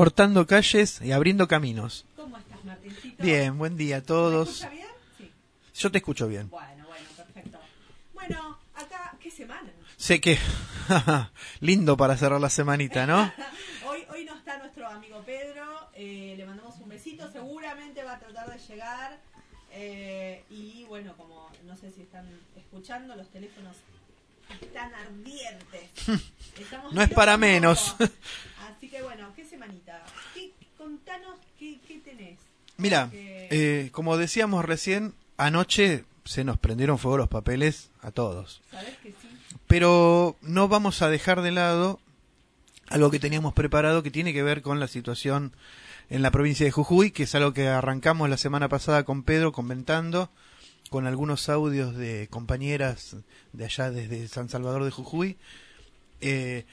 cortando 0.00 0.46
calles 0.46 1.00
y 1.00 1.12
abriendo 1.12 1.48
caminos. 1.48 2.04
¿Cómo 2.16 2.36
estás, 2.36 2.62
Martincito? 2.66 3.22
Bien, 3.22 3.56
buen 3.56 3.78
día 3.78 3.96
a 3.96 4.00
¿Me 4.00 4.04
todos. 4.04 4.48
escucha 4.60 4.68
bien? 4.68 4.86
Sí. 5.16 5.32
Yo 5.74 5.90
te 5.90 5.96
escucho 5.96 6.28
bien. 6.28 6.50
Bueno, 6.50 6.86
bueno, 6.86 7.08
perfecto. 7.16 7.58
Bueno, 8.12 8.58
acá, 8.74 9.16
¿qué 9.18 9.30
semana? 9.30 9.72
Sé 9.96 10.20
que 10.20 10.36
lindo 11.60 11.96
para 11.96 12.14
cerrar 12.18 12.38
la 12.42 12.50
semanita, 12.50 13.06
¿no? 13.06 13.32
Hoy, 13.88 14.04
hoy 14.12 14.24
no 14.26 14.36
está 14.36 14.58
nuestro 14.58 14.86
amigo 14.86 15.22
Pedro, 15.24 15.64
eh, 15.94 16.34
le 16.36 16.44
mandamos 16.44 16.76
un 16.78 16.90
besito, 16.90 17.32
seguramente 17.32 18.04
va 18.04 18.16
a 18.16 18.18
tratar 18.18 18.52
de 18.52 18.58
llegar. 18.68 19.18
eh, 19.72 20.44
y 20.50 20.84
bueno, 20.88 21.16
como 21.16 21.50
no 21.64 21.74
sé 21.74 21.90
si 21.90 22.02
están 22.02 22.28
escuchando, 22.54 23.16
los 23.16 23.30
teléfonos 23.30 23.74
están 24.60 24.94
ardientes. 24.94 25.90
Estamos 26.60 26.92
No 26.92 27.00
es 27.02 27.08
para 27.10 27.36
menos. 27.38 27.96
Así 28.68 28.88
que 28.88 29.02
bueno, 29.02 29.32
¿qué 29.34 29.35
semanita? 29.66 30.02
¿Qué, 30.34 30.50
contanos 30.78 31.38
qué, 31.58 31.78
qué 31.86 31.98
tenés. 32.00 32.38
Mira, 32.76 33.06
Porque- 33.06 33.48
eh, 33.50 33.90
como 33.92 34.16
decíamos 34.16 34.64
recién, 34.64 35.14
anoche 35.36 36.04
se 36.24 36.44
nos 36.44 36.58
prendieron 36.58 36.98
fuego 36.98 37.16
los 37.18 37.28
papeles 37.28 37.90
a 38.02 38.10
todos. 38.10 38.60
¿Sabés 38.70 38.96
que 38.98 39.10
sí? 39.10 39.28
Pero 39.66 40.36
no 40.42 40.68
vamos 40.68 41.02
a 41.02 41.08
dejar 41.08 41.42
de 41.42 41.52
lado 41.52 42.00
algo 42.88 43.10
que 43.10 43.18
teníamos 43.18 43.52
preparado 43.54 44.02
que 44.02 44.10
tiene 44.10 44.32
que 44.32 44.42
ver 44.42 44.62
con 44.62 44.78
la 44.78 44.88
situación 44.88 45.52
en 46.08 46.22
la 46.22 46.30
provincia 46.30 46.64
de 46.64 46.70
Jujuy, 46.72 47.10
que 47.10 47.24
es 47.24 47.34
algo 47.34 47.52
que 47.52 47.66
arrancamos 47.68 48.28
la 48.30 48.36
semana 48.36 48.68
pasada 48.68 49.04
con 49.04 49.24
Pedro 49.24 49.50
comentando, 49.52 50.30
con 50.90 51.06
algunos 51.08 51.48
audios 51.48 51.96
de 51.96 52.28
compañeras 52.30 53.16
de 53.52 53.64
allá 53.64 53.90
desde 53.90 54.28
San 54.28 54.48
Salvador 54.48 54.84
de 54.84 54.92
Jujuy. 54.92 55.36
Eh, 56.20 56.64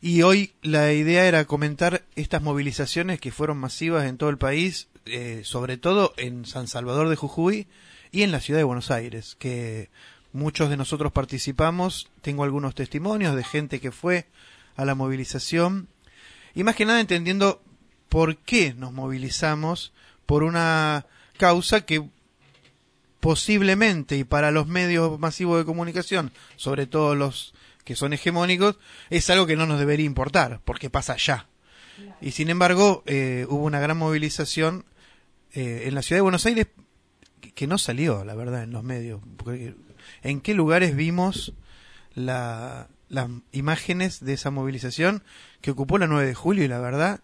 y 0.00 0.22
hoy 0.22 0.52
la 0.62 0.92
idea 0.92 1.26
era 1.26 1.44
comentar 1.46 2.04
estas 2.16 2.42
movilizaciones 2.42 3.20
que 3.20 3.32
fueron 3.32 3.58
masivas 3.58 4.04
en 4.06 4.18
todo 4.18 4.30
el 4.30 4.38
país, 4.38 4.88
eh, 5.06 5.42
sobre 5.44 5.78
todo 5.78 6.12
en 6.16 6.44
San 6.44 6.68
Salvador 6.68 7.08
de 7.08 7.16
Jujuy 7.16 7.66
y 8.12 8.22
en 8.22 8.32
la 8.32 8.40
ciudad 8.40 8.60
de 8.60 8.64
Buenos 8.64 8.90
Aires, 8.90 9.36
que 9.38 9.90
muchos 10.32 10.70
de 10.70 10.76
nosotros 10.76 11.12
participamos. 11.12 12.08
Tengo 12.20 12.44
algunos 12.44 12.74
testimonios 12.74 13.34
de 13.34 13.44
gente 13.44 13.80
que 13.80 13.92
fue 13.92 14.26
a 14.76 14.84
la 14.84 14.94
movilización 14.94 15.88
y 16.54 16.62
más 16.62 16.76
que 16.76 16.84
nada 16.84 17.00
entendiendo 17.00 17.62
por 18.08 18.36
qué 18.36 18.74
nos 18.74 18.92
movilizamos 18.92 19.92
por 20.26 20.42
una 20.42 21.06
causa 21.38 21.82
que 21.86 22.08
posiblemente 23.20 24.16
y 24.16 24.24
para 24.24 24.50
los 24.50 24.66
medios 24.66 25.18
masivos 25.18 25.58
de 25.58 25.64
comunicación, 25.64 26.32
sobre 26.56 26.86
todo 26.86 27.14
los 27.14 27.54
que 27.86 27.96
son 27.96 28.12
hegemónicos, 28.12 28.76
es 29.08 29.30
algo 29.30 29.46
que 29.46 29.56
no 29.56 29.64
nos 29.64 29.78
debería 29.78 30.04
importar, 30.04 30.60
porque 30.64 30.90
pasa 30.90 31.14
allá. 31.14 31.46
Y 32.20 32.32
sin 32.32 32.50
embargo, 32.50 33.02
eh, 33.06 33.46
hubo 33.48 33.64
una 33.64 33.80
gran 33.80 33.96
movilización 33.96 34.84
eh, 35.54 35.84
en 35.86 35.94
la 35.94 36.02
ciudad 36.02 36.18
de 36.18 36.22
Buenos 36.22 36.44
Aires 36.44 36.66
que, 37.54 37.66
no 37.66 37.78
salió, 37.78 38.24
la 38.24 38.34
verdad, 38.34 38.64
en 38.64 38.72
los 38.72 38.82
medios. 38.82 39.22
¿En 40.22 40.40
qué 40.42 40.52
lugares 40.52 40.94
vimos 40.94 41.54
la- 42.14 42.88
las 43.08 43.28
imágenes 43.52 44.22
de 44.22 44.32
esa 44.34 44.50
movilización 44.50 45.22
que 45.60 45.70
ocupó 45.70 45.96
la 45.96 46.08
9 46.08 46.26
de 46.26 46.34
julio 46.34 46.64
y 46.64 46.68
la 46.68 46.80
verdad 46.80 47.20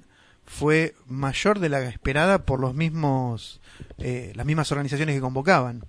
fue 0.46 0.94
mayor 1.06 1.58
de 1.58 1.68
la 1.70 1.80
esperada 1.82 2.44
por 2.46 2.60
los 2.60 2.72
mismos 2.74 3.60
eh, 3.98 4.32
las 4.36 4.46
mismas 4.46 4.70
organizaciones 4.70 5.16
que 5.16 5.20
convocaban. 5.20 5.84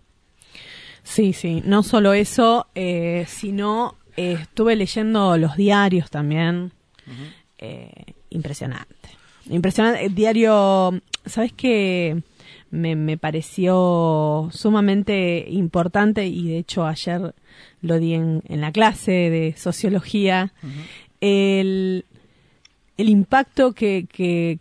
Sí, 1.03 1.33
sí, 1.33 1.61
no 1.65 1.83
solo 1.83 2.13
eso, 2.13 2.67
eh, 2.75 3.25
sino 3.27 3.97
eh, 4.17 4.37
estuve 4.41 4.75
leyendo 4.75 5.37
los 5.37 5.55
diarios 5.57 6.09
también. 6.09 6.71
Eh, 7.57 8.13
impresionante. 8.29 9.09
Impresionante. 9.49 10.05
El 10.05 10.15
diario, 10.15 10.99
¿sabes 11.25 11.53
qué? 11.53 12.21
Me, 12.71 12.95
me 12.95 13.17
pareció 13.17 14.49
sumamente 14.51 15.45
importante 15.49 16.25
y 16.25 16.47
de 16.47 16.57
hecho 16.57 16.87
ayer 16.87 17.35
lo 17.81 17.99
di 17.99 18.13
en, 18.15 18.41
en 18.47 18.61
la 18.61 18.71
clase 18.71 19.11
de 19.11 19.53
sociología. 19.57 20.53
el, 21.21 22.05
el 22.97 23.09
impacto 23.09 23.73
que, 23.73 24.07
que, 24.11 24.57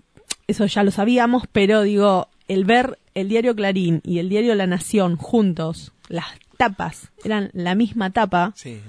eso 0.46 0.66
ya 0.66 0.82
lo 0.84 0.90
sabíamos, 0.90 1.44
pero 1.50 1.82
digo, 1.82 2.28
el 2.48 2.64
ver 2.64 2.98
el 3.14 3.28
diario 3.28 3.54
Clarín 3.54 4.00
y 4.04 4.18
el 4.18 4.28
diario 4.28 4.54
La 4.54 4.66
Nación 4.66 5.16
juntos, 5.16 5.92
las 6.08 6.26
tapas, 6.56 7.10
eran 7.24 7.50
la 7.54 7.74
misma 7.74 8.10
tapa, 8.10 8.52
Sí. 8.56 8.80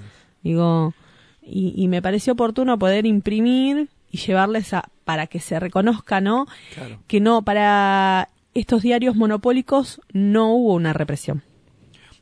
Digo, 0.44 0.94
y, 1.42 1.74
y 1.76 1.88
me 1.88 2.00
pareció 2.00 2.34
oportuno 2.34 2.78
poder 2.78 3.04
imprimir 3.06 3.88
y 4.12 4.18
llevarles 4.18 4.72
a, 4.74 4.88
para 5.04 5.26
que 5.26 5.40
se 5.40 5.58
reconozca, 5.58 6.20
¿no? 6.20 6.46
Claro. 6.74 7.00
Que 7.08 7.18
no, 7.20 7.42
para 7.42 8.28
estos 8.54 8.82
diarios 8.82 9.16
monopólicos 9.16 10.00
no 10.12 10.52
hubo 10.54 10.74
una 10.74 10.92
represión. 10.92 11.42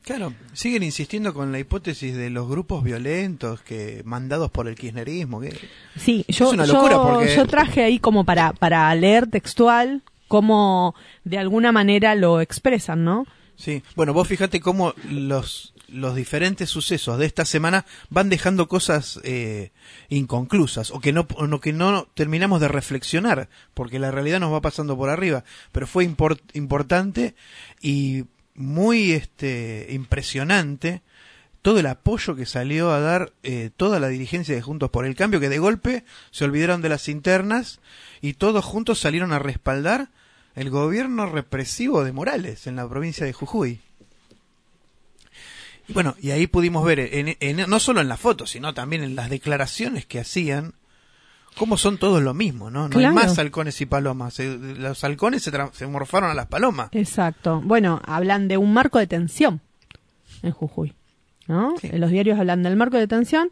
Claro, 0.02 0.34
siguen 0.52 0.82
insistiendo 0.82 1.32
con 1.32 1.52
la 1.52 1.60
hipótesis 1.60 2.16
de 2.16 2.28
los 2.30 2.48
grupos 2.48 2.82
violentos 2.82 3.60
que 3.60 4.02
mandados 4.04 4.50
por 4.50 4.66
el 4.66 4.74
kirchnerismo. 4.74 5.40
que- 5.40 5.56
Sí, 5.96 6.24
yo, 6.28 6.50
una 6.50 6.64
yo- 6.64 6.72
locura 6.74 6.96
porque- 7.00 7.36
yo 7.36 7.46
traje 7.46 7.84
ahí 7.84 7.98
como 8.00 8.24
para, 8.24 8.52
para 8.52 8.92
leer 8.96 9.28
textual 9.28 10.02
cómo 10.26 10.94
de 11.24 11.38
alguna 11.38 11.70
manera 11.70 12.14
lo 12.16 12.40
expresan, 12.40 13.04
¿no? 13.04 13.26
Sí, 13.54 13.82
bueno, 13.94 14.12
vos 14.12 14.26
fíjate 14.26 14.58
cómo 14.60 14.92
los, 15.08 15.72
los 15.92 16.14
diferentes 16.16 16.70
sucesos 16.70 17.18
de 17.18 17.26
esta 17.26 17.44
semana 17.44 17.84
van 18.10 18.28
dejando 18.28 18.66
cosas 18.66 19.20
eh, 19.24 19.70
inconclusas 20.08 20.90
o 20.90 21.00
que 21.00 21.12
no, 21.12 21.26
que 21.60 21.72
no 21.72 22.08
terminamos 22.14 22.60
de 22.60 22.68
reflexionar, 22.68 23.48
porque 23.74 23.98
la 23.98 24.10
realidad 24.10 24.40
nos 24.40 24.52
va 24.52 24.60
pasando 24.60 24.96
por 24.96 25.10
arriba. 25.10 25.44
Pero 25.70 25.86
fue 25.86 26.04
import- 26.04 26.40
importante 26.54 27.34
y 27.80 28.24
muy 28.54 29.12
este, 29.12 29.88
impresionante 29.90 31.02
todo 31.62 31.78
el 31.78 31.86
apoyo 31.86 32.34
que 32.34 32.44
salió 32.44 32.90
a 32.90 32.98
dar 32.98 33.32
eh, 33.44 33.70
toda 33.76 34.00
la 34.00 34.08
dirigencia 34.08 34.54
de 34.54 34.62
Juntos 34.62 34.90
por 34.90 35.06
el 35.06 35.14
Cambio, 35.14 35.38
que 35.38 35.48
de 35.48 35.58
golpe 35.60 36.04
se 36.32 36.44
olvidaron 36.44 36.82
de 36.82 36.88
las 36.88 37.08
internas 37.08 37.78
y 38.20 38.32
todos 38.32 38.64
juntos 38.64 38.98
salieron 38.98 39.32
a 39.32 39.38
respaldar 39.38 40.08
el 40.56 40.70
gobierno 40.70 41.26
represivo 41.26 42.02
de 42.02 42.12
Morales 42.12 42.66
en 42.66 42.76
la 42.76 42.88
provincia 42.88 43.24
de 43.24 43.32
Jujuy. 43.32 43.80
Bueno, 45.88 46.14
y 46.20 46.30
ahí 46.30 46.46
pudimos 46.46 46.84
ver, 46.84 47.00
en, 47.00 47.36
en- 47.40 47.68
no 47.70 47.80
solo 47.80 48.00
en 48.00 48.08
las 48.08 48.20
fotos, 48.20 48.50
sino 48.50 48.72
también 48.74 49.02
en 49.02 49.14
las 49.16 49.28
declaraciones 49.30 50.06
que 50.06 50.20
hacían, 50.20 50.74
cómo 51.56 51.76
son 51.76 51.98
todos 51.98 52.22
lo 52.22 52.34
mismo, 52.34 52.70
¿no? 52.70 52.88
No 52.88 52.98
hay 52.98 53.06
más 53.12 53.38
halcones 53.38 53.80
y 53.80 53.86
palomas. 53.86 54.38
Los 54.38 55.02
halcones 55.04 55.42
se, 55.42 55.50
se 55.72 55.86
morfaron 55.86 56.30
a 56.30 56.34
las 56.34 56.46
palomas. 56.46 56.88
Exacto. 56.92 57.60
Bueno, 57.64 58.00
hablan 58.06 58.48
de 58.48 58.56
un 58.56 58.72
marco 58.72 58.98
de 58.98 59.06
tensión 59.06 59.60
en 60.42 60.52
Jujuy, 60.52 60.94
¿no? 61.48 61.74
Sí. 61.80 61.88
Los 61.92 62.10
diarios 62.10 62.38
hablan 62.38 62.62
del 62.62 62.76
marco 62.76 62.96
de 62.96 63.06
tensión 63.06 63.50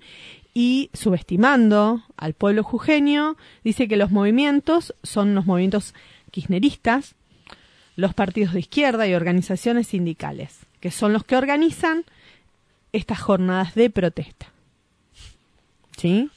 y 0.54 0.90
subestimando 0.94 2.02
al 2.16 2.34
pueblo 2.34 2.62
jujeño, 2.64 3.36
dice 3.64 3.86
que 3.86 3.96
los 3.96 4.10
movimientos 4.10 4.94
son 5.02 5.34
los 5.34 5.46
movimientos 5.46 5.94
kirchneristas, 6.30 7.14
los 7.96 8.14
partidos 8.14 8.54
de 8.54 8.60
izquierda 8.60 9.06
y 9.06 9.14
organizaciones 9.14 9.88
sindicales, 9.88 10.58
que 10.80 10.90
son 10.90 11.12
los 11.12 11.22
que 11.24 11.36
organizan 11.36 12.04
estas 12.92 13.20
jornadas 13.20 13.74
de 13.74 13.90
protesta. 13.90 14.46
¿Sí? 15.96 16.30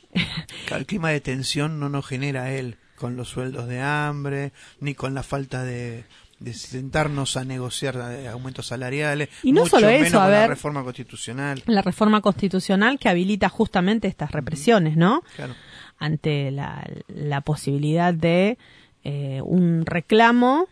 El 0.72 0.86
clima 0.86 1.10
de 1.10 1.22
tensión 1.22 1.80
no 1.80 1.90
nos 1.90 2.06
genera 2.06 2.52
él 2.52 2.78
con 2.96 3.16
los 3.16 3.30
sueldos 3.30 3.68
de 3.68 3.82
hambre, 3.82 4.52
ni 4.80 4.94
con 4.94 5.14
la 5.14 5.24
falta 5.24 5.64
de, 5.64 6.06
de 6.40 6.54
sentarnos 6.54 7.36
a 7.38 7.44
negociar 7.44 7.96
eh, 8.12 8.28
aumentos 8.28 8.68
salariales, 8.68 9.30
Y 9.42 9.52
no 9.52 9.62
mucho 9.62 9.78
solo 9.78 9.90
eso, 9.90 10.04
menos 10.04 10.14
a 10.14 10.24
con 10.24 10.32
la 10.32 10.40
ver- 10.40 10.50
reforma 10.50 10.84
constitucional. 10.84 11.64
La 11.66 11.82
reforma 11.82 12.22
constitucional 12.22 13.00
que 13.00 13.10
habilita 13.10 13.50
justamente 13.50 14.08
estas 14.08 14.32
represiones, 14.32 14.96
¿no? 14.98 15.24
Claro. 15.36 15.56
ante 15.98 16.52
la, 16.52 16.86
la 17.08 17.42
posibilidad 17.42 18.14
de 18.14 18.58
eh, 19.04 19.42
un 19.44 19.86
reclamo 19.86 20.68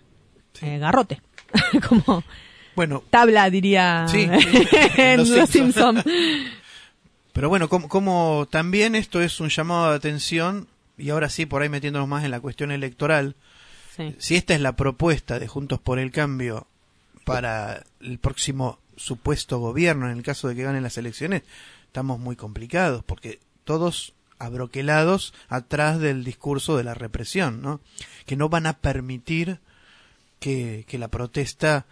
Sí. 0.53 0.65
eh, 0.67 0.79
garrote, 0.79 1.21
como 1.89 2.23
Bueno, 2.75 3.03
tabla 3.09 3.49
diría 3.49 4.05
Sí, 4.09 4.27
en 4.97 5.17
Los 5.17 5.29
Los 5.29 5.49
Simpson. 5.49 5.95
Simpson. 5.97 6.03
Pero 7.33 7.47
bueno, 7.49 7.69
como, 7.69 7.87
como 7.87 8.47
también 8.49 8.95
esto 8.95 9.21
es 9.21 9.39
un 9.39 9.49
llamado 9.49 9.89
de 9.89 9.95
atención, 9.95 10.67
y 10.97 11.09
ahora 11.11 11.29
sí, 11.29 11.45
por 11.45 11.61
ahí 11.61 11.69
metiéndonos 11.69 12.07
más 12.09 12.25
en 12.25 12.31
la 12.31 12.39
cuestión 12.41 12.71
electoral, 12.71 13.35
Sí. 13.95 14.15
si 14.19 14.35
esta 14.37 14.53
es 14.53 14.61
la 14.61 14.77
propuesta 14.77 15.37
de 15.37 15.49
Juntos 15.49 15.77
por 15.81 15.99
el 15.99 16.11
Cambio 16.11 16.65
para 17.25 17.83
el 17.99 18.19
próximo 18.19 18.79
supuesto 18.95 19.59
gobierno, 19.59 20.09
en 20.09 20.15
el 20.17 20.23
caso 20.23 20.47
de 20.47 20.55
que 20.55 20.63
ganen 20.63 20.81
las 20.83 20.97
elecciones, 20.97 21.43
estamos 21.87 22.17
muy 22.19 22.37
complicados, 22.37 23.03
porque 23.03 23.39
todos 23.65 24.13
abroquelados 24.39 25.33
atrás 25.49 25.99
del 25.99 26.23
discurso 26.23 26.77
de 26.77 26.85
la 26.85 26.93
represión, 26.93 27.61
¿no? 27.61 27.81
Que 28.25 28.37
no 28.37 28.47
van 28.47 28.65
a 28.65 28.77
permitir 28.77 29.59
que, 30.39 30.85
que 30.87 30.97
la 30.97 31.09
protesta 31.09 31.85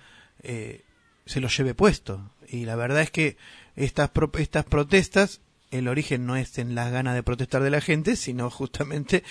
eh, 0.44 0.84
se 1.26 1.40
lo 1.42 1.48
lleve 1.48 1.74
puesto. 1.74 2.32
Y 2.48 2.66
la 2.66 2.76
verdad 2.76 3.02
es 3.02 3.12
que 3.12 3.38
estas, 3.76 4.10
pro- 4.10 4.32
estas 4.38 4.66
protestas, 4.66 5.42
el 5.72 5.88
origen 5.88 6.26
no 6.26 6.36
es 6.36 6.58
en 6.58 6.74
las 6.74 6.92
ganas 6.92 7.14
de 7.14 7.22
protestar 7.22 7.62
de 7.62 7.70
la 7.70 7.82
gente, 7.82 8.16
sino 8.16 8.50
justamente 8.50 9.24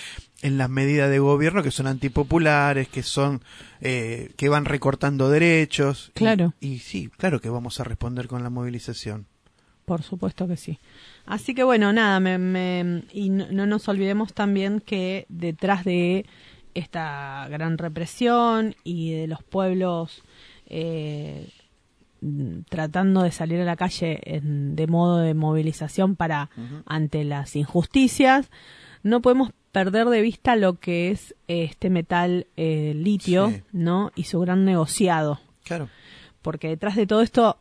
en 0.42 0.56
las 0.58 0.70
medidas 0.70 1.10
de 1.10 1.18
gobierno 1.18 1.62
que 1.64 1.70
son 1.72 1.86
antipopulares, 1.88 2.88
que 2.88 3.02
son 3.02 3.42
eh, 3.80 4.32
que 4.36 4.48
van 4.48 4.64
recortando 4.64 5.28
derechos. 5.30 6.10
Y- 6.14 6.18
Claro. 6.18 6.54
Y, 6.60 6.78
sí, 6.78 7.08
claro 7.16 7.40
que 7.40 7.48
vamos 7.50 7.80
a 7.80 7.84
responder 7.84 8.28
con 8.28 8.42
la 8.44 8.50
movilización. 8.50 9.26
Por 9.84 10.02
supuesto 10.02 10.46
que 10.46 10.56
sí. 10.58 10.78
Así 11.24 11.54
que 11.54 11.64
bueno, 11.64 11.92
nada, 11.94 12.20
me, 12.20 12.36
me- 12.38 13.04
y 13.12 13.30
no, 13.30 13.46
no 13.50 13.66
nos 13.66 13.88
olvidemos 13.88 14.34
también 14.34 14.80
que 14.80 15.24
detrás 15.30 15.82
de 15.84 16.26
esta 16.74 17.46
gran 17.50 17.78
represión 17.78 18.76
y 18.84 19.12
de 19.12 19.26
los 19.26 19.42
pueblos 19.42 20.22
eh, 20.68 21.48
tratando 22.68 23.22
de 23.22 23.30
salir 23.30 23.60
a 23.60 23.64
la 23.64 23.76
calle 23.76 24.20
en- 24.24 24.74
de 24.76 24.86
modo 24.86 25.18
de 25.18 25.34
movilización 25.34 26.16
para 26.16 26.50
ante 26.86 27.24
las 27.24 27.54
injusticias, 27.56 28.50
no 29.02 29.20
podemos 29.22 29.50
perder 29.72 30.06
de 30.08 30.20
vista 30.22 30.56
lo 30.56 30.74
que 30.80 31.10
es 31.10 31.34
eh, 31.46 31.64
este 31.64 31.90
metal 31.90 32.46
eh, 32.56 32.92
litio, 32.96 33.50
Sí. 33.50 33.62
¿no? 33.72 34.10
Y 34.16 34.24
su 34.24 34.40
gran 34.40 34.64
negociado, 34.64 35.40
Claro, 35.64 35.88
porque 36.42 36.68
detrás 36.68 36.96
de 36.96 37.06
todo 37.06 37.22
esto 37.22 37.58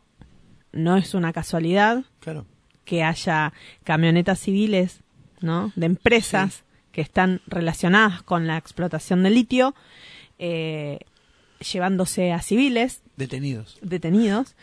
no 0.72 0.96
es 0.96 1.14
una 1.14 1.32
casualidad 1.32 2.04
claro. 2.20 2.44
que 2.84 3.04
haya 3.04 3.52
camionetas 3.84 4.40
civiles, 4.40 5.02
¿no? 5.40 5.70
De 5.76 5.86
empresas 5.86 6.64
que 6.90 7.00
están 7.02 7.40
relacionadas 7.46 8.22
con 8.22 8.46
la 8.48 8.56
explotación 8.56 9.22
de 9.22 9.30
litio, 9.30 9.74
eh, 10.38 10.98
llevándose 11.72 12.32
a 12.32 12.40
civiles 12.42 13.02
Detenidos. 13.16 13.78
detenidos. 13.82 14.54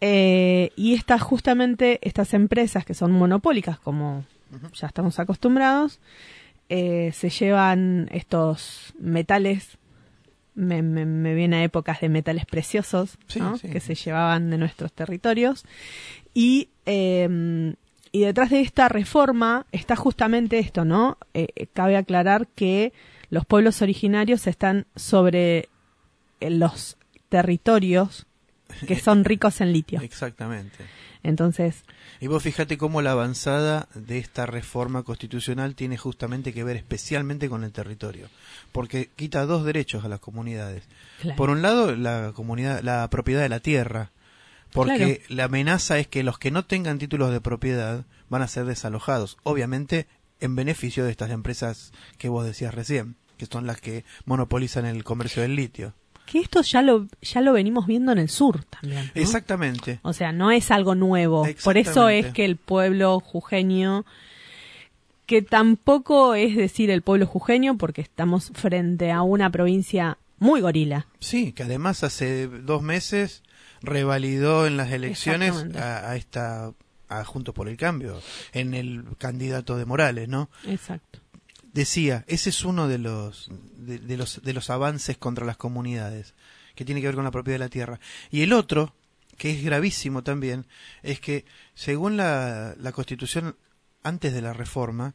Eh, 0.00 0.70
y 0.76 0.94
estas, 0.94 1.20
justamente, 1.22 1.98
estas 2.02 2.32
empresas 2.34 2.84
que 2.84 2.94
son 2.94 3.12
monopólicas, 3.12 3.78
como 3.78 4.24
ya 4.74 4.86
estamos 4.86 5.18
acostumbrados, 5.18 6.00
eh, 6.68 7.10
se 7.14 7.30
llevan 7.30 8.08
estos 8.12 8.94
metales. 8.98 9.76
Me, 10.54 10.82
me, 10.82 11.06
me 11.06 11.34
viene 11.34 11.56
a 11.56 11.64
épocas 11.64 12.00
de 12.00 12.08
metales 12.08 12.44
preciosos 12.44 13.16
Sí, 13.28 13.38
¿no? 13.38 13.56
sí. 13.56 13.68
que 13.68 13.80
se 13.80 13.94
llevaban 13.94 14.50
de 14.50 14.58
nuestros 14.58 14.92
territorios. 14.92 15.64
Y, 16.34 16.68
eh, 16.86 17.74
y 18.12 18.20
detrás 18.20 18.50
de 18.50 18.60
esta 18.60 18.88
reforma 18.88 19.66
está 19.70 19.94
justamente 19.96 20.58
esto, 20.58 20.84
¿no? 20.84 21.18
Eh, 21.34 21.66
cabe 21.72 21.96
aclarar 21.96 22.48
que 22.48 22.92
los 23.30 23.46
pueblos 23.46 23.80
originarios 23.80 24.46
están 24.48 24.86
sobre 24.96 25.68
los 26.48 26.96
territorios 27.28 28.26
que 28.86 28.98
son 28.98 29.24
ricos 29.24 29.60
en 29.60 29.72
litio. 29.72 30.00
Exactamente. 30.00 30.86
Entonces, 31.22 31.84
Y 32.20 32.28
vos 32.28 32.42
fíjate 32.42 32.78
cómo 32.78 33.02
la 33.02 33.12
avanzada 33.12 33.88
de 33.94 34.18
esta 34.18 34.46
reforma 34.46 35.02
constitucional 35.02 35.74
tiene 35.74 35.98
justamente 35.98 36.54
que 36.54 36.64
ver 36.64 36.76
especialmente 36.76 37.50
con 37.50 37.62
el 37.62 37.72
territorio, 37.72 38.28
porque 38.72 39.10
quita 39.16 39.44
dos 39.44 39.64
derechos 39.64 40.04
a 40.04 40.08
las 40.08 40.20
comunidades. 40.20 40.84
claro, 41.20 41.36
Por 41.36 41.50
un 41.50 41.60
lado, 41.60 41.94
la 41.94 42.32
comunidad, 42.34 42.80
la 42.80 43.08
propiedad 43.10 43.42
de 43.42 43.50
la 43.50 43.60
tierra, 43.60 44.12
porque 44.72 45.22
la 45.28 45.44
amenaza 45.44 45.98
es 45.98 46.06
que 46.06 46.22
los 46.22 46.38
que 46.38 46.50
no 46.50 46.64
tengan 46.64 46.98
títulos 46.98 47.32
de 47.32 47.40
propiedad 47.40 48.06
van 48.30 48.42
a 48.42 48.48
ser 48.48 48.64
desalojados, 48.64 49.36
obviamente 49.42 50.06
en 50.40 50.56
beneficio 50.56 51.04
de 51.04 51.10
estas 51.10 51.30
empresas 51.30 51.92
que 52.16 52.30
vos 52.30 52.46
decías 52.46 52.72
recién, 52.72 53.16
que 53.36 53.46
son 53.46 53.66
las 53.66 53.80
que 53.80 54.04
monopolizan 54.24 54.86
el 54.86 55.04
comercio 55.04 55.42
del 55.42 55.56
litio. 55.56 55.94
Que 56.30 56.38
esto 56.38 56.62
ya 56.62 56.80
lo, 56.80 57.08
ya 57.20 57.40
lo 57.40 57.52
venimos 57.52 57.88
viendo 57.88 58.12
en 58.12 58.18
el 58.18 58.28
sur 58.28 58.62
también. 58.64 59.10
¿no? 59.14 59.20
Exactamente. 59.20 59.98
O 60.02 60.12
sea, 60.12 60.30
no 60.30 60.52
es 60.52 60.70
algo 60.70 60.94
nuevo. 60.94 61.44
Por 61.64 61.76
eso 61.76 62.08
es 62.08 62.26
que 62.32 62.44
el 62.44 62.56
pueblo 62.56 63.18
jujeño, 63.18 64.04
que 65.26 65.42
tampoco 65.42 66.34
es 66.34 66.54
decir 66.54 66.90
el 66.90 67.02
pueblo 67.02 67.26
jujeño, 67.26 67.76
porque 67.76 68.00
estamos 68.00 68.52
frente 68.54 69.10
a 69.10 69.22
una 69.22 69.50
provincia 69.50 70.18
muy 70.38 70.60
gorila. 70.60 71.06
Sí, 71.18 71.52
que 71.52 71.64
además 71.64 72.04
hace 72.04 72.46
dos 72.46 72.80
meses 72.80 73.42
revalidó 73.82 74.68
en 74.68 74.76
las 74.76 74.92
elecciones 74.92 75.54
a, 75.74 76.10
a 76.10 76.16
esta 76.16 76.72
a 77.08 77.24
Juntos 77.24 77.54
por 77.54 77.68
el 77.68 77.76
Cambio 77.76 78.20
en 78.52 78.72
el 78.72 79.04
candidato 79.18 79.76
de 79.76 79.84
Morales, 79.84 80.28
¿no? 80.28 80.48
Exacto. 80.66 81.19
Decía, 81.72 82.24
ese 82.26 82.50
es 82.50 82.64
uno 82.64 82.88
de 82.88 82.98
los 82.98 83.50
de, 83.76 84.16
los 84.16 84.42
de 84.42 84.52
los 84.52 84.70
avances 84.70 85.16
contra 85.16 85.46
las 85.46 85.56
comunidades 85.56 86.34
que 86.74 86.84
tiene 86.84 87.00
que 87.00 87.06
ver 87.08 87.14
con 87.14 87.24
la 87.24 87.30
propiedad 87.30 87.56
de 87.56 87.64
la 87.64 87.68
tierra. 87.68 88.00
Y 88.30 88.42
el 88.42 88.52
otro, 88.52 88.94
que 89.36 89.50
es 89.50 89.62
gravísimo 89.62 90.22
también, 90.22 90.66
es 91.02 91.20
que 91.20 91.44
según 91.74 92.16
la, 92.16 92.74
la 92.78 92.92
Constitución 92.92 93.56
antes 94.02 94.32
de 94.32 94.42
la 94.42 94.52
reforma, 94.52 95.14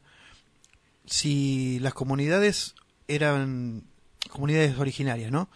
si 1.05 1.79
las 1.79 1.93
comunidades 1.93 2.75
eran 3.07 3.83
comunidades 4.29 4.77
originarias, 4.77 5.31
¿no? 5.31 5.49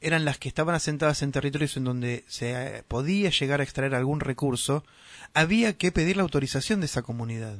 Eran 0.00 0.24
las 0.24 0.38
que 0.38 0.48
estaban 0.48 0.74
asentadas 0.74 1.22
en 1.22 1.32
territorios 1.32 1.76
en 1.76 1.84
donde 1.84 2.24
se 2.26 2.52
eh, 2.52 2.82
podía 2.86 3.30
llegar 3.30 3.60
a 3.60 3.64
extraer 3.64 3.94
algún 3.94 4.20
recurso, 4.20 4.84
había 5.32 5.76
que 5.76 5.92
pedir 5.92 6.16
la 6.16 6.24
autorización 6.24 6.80
de 6.80 6.86
esa 6.86 7.02
comunidad. 7.02 7.58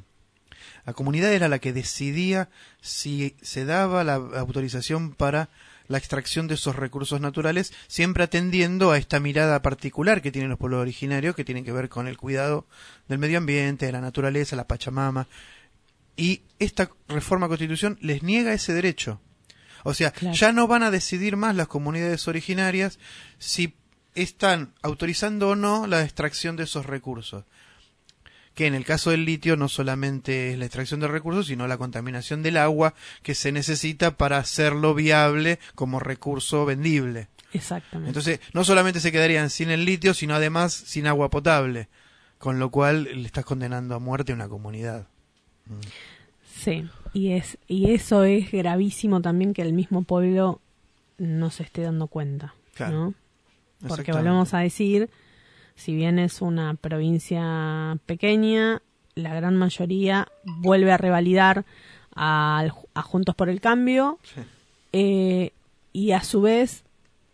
La 0.85 0.93
comunidad 0.95 1.33
era 1.33 1.49
la 1.49 1.59
que 1.59 1.73
decidía 1.73 2.49
si 2.81 3.37
se 3.43 3.65
daba 3.65 4.05
la 4.05 4.15
autorización 4.15 5.15
para 5.15 5.49
la 5.89 5.99
extracción 5.99 6.49
de 6.49 6.55
esos 6.55 6.77
recursos 6.77 7.21
naturales, 7.21 7.73
siempre 7.87 8.25
atendiendo 8.25 8.91
a 8.91 8.99
esta 8.99 9.21
mirada 9.21 9.63
particular 9.63 10.23
que 10.23 10.33
tienen 10.33 10.51
los 10.51 10.59
pueblos 10.59 10.81
originarios, 10.81 11.37
que 11.37 11.45
tienen 11.45 11.65
que 11.65 11.73
ver 11.73 11.89
con 11.89 12.09
el 12.09 12.17
cuidado 12.17 12.67
del 13.09 13.19
medio 13.19 13.39
ambiente, 13.39 13.87
de 13.87 13.93
la 13.93 14.01
naturaleza, 14.01 14.57
la 14.57 14.67
Pachamama. 14.67 15.29
Y 16.17 16.43
esta 16.59 16.91
reforma 17.09 17.49
constitución 17.49 17.99
les 18.01 18.23
niega 18.23 18.53
ese 18.53 18.73
derecho. 18.73 19.21
O 19.85 19.95
sea, 19.95 20.13
Claro. 20.13 20.35
ya 20.35 20.53
no 20.53 20.67
van 20.67 20.83
a 20.83 20.91
decidir 20.91 21.37
más 21.37 21.57
las 21.57 21.69
comunidades 21.69 22.27
originarias 22.29 22.99
si 23.39 23.75
están 24.15 24.75
autorizando 24.83 25.51
o 25.51 25.57
no 25.57 25.87
la 25.87 26.03
extracción 26.03 26.57
de 26.57 26.65
esos 26.65 26.87
recursos. 26.87 27.45
Que 28.55 28.67
en 28.67 28.75
el 28.75 28.85
caso 28.85 29.11
del 29.11 29.25
litio 29.25 29.57
no 29.57 29.69
solamente 29.69 30.53
es 30.53 30.59
la 30.59 30.67
extracción 30.67 31.01
de 31.01 31.09
recursos, 31.09 31.47
sino 31.47 31.67
la 31.67 31.79
contaminación 31.79 32.43
del 32.43 32.59
agua 32.59 32.95
que 33.23 33.35
se 33.35 33.51
necesita 33.51 34.17
para 34.17 34.37
hacerlo 34.39 34.95
viable 34.95 35.59
como 35.75 36.01
recurso 36.01 36.67
vendible. 36.67 37.29
Exactamente. 37.55 38.09
Entonces, 38.11 38.41
no 38.53 38.65
solamente 38.65 39.01
se 39.01 39.13
quedarían 39.13 39.51
sin 39.51 39.71
el 39.71 39.85
litio, 39.85 40.15
sino 40.15 40.35
además 40.35 40.73
sin 40.73 41.07
agua 41.07 41.31
potable, 41.31 41.89
con 42.39 42.59
lo 42.59 42.71
cual 42.71 43.05
le 43.05 43.27
estás 43.27 43.45
condenando 43.45 43.95
a 43.95 43.99
muerte 43.99 44.33
a 44.33 44.35
una 44.35 44.49
comunidad. 44.49 45.07
Sí, 46.59 46.89
y 47.13 47.33
es 47.33 47.59
y 47.69 47.91
eso 47.93 48.25
es 48.25 48.51
gravísimo 48.51 49.21
también 49.21 49.55
que 49.55 49.63
el 49.63 49.73
mismo 49.73 50.03
pueblo 50.03 50.61
no 51.19 51.51
se 51.51 51.63
esté 51.63 51.83
dando 51.83 52.07
cuenta, 52.07 52.55
Claro. 52.75 53.15
¿no? 53.81 53.89
Porque 53.89 54.13
volvemos 54.13 54.55
a 54.55 54.59
decir, 54.59 55.11
si 55.75 55.95
bien 55.95 56.19
es 56.19 56.43
una 56.43 56.75
provincia 56.75 57.97
pequeña, 58.07 58.83
la 59.15 59.35
gran 59.35 59.57
mayoría 59.57 60.29
vuelve 60.45 60.93
a 60.93 60.97
revalidar 60.99 61.65
al- 62.15 62.73
a 62.95 63.03
Juntos 63.03 63.35
por 63.35 63.49
el 63.49 63.61
Cambio 63.61 64.19
Sí. 64.23 64.41
eh, 64.93 65.53
y 65.93 66.13
a 66.13 66.23
su 66.23 66.41
vez 66.43 66.85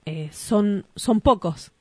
eh, 0.07 0.30
son 0.33 0.87
son 0.97 1.21
pocos, 1.21 1.73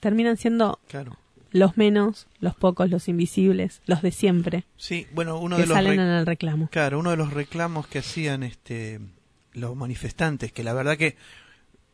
terminan 0.00 0.36
siendo 0.36 0.78
Claro. 0.88 1.16
los 1.50 1.76
menos, 1.76 2.26
los 2.40 2.54
pocos, 2.54 2.90
los 2.90 3.08
invisibles, 3.08 3.80
los 3.86 4.02
de 4.02 4.10
siempre 4.12 4.64
Sí, 4.76 5.06
bueno, 5.12 5.38
uno 5.38 5.56
que 5.56 5.62
de 5.62 5.68
los 5.68 5.74
salen 5.76 5.98
en 5.98 6.08
el 6.08 6.26
reclamo. 6.26 6.68
Claro, 6.70 6.98
uno 6.98 7.10
de 7.10 7.16
los 7.16 7.32
reclamos 7.32 7.86
que 7.86 8.00
hacían 8.00 8.42
este 8.42 9.00
los 9.52 9.74
manifestantes, 9.74 10.52
que 10.52 10.62
la 10.62 10.72
verdad 10.74 10.96
que 10.96 11.16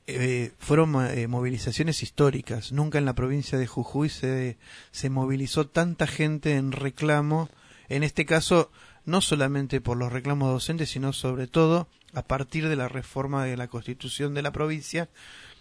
eh, 0.07 0.53
fueron 0.59 0.95
eh, 1.07 1.27
movilizaciones 1.27 2.03
históricas. 2.03 2.73
Nunca 2.73 2.99
en 2.99 3.05
la 3.05 3.15
provincia 3.15 3.59
de 3.59 3.67
Jujuy 3.67 4.09
se, 4.09 4.57
se 4.93 5.11
movilizó 5.11 5.67
tanta 5.67 6.07
gente 6.07 6.57
en 6.57 6.73
reclamo, 6.73 7.49
en 7.89 8.03
este 8.03 8.25
caso 8.25 8.71
no 9.05 9.21
solamente 9.21 9.81
por 9.81 9.97
los 9.97 10.13
reclamos 10.13 10.53
docentes, 10.53 10.91
sino 10.91 11.13
sobre 11.13 11.47
todo 11.47 11.89
a 12.15 12.23
partir 12.23 12.69
de 12.69 12.77
la 12.77 12.89
reforma 12.89 13.45
de 13.45 13.57
la 13.57 13.69
constitución 13.69 14.35
de 14.35 14.43
la 14.43 14.53
provincia, 14.53 15.09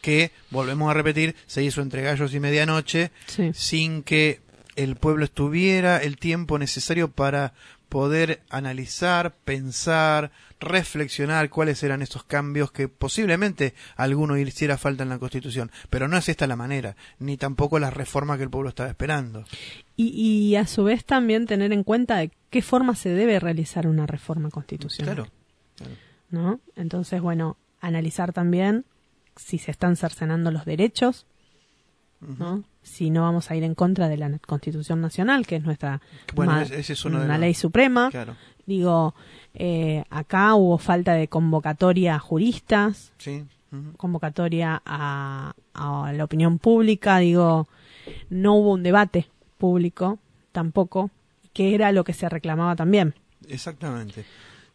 que, 0.02 0.32
volvemos 0.52 0.90
a 0.90 0.94
repetir, 0.94 1.36
se 1.48 1.64
hizo 1.64 1.82
entre 1.82 2.02
gallos 2.02 2.34
y 2.34 2.40
medianoche, 2.40 3.12
Sí. 3.28 3.52
sin 3.54 4.04
que 4.04 4.42
el 4.76 4.96
pueblo 4.96 5.26
estuviera 5.26 5.98
el 5.98 6.18
tiempo 6.18 6.60
necesario 6.60 7.10
para 7.12 7.54
poder 7.90 8.42
analizar, 8.50 9.36
pensar, 9.46 10.32
reflexionar 10.60 11.50
cuáles 11.50 11.84
eran 11.84 12.02
esos 12.02 12.24
cambios 12.24 12.72
que 12.72 12.88
posiblemente 12.88 13.74
alguno 13.96 14.38
hiciera 14.38 14.78
falta 14.78 15.04
en 15.04 15.10
la 15.10 15.20
Constitución. 15.20 15.72
Pero 15.90 16.08
no 16.08 16.18
es 16.18 16.30
esta 16.30 16.48
la 16.48 16.56
manera, 16.56 16.96
ni 17.20 17.38
tampoco 17.38 17.80
la 17.80 17.90
reforma 17.90 18.38
que 18.38 18.44
el 18.44 18.50
pueblo 18.50 18.70
estaba 18.70 18.90
esperando. 18.90 19.46
Y, 19.96 20.08
y 20.10 20.56
a 20.56 20.68
su 20.68 20.84
vez 20.84 21.06
también 21.06 21.46
tener 21.46 21.72
en 21.74 21.84
cuenta 21.84 22.18
de 22.18 22.32
qué 22.50 22.62
forma 22.62 22.96
se 22.96 23.10
debe 23.10 23.40
realizar 23.40 23.88
una 23.88 24.06
reforma 24.06 24.50
constitucional. 24.50 25.16
Claro. 25.16 25.32
claro. 25.76 25.96
¿no? 26.30 26.60
Entonces, 26.76 27.22
bueno, 27.22 27.58
analizar 27.80 28.34
también 28.34 28.86
si 29.36 29.58
se 29.58 29.72
están 29.72 29.96
cercenando 29.96 30.52
los 30.52 30.66
derechos, 30.66 31.26
¿no? 32.20 32.64
Si 32.86 33.10
no 33.10 33.24
vamos 33.24 33.50
a 33.52 33.56
ir 33.56 33.64
en 33.64 33.74
contra 33.76 34.08
de 34.08 34.16
la 34.18 34.38
Constitución 34.40 35.02
Nacional, 35.02 35.46
que 35.48 35.56
es 35.58 35.64
nuestra 35.64 36.00
Bueno, 36.36 36.62
ese- 36.62 36.94
es 36.94 37.04
uno 37.06 37.18
de 37.20 37.26
una 37.26 37.34
los- 37.34 37.42
ley 37.42 37.54
suprema, 37.54 38.10
Claro. 38.12 38.36
Digo, 38.68 39.14
eh, 39.54 40.04
acá 40.10 40.56
hubo 40.56 40.78
falta 40.80 41.14
de 41.14 41.28
convocatoria 41.28 42.16
a 42.16 42.20
juristas, 42.20 43.12
Sí. 43.20 43.44
convocatoria 43.98 44.82
a, 44.86 45.54
a 45.74 46.14
la 46.14 46.24
opinión 46.24 46.58
pública, 46.60 47.20
digo, 47.20 47.68
no 48.30 48.56
hubo 48.56 48.74
un 48.74 48.84
debate 48.84 49.28
público 49.58 50.20
tampoco, 50.52 51.10
que 51.54 51.76
era 51.76 51.92
lo 51.92 52.04
que 52.04 52.14
se 52.14 52.28
reclamaba 52.30 52.76
también. 52.76 53.14
Exactamente. 53.48 54.26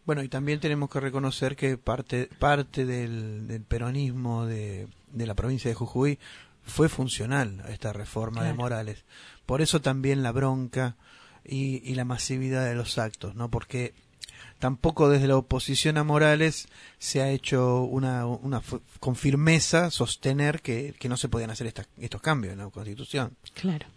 Bueno, 0.05 0.23
y 0.23 0.29
también 0.29 0.59
tenemos 0.59 0.89
que 0.89 0.99
reconocer 0.99 1.55
que 1.55 1.77
parte, 1.77 2.29
parte 2.39 2.85
del, 2.85 3.47
del 3.47 3.61
peronismo 3.63 4.45
de, 4.45 4.87
de 5.11 5.25
la 5.27 5.35
provincia 5.35 5.69
de 5.69 5.75
Jujuy 5.75 6.17
fue 6.63 6.89
funcional 6.89 7.61
a 7.65 7.71
esta 7.71 7.93
reforma 7.93 8.43
de. 8.43 8.53
Morales. 8.53 9.03
Por 9.45 9.61
eso 9.61 9.81
también 9.81 10.23
la 10.23 10.31
bronca 10.31 10.95
y, 11.43 11.81
y 11.89 11.95
la 11.95 12.05
masividad 12.05 12.65
de 12.65 12.75
los 12.75 12.97
actos, 12.97 13.35
¿no? 13.35 13.49
Porque 13.49 13.93
tampoco 14.59 15.09
desde 15.09 15.27
la 15.27 15.37
oposición 15.37 15.97
a 15.97 16.03
Morales 16.03 16.67
se 16.99 17.21
ha 17.21 17.29
hecho 17.29 17.81
una, 17.81 18.25
una 18.27 18.61
con 18.99 19.15
firmeza 19.15 19.89
sostener 19.91 20.61
que, 20.61 20.93
que 20.99 21.09
no 21.09 21.17
se 21.17 21.29
podían 21.29 21.49
hacer 21.49 21.67
estas- 21.67 21.87
estos 21.97 22.21
cambios 22.21 22.53
en 22.53 22.59
la 22.59 22.69
Constitución. 22.69 23.35
Claro. 23.53 23.87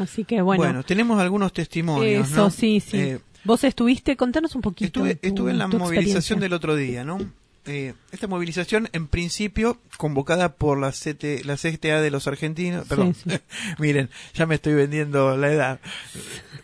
Así 0.00 0.24
que 0.24 0.40
bueno, 0.42 0.82
tenemos 0.84 1.20
algunos 1.20 1.52
testimonios, 1.52 2.28
eso 2.28 2.36
¿no? 2.44 2.50
sí, 2.50 2.80
sí. 2.80 2.96
Eh, 2.98 3.20
Vos 3.44 3.62
estuviste, 3.64 4.16
contanos 4.16 4.54
un 4.54 4.62
poquito. 4.62 4.86
Estuve, 5.04 5.14
tu- 5.16 5.26
estuve 5.28 5.50
en 5.50 5.58
la 5.58 5.66
movilización 5.68 6.38
del 6.40 6.52
otro 6.52 6.74
día, 6.76 7.04
¿no? 7.04 7.18
Eh, 7.66 7.94
esta 8.10 8.26
movilización, 8.26 8.88
en 8.92 9.06
principio, 9.06 9.78
convocada 9.96 10.54
por 10.54 10.78
la, 10.80 10.90
CT, 10.90 11.44
la 11.44 11.56
CTA 11.56 12.00
de 12.00 12.10
los 12.10 12.26
argentinos. 12.26 12.86
Perdón, 12.88 13.14
sí. 13.14 13.30
miren, 13.78 14.10
ya 14.34 14.46
me 14.46 14.56
estoy 14.56 14.74
vendiendo 14.74 15.36
la 15.36 15.52
edad. 15.52 15.80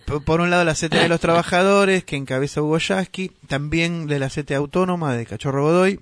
Por, 0.07 0.25
por 0.25 0.41
un 0.41 0.51
lado, 0.51 0.65
la 0.65 0.75
CTA 0.75 1.03
de 1.03 1.09
los 1.09 1.21
trabajadores, 1.21 2.03
que 2.05 2.17
encabeza 2.17 2.63
Hugo 2.63 2.79
Yasky, 2.79 3.31
también 3.47 4.07
de 4.09 4.19
la 4.19 4.29
CTA 4.29 4.57
autónoma 4.57 5.15
de 5.15 5.27
Cachorro 5.27 5.63
Godoy. 5.63 6.01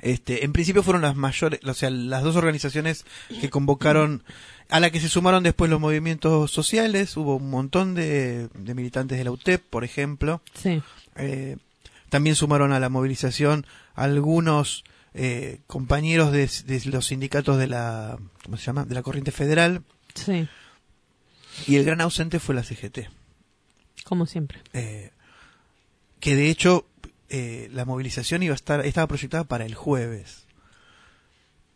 Este, 0.00 0.44
en 0.44 0.52
principio 0.52 0.82
fueron 0.82 1.02
las 1.02 1.16
mayores, 1.16 1.60
o 1.64 1.74
sea, 1.74 1.90
las 1.90 2.22
dos 2.22 2.36
organizaciones 2.36 3.04
que 3.40 3.50
convocaron, 3.50 4.22
a 4.68 4.80
la 4.80 4.90
que 4.90 5.00
se 5.00 5.08
sumaron 5.08 5.42
después 5.42 5.70
los 5.70 5.80
movimientos 5.80 6.50
sociales. 6.50 7.16
Hubo 7.16 7.36
un 7.36 7.50
montón 7.50 7.94
de, 7.94 8.48
de 8.54 8.74
militantes 8.74 9.16
de 9.18 9.24
la 9.24 9.30
UTEP, 9.30 9.62
por 9.70 9.82
ejemplo. 9.84 10.42
Sí, 10.54 10.82
Eh, 11.16 11.56
también 12.08 12.36
sumaron 12.36 12.72
a 12.72 12.80
la 12.80 12.88
movilización 12.88 13.66
algunos 13.94 14.84
eh, 15.14 15.60
compañeros 15.66 16.32
de, 16.32 16.48
de 16.66 16.90
los 16.90 17.06
sindicatos 17.06 17.58
de 17.58 17.66
la, 17.66 18.18
¿cómo 18.44 18.56
se 18.56 18.64
llama? 18.64 18.84
De 18.84 18.94
la 18.94 19.02
corriente 19.02 19.32
federal. 19.32 19.82
sí, 20.14 20.48
Y 21.66 21.76
el 21.76 21.84
gran 21.84 22.00
ausente 22.00 22.38
fue 22.38 22.54
la 22.54 22.62
CGT. 22.62 23.08
como 24.04 24.26
siempre. 24.26 24.60
Eh, 24.72 25.10
que 26.20 26.34
de 26.34 26.50
hecho 26.50 26.86
eh, 27.28 27.68
la 27.72 27.84
movilización 27.84 28.42
iba 28.42 28.54
a 28.54 28.56
estar, 28.56 28.84
estaba 28.86 29.06
proyectada 29.06 29.44
para 29.44 29.66
el 29.66 29.74
jueves. 29.74 30.46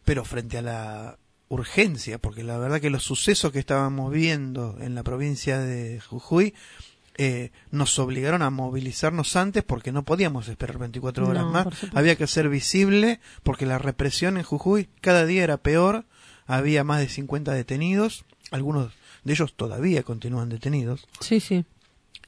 Pero 0.04 0.24
frente 0.24 0.58
a 0.58 0.62
la 0.62 1.18
urgencia, 1.48 2.18
porque 2.18 2.42
la 2.42 2.58
verdad 2.58 2.80
que 2.80 2.90
los 2.90 3.04
sucesos 3.04 3.52
que 3.52 3.58
estábamos 3.58 4.10
viendo 4.12 4.78
en 4.80 4.94
la 4.94 5.02
provincia 5.02 5.58
de 5.58 6.00
Jujuy 6.00 6.54
eh, 7.18 7.50
nos 7.70 7.98
obligaron 7.98 8.42
a 8.42 8.50
movilizarnos 8.50 9.36
antes 9.36 9.62
porque 9.62 9.92
no 9.92 10.02
podíamos 10.04 10.48
esperar 10.48 10.78
24 10.78 11.28
horas 11.28 11.44
No, 11.44 11.50
más. 11.50 11.66
Había 11.94 12.16
que 12.16 12.26
ser 12.26 12.48
visible 12.48 13.20
porque 13.42 13.66
la 13.66 13.78
represión 13.78 14.36
en 14.38 14.42
Jujuy 14.44 14.88
cada 15.00 15.26
día 15.26 15.44
era 15.44 15.56
peor. 15.58 16.04
Había 16.46 16.84
más 16.84 17.00
de 17.00 17.08
50 17.08 17.52
detenidos. 17.52 18.24
Algunos 18.50 18.92
de 19.24 19.32
ellos 19.32 19.54
todavía 19.54 20.02
continúan 20.02 20.48
detenidos 20.48 21.06
Sí, 21.20 21.38
sí. 21.40 21.64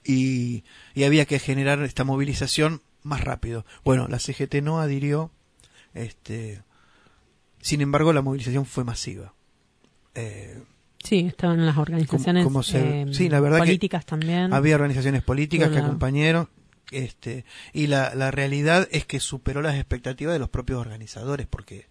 y, 0.04 0.64
y 0.94 1.04
había 1.04 1.26
que 1.26 1.38
generar 1.38 1.82
esta 1.82 2.04
movilización 2.04 2.82
más 3.02 3.22
rápido. 3.22 3.66
Bueno, 3.84 4.06
la 4.08 4.18
CGT 4.18 4.56
no 4.62 4.80
adhirió, 4.80 5.30
este, 5.92 6.62
sin 7.60 7.80
embargo 7.80 8.12
la 8.12 8.22
movilización 8.22 8.64
fue 8.64 8.84
masiva. 8.84 9.34
Eh, 10.14 10.62
Sí, 11.04 11.20
estaban 11.28 11.64
las 11.64 11.76
organizaciones 11.76 12.46
se- 12.66 13.02
eh, 13.02 13.06
sí, 13.12 13.28
la 13.28 13.38
verdad 13.40 13.58
que 13.58 13.64
políticas 13.66 14.04
también. 14.06 14.52
había 14.52 14.74
organizaciones 14.74 15.22
políticas 15.22 15.70
que 15.70 15.78
acompañaron, 15.78 16.48
este, 16.90 17.44
y 17.72 17.86
la, 17.88 18.14
la 18.14 18.30
realidad 18.30 18.88
es 18.90 19.04
que 19.06 19.20
superó 19.20 19.60
las 19.62 19.76
expectativas 19.76 20.32
de 20.32 20.38
los 20.38 20.48
propios 20.48 20.80
organizadores, 20.80 21.46
porque 21.46 21.86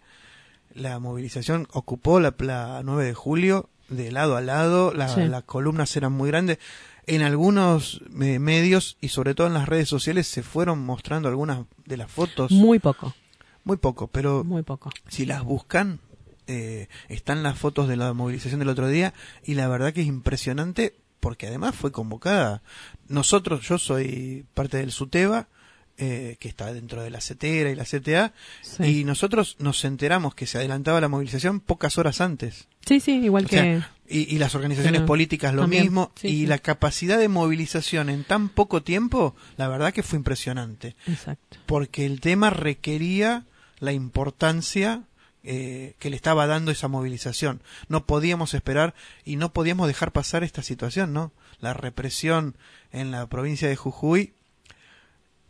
la 0.74 0.98
movilización 0.98 1.68
ocupó 1.72 2.18
la, 2.20 2.34
la 2.38 2.82
9 2.84 3.04
de 3.04 3.14
julio 3.14 3.70
de 3.88 4.10
lado 4.10 4.36
a 4.36 4.40
lado, 4.40 4.92
la- 4.92 5.08
Sí. 5.08 5.20
las 5.26 5.44
columnas 5.44 5.94
eran 5.96 6.12
muy 6.12 6.28
grandes. 6.30 6.58
En 7.06 7.22
algunos 7.22 8.00
eh, 8.20 8.38
medios 8.38 8.96
y 9.00 9.08
sobre 9.08 9.34
todo 9.34 9.46
en 9.46 9.54
las 9.54 9.68
redes 9.68 9.88
sociales 9.88 10.26
se 10.26 10.42
fueron 10.42 10.84
mostrando 10.84 11.28
algunas 11.28 11.66
de 11.84 11.96
las 11.98 12.10
fotos, 12.10 12.50
Muy 12.50 12.78
poco, 12.80 13.14
muy 13.62 13.76
poco, 13.76 14.08
pero 14.08 14.42
muy 14.42 14.62
poco. 14.62 14.90
si 15.08 15.26
las 15.26 15.44
buscan, 15.44 16.00
eh, 16.46 16.88
están 17.08 17.42
las 17.42 17.58
fotos 17.58 17.88
de 17.88 17.96
la 17.96 18.12
movilización 18.12 18.58
del 18.60 18.68
otro 18.68 18.88
día 18.88 19.14
y 19.44 19.54
la 19.54 19.68
verdad 19.68 19.92
que 19.92 20.02
es 20.02 20.06
impresionante 20.06 20.94
porque 21.20 21.46
además 21.46 21.74
fue 21.74 21.90
convocada. 21.92 22.62
Nosotros, 23.08 23.66
yo 23.66 23.78
soy 23.78 24.44
parte 24.54 24.76
del 24.76 24.92
SUTEBA, 24.92 25.48
eh, 25.96 26.36
que 26.40 26.48
está 26.48 26.72
dentro 26.72 27.02
de 27.02 27.08
la 27.10 27.20
CETERA 27.20 27.70
y 27.70 27.74
la 27.76 27.84
CTA, 27.84 28.32
Sí. 28.62 28.82
y 29.00 29.04
nosotros 29.04 29.56
nos 29.60 29.84
enteramos 29.84 30.34
que 30.34 30.46
se 30.46 30.58
adelantaba 30.58 31.00
la 31.00 31.08
movilización 31.08 31.60
pocas 31.60 31.96
horas 31.98 32.20
antes. 32.20 32.66
Sí, 32.84 32.98
sí, 33.00 33.12
igual 33.24 33.44
O 33.44 33.48
que... 33.48 33.56
sea, 33.56 33.90
y, 34.08 34.34
y 34.34 34.38
las 34.38 34.54
organizaciones 34.54 35.02
políticas 35.02 35.54
lo 35.54 35.62
también, 35.62 35.84
mismo, 35.84 36.10
sí, 36.16 36.28
y 36.28 36.40
sí. 36.40 36.46
la 36.46 36.58
capacidad 36.58 37.16
de 37.18 37.28
movilización 37.28 38.10
en 38.10 38.24
tan 38.24 38.48
poco 38.50 38.82
tiempo, 38.82 39.34
la 39.56 39.68
verdad 39.68 39.94
que 39.94 40.02
fue 40.02 40.18
impresionante 40.18 40.94
Exacto. 41.06 41.56
porque 41.64 42.04
el 42.04 42.20
tema 42.20 42.50
requería 42.50 43.44
la 43.78 43.92
importancia 43.92 45.04
eh, 45.44 45.94
que 45.98 46.10
le 46.10 46.16
estaba 46.16 46.46
dando 46.46 46.70
esa 46.70 46.88
movilización. 46.88 47.62
No 47.88 48.06
podíamos 48.06 48.54
esperar 48.54 48.94
y 49.24 49.36
no 49.36 49.52
podíamos 49.52 49.86
dejar 49.86 50.12
pasar 50.12 50.42
esta 50.42 50.62
situación, 50.62 51.12
¿no? 51.12 51.32
La 51.60 51.74
represión 51.74 52.56
en 52.92 53.10
la 53.10 53.26
provincia 53.28 53.68
de 53.68 53.76
Jujuy 53.76 54.34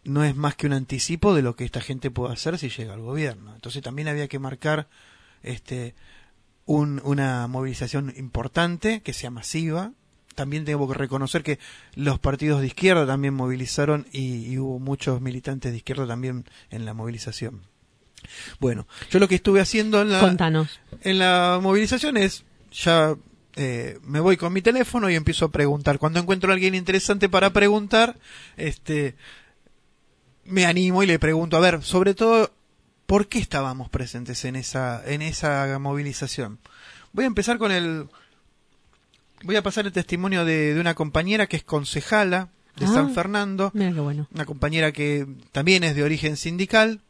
no 0.05 0.23
es 0.25 0.37
más 0.37 0.55
que 0.55 0.67
un 0.67 0.75
anticipo 0.75 1.35
de 1.35 1.43
lo 1.43 1.57
que 1.57 1.65
esta 1.65 1.81
gente 1.81 2.11
puede 2.11 2.35
hacer 2.35 2.59
si 2.59 2.69
llega 2.69 2.93
al 2.95 3.01
gobierno. 3.01 3.55
Entonces 3.55 3.83
también 3.83 4.09
había 4.09 4.29
que 4.29 4.39
marcar 4.39 4.89
este 5.43 5.95
un- 6.67 7.01
una 7.05 7.47
movilización 7.47 8.13
importante, 8.17 9.01
que 9.03 9.13
sea 9.13 9.31
masiva. 9.31 9.93
También 10.35 10.65
tengo 10.65 10.89
que 10.89 10.95
reconocer 10.95 11.43
que 11.43 11.59
los 11.95 12.19
partidos 12.19 12.61
de 12.61 12.67
izquierda 12.67 13.07
también 13.07 13.35
movilizaron 13.35 14.07
y, 14.13 14.47
y 14.47 14.59
hubo 14.59 14.79
muchos 14.79 15.21
militantes 15.21 15.71
de 15.73 15.79
izquierda 15.79 16.07
también 16.07 16.45
en 16.71 16.85
la 16.85 16.93
movilización. 16.95 17.63
Bueno, 18.61 18.87
yo 19.11 19.19
lo 19.19 19.29
que 19.29 19.35
estuve 19.37 19.61
haciendo 19.61 20.03
en 20.03 20.11
la, 20.13 20.21
Contanos. 20.21 20.81
en 21.03 21.19
la 21.19 21.59
movilización 21.63 22.17
es 22.17 22.45
ya 22.73 23.15
eh, 23.57 23.99
me 24.03 24.21
voy 24.21 24.37
con 24.37 24.53
mi 24.53 24.63
teléfono 24.63 25.09
y 25.09 25.15
empiezo 25.15 25.45
a 25.47 25.51
preguntar. 25.53 25.99
Cuando 25.99 26.19
encuentro 26.21 26.51
a 26.51 26.55
alguien 26.55 26.75
interesante 26.75 27.29
para 27.29 27.51
preguntar, 27.53 28.17
este 28.57 29.15
me 30.45 30.67
animo 30.67 31.03
y 31.03 31.07
le 31.07 31.19
pregunto, 31.19 31.57
a 31.57 31.61
ver, 31.61 31.83
sobre 31.83 32.15
todo, 32.15 32.53
¿por 33.07 33.29
qué 33.29 33.39
estábamos 33.39 33.89
presentes 33.89 34.45
en 34.45 34.57
esa, 34.57 35.03
en 35.07 35.23
esa 35.23 35.79
movilización? 35.79 36.59
Voy 37.13 37.25
a 37.25 37.29
empezar 37.29 37.57
con 37.59 37.73
el, 37.73 38.09
voy 39.43 39.57
a 39.57 39.63
pasar 39.63 39.87
el 39.87 39.93
testimonio 39.93 40.45
de, 40.45 40.75
de 40.75 40.81
una 40.81 40.95
compañera 40.95 41.47
que 41.47 41.57
es 41.57 41.65
concejala 41.65 42.49
de 42.77 42.87
Ah. 42.87 42.93
San 42.93 43.15
Fernando, 43.15 43.71
Mira 43.73 43.93
qué 43.93 44.01
bueno. 44.01 44.27
una 44.35 44.45
compañera 44.45 44.91
que 44.93 45.27
también 45.53 45.85
es 45.85 45.95
de 45.95 46.03
origen 46.03 46.37
sindical, 46.37 47.01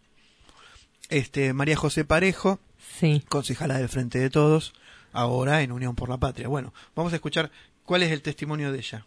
este, 1.18 1.52
María 1.52 1.76
José 1.76 2.04
Parejo, 2.04 2.59
Sí. 2.99 3.25
concejala 3.28 3.78
del 3.78 3.88
Frente 3.88 4.18
de 4.18 4.30
Todos, 4.30 4.73
ahora 5.12 5.62
en 5.62 5.71
Unión 5.73 5.94
por 5.94 6.09
la 6.09 6.16
Patria. 6.18 6.49
Bueno, 6.49 6.75
vamos 6.97 7.12
a 7.12 7.16
escuchar 7.16 7.50
cuál 7.85 8.02
es 8.02 8.11
el 8.11 8.21
testimonio 8.23 8.73
de 8.73 8.78
ella. 8.78 9.06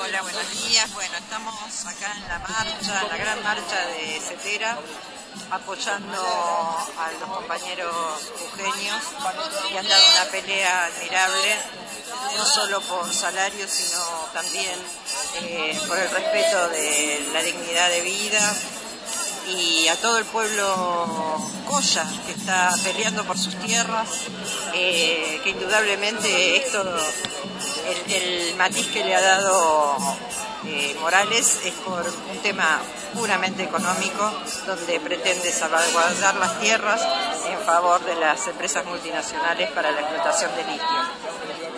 Hola, 0.00 0.22
buenos 0.22 0.68
días. 0.68 0.92
Bueno, 0.94 1.16
estamos 1.16 1.86
acá 1.86 2.12
en 2.16 2.28
la 2.28 2.38
marcha, 2.38 3.02
en 3.02 3.08
la 3.08 3.16
gran 3.16 3.42
marcha 3.42 3.86
de 3.88 4.20
Cetera, 4.20 4.78
apoyando 5.50 6.22
a 6.22 7.10
los 7.20 7.28
compañeros 7.28 8.32
jujeños 8.38 9.02
que 9.68 9.78
han 9.78 9.88
dado 9.88 10.02
una 10.22 10.30
pelea 10.30 10.86
admirable, 10.86 11.56
no 12.36 12.44
solo 12.44 12.80
por 12.82 13.12
salario, 13.12 13.66
sino 13.66 13.98
también 14.32 14.78
eh, 15.42 15.76
por 15.88 15.98
el 15.98 16.10
respeto 16.10 16.68
de 16.68 17.26
la 17.32 17.42
dignidad 17.42 17.88
de 17.90 18.00
vida 18.02 18.56
y 19.48 19.88
a 19.88 19.96
todo 19.96 20.18
el 20.18 20.24
pueblo 20.24 21.38
Coya 21.66 22.04
que 22.26 22.32
está 22.32 22.72
peleando 22.82 23.24
por 23.24 23.38
sus 23.38 23.54
tierras, 23.56 24.08
eh, 24.74 25.40
que 25.42 25.50
indudablemente 25.50 26.56
esto, 26.56 26.82
el, 28.08 28.54
matiz 28.56 28.86
que 28.88 29.04
le 29.04 29.14
ha 29.14 29.20
dado 29.20 29.96
eh, 30.64 30.96
Morales 31.00 31.60
es 31.64 31.74
por 31.74 32.04
un 32.30 32.38
tema 32.42 32.80
puramente 33.14 33.62
económico, 33.62 34.32
donde 34.66 35.00
pretende 35.00 35.52
salvaguardar 35.52 36.36
las 36.36 36.60
tierras 36.60 37.00
en 37.48 37.58
favor 37.60 38.04
de 38.04 38.16
las 38.16 38.46
empresas 38.46 38.84
multinacionales 38.84 39.70
para 39.70 39.90
la 39.90 40.00
explotación 40.00 40.50
de 40.56 40.64
litio. 40.64 41.75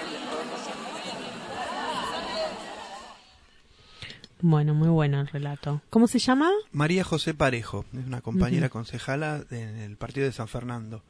Bueno, 4.40 4.75
muy 4.75 4.88
bueno 4.88 5.21
el 5.21 5.26
relato. 5.28 5.83
¿Cómo 5.90 6.07
se 6.07 6.18
llama? 6.18 6.50
María 6.73 7.02
José 7.04 7.35
Parejo, 7.35 7.85
es 7.92 8.07
una 8.07 8.21
compañera 8.21 8.68
concejala 8.68 9.42
en 9.50 9.78
el 9.78 9.97
partido 9.97 10.26
de 10.26 10.33
San 10.33 10.49
Fernando. 10.49 11.02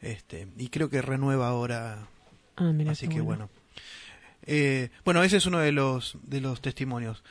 Este, 0.00 0.48
y 0.58 0.68
creo 0.68 0.90
que 0.90 1.00
renueva 1.00 1.48
ahora. 1.48 2.06
Ah, 2.56 2.72
mira 2.72 2.92
así 2.92 3.08
que 3.08 3.20
bueno. 3.20 3.48
Eh, 4.46 4.90
bueno, 5.04 5.22
ese 5.22 5.38
es 5.38 5.46
uno 5.46 5.58
de 5.58 5.72
los 5.72 6.18
de 6.24 6.40
los 6.40 6.60
testimonios. 6.60 7.22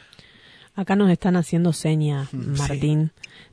Acá 0.76 0.96
nos 0.96 1.12
están 1.12 1.36
haciendo 1.36 1.72
señas, 1.72 2.34
Mm, 2.34 2.56
sí. 2.56 2.62
Martín, 2.62 3.12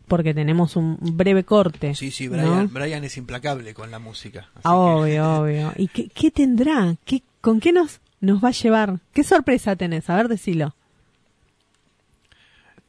porque 0.08 0.32
tenemos 0.32 0.76
un 0.76 0.96
breve 1.00 1.44
corte. 1.44 1.94
Sí, 1.94 2.10
sí, 2.10 2.28
¿no? 2.28 2.32
Brian, 2.38 2.72
Brian 2.72 3.04
es 3.04 3.16
implacable 3.18 3.74
con 3.74 3.90
la 3.90 3.98
música. 3.98 4.48
que- 4.54 4.68
Obvio, 4.68 5.40
obvio. 5.42 5.72
¿Y 5.76 5.88
qué, 5.88 6.08
qué 6.08 6.30
tendrá? 6.30 6.96
¿Qué, 7.04 7.22
¿Con 7.42 7.60
qué 7.60 7.72
nos, 7.72 8.00
nos 8.20 8.42
va 8.42 8.48
a 8.48 8.52
llevar? 8.52 9.00
¿Qué 9.12 9.22
sorpresa 9.22 9.76
tenés? 9.76 10.08
A 10.08 10.16
ver, 10.16 10.28
decilo. 10.28 10.74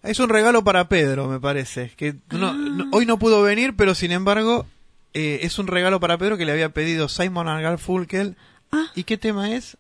Es 0.03 0.19
un 0.19 0.29
regalo 0.29 0.63
para 0.63 0.89
Pedro, 0.89 1.27
me 1.27 1.39
parece. 1.39 1.91
Que 1.95 2.15
no- 2.31 2.53
no- 2.53 2.87
hoy 2.91 3.05
no 3.05 3.19
pudo 3.19 3.41
venir, 3.43 3.75
pero 3.75 3.93
sin 3.95 4.11
embargo 4.11 4.65
eh, 5.13 5.39
es 5.43 5.59
un 5.59 5.67
regalo 5.67 5.99
para 5.99 6.17
Pedro 6.17 6.37
que 6.37 6.45
le 6.45 6.51
había 6.53 6.69
pedido 6.69 7.07
Simon 7.09 7.45
Garfunkel. 7.47 8.35
Ah. 8.71 8.87
¿Y 8.95 9.03
qué 9.03 9.17
tema 9.17 9.51
es? 9.51 9.77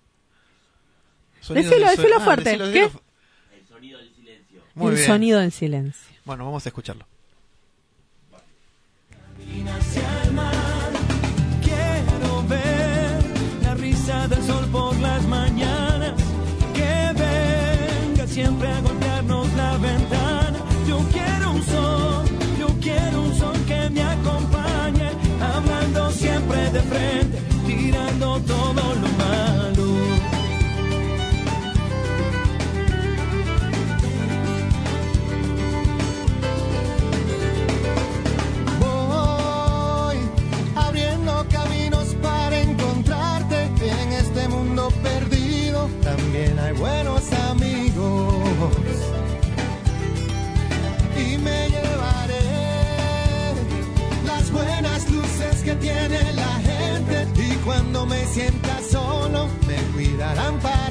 Decilo, 1.49 1.55
del 1.55 1.69
decilo 1.81 1.95
sueño. 2.09 2.19
fuerte. 2.25 2.43
decilo, 2.57 2.65
¿Qué? 2.71 2.81
decilo. 2.81 3.01
Muy 4.75 4.89
el 4.91 4.95
bien. 4.95 5.07
sonido 5.07 5.39
del 5.39 5.51
silencio. 5.51 6.15
Bueno, 6.25 6.45
vamos 6.45 6.65
a 6.65 6.69
escucharlo. 6.69 7.05
Quiero 11.63 12.43
ver 12.47 13.23
la 13.63 13.73
risa 13.75 14.27
del 14.27 14.43
sol 14.43 14.67
por 14.71 14.97
las 14.99 15.23
mañanas. 15.27 16.13
Que 16.73 17.11
venga 17.15 18.27
siempre 18.27 18.67
a 18.69 18.81
me 58.11 58.25
sienta 58.25 58.81
solo, 58.81 59.47
me 59.65 59.77
cuidarán 59.93 60.59
para 60.59 60.90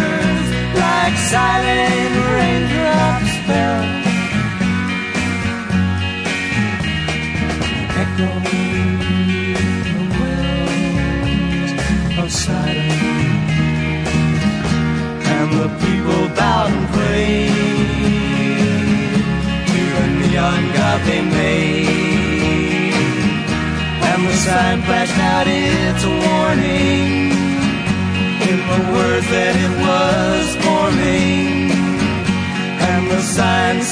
like 1.03 1.17
silent 1.17 2.15
raindrops 2.35 3.33
fell. 3.47 3.83
Echoing 8.01 8.99
the 9.87 10.01
winds 10.19 11.71
of 12.21 12.27
silence, 12.45 13.51
and 15.35 15.49
the 15.59 15.69
people 15.83 16.23
bowed 16.37 16.71
and 16.77 16.87
prayed 16.93 17.51
to 19.71 19.81
the 19.95 20.05
neon 20.19 20.63
god 20.75 20.99
they 21.07 21.21
made, 21.39 22.93
and 24.09 24.21
the 24.27 24.35
sign 24.45 24.77
flashed 24.87 25.19
out 25.31 25.47
its 25.47 26.03
warning. 26.05 27.10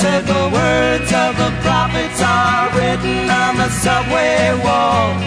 Said 0.01 0.25
the 0.25 0.49
words 0.59 1.11
of 1.11 1.35
the 1.35 1.51
prophets 1.59 2.21
are 2.21 2.69
written 2.77 3.29
on 3.29 3.57
the 3.57 3.69
subway 3.83 4.55
walls, 4.63 5.23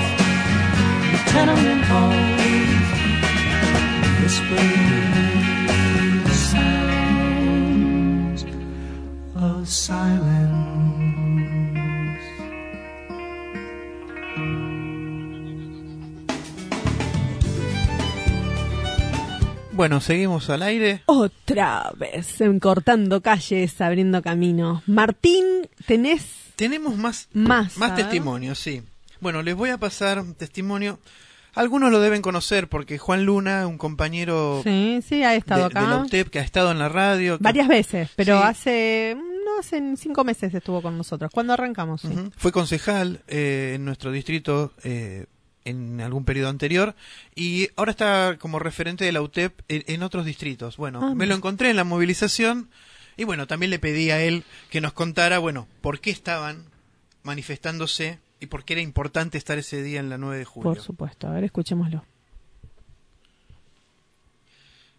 the 1.12 1.18
tenement 1.30 1.84
halls, 1.90 2.88
whispering 4.22 5.11
Bueno, 19.82 20.00
seguimos 20.00 20.48
al 20.48 20.62
aire. 20.62 21.02
Otra 21.06 21.90
vez, 21.98 22.40
en 22.40 22.60
cortando 22.60 23.20
calles, 23.20 23.80
abriendo 23.80 24.22
caminos. 24.22 24.80
Martín, 24.86 25.44
tenés 25.88 26.24
Tenemos 26.54 26.94
más, 26.96 27.28
Más, 27.32 27.76
más 27.78 27.96
testimonios, 27.96 28.60
sí. 28.60 28.82
Bueno, 29.18 29.42
les 29.42 29.56
voy 29.56 29.70
a 29.70 29.78
pasar 29.78 30.20
un 30.20 30.34
testimonio. 30.34 31.00
Algunos 31.56 31.90
lo 31.90 31.98
deben 31.98 32.22
conocer 32.22 32.68
porque 32.68 32.96
Juan 32.96 33.24
Luna, 33.24 33.66
un 33.66 33.76
compañero 33.76 34.60
Sí, 34.62 35.00
sí, 35.04 35.24
ha 35.24 35.34
estado 35.34 35.62
de, 35.68 35.74
de 35.74 35.74
la 35.74 35.80
acá 35.94 35.96
UTEP 36.04 36.28
que 36.30 36.38
ha 36.38 36.42
estado 36.42 36.70
en 36.70 36.78
la 36.78 36.88
radio. 36.88 37.38
que- 37.38 37.42
varias 37.42 37.66
veces, 37.66 38.08
pero 38.14 38.38
Sí. 38.38 38.44
hace, 38.46 39.16
no 39.44 39.58
hace 39.58 39.82
cinco 39.96 40.22
meses 40.22 40.54
estuvo 40.54 40.80
con 40.80 40.96
nosotros. 40.96 41.28
¿Cuándo 41.34 41.54
arrancamos? 41.54 42.02
Fue 42.36 42.52
concejal 42.52 43.20
eh, 43.26 43.72
en 43.74 43.84
nuestro 43.84 44.12
distrito 44.12 44.72
eh, 44.84 45.26
en 45.64 46.00
algún 46.00 46.24
periodo 46.24 46.48
anterior 46.48 46.94
y 47.34 47.68
ahora 47.76 47.90
está 47.92 48.36
como 48.38 48.58
referente 48.58 49.04
de 49.04 49.12
la 49.12 49.22
UTEP 49.22 49.60
en, 49.68 49.84
en 49.86 50.02
otros 50.02 50.24
distritos. 50.24 50.76
Bueno, 50.76 51.00
Ah, 51.02 51.14
me 51.14 51.26
lo 51.26 51.34
encontré 51.34 51.70
en 51.70 51.76
la 51.76 51.84
movilización 51.84 52.68
y 53.16 53.24
bueno, 53.24 53.46
también 53.46 53.70
le 53.70 53.78
pedí 53.78 54.10
a 54.10 54.22
él 54.22 54.44
que 54.70 54.80
nos 54.80 54.92
contara, 54.92 55.38
bueno, 55.38 55.66
por 55.80 56.00
qué 56.00 56.10
estaban 56.10 56.64
manifestándose 57.22 58.18
y 58.40 58.46
por 58.46 58.64
qué 58.64 58.72
era 58.74 58.82
importante 58.82 59.38
estar 59.38 59.56
ese 59.58 59.82
día 59.82 60.00
en 60.00 60.08
la 60.08 60.18
9 60.18 60.38
de 60.38 60.44
julio. 60.44 60.72
Por 60.74 60.80
supuesto, 60.82 61.28
a 61.28 61.32
ver, 61.32 61.44
escuchémoslo. 61.44 62.04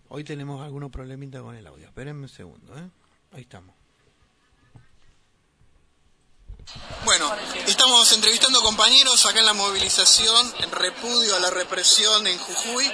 Hoy 0.10 0.24
tenemos 0.24 0.62
algunos 0.64 0.92
problemitas 0.92 1.42
con 1.42 1.56
el 1.56 1.66
audio. 1.66 1.86
Espérenme 1.88 2.24
un 2.24 2.30
segundo, 2.30 2.78
¿eh? 2.78 2.88
Ahí 3.32 3.42
estamos. 3.42 3.76
Bueno, 7.06 7.32
estamos 7.68 8.12
entrevistando 8.14 8.62
compañeros 8.62 9.26
acá 9.26 9.40
en 9.40 9.46
la 9.46 9.54
movilización 9.54 10.54
en 10.60 10.72
repudio 10.72 11.36
a 11.36 11.40
la 11.40 11.50
represión 11.50 12.26
en 12.28 12.38
Jujuy 12.40 12.92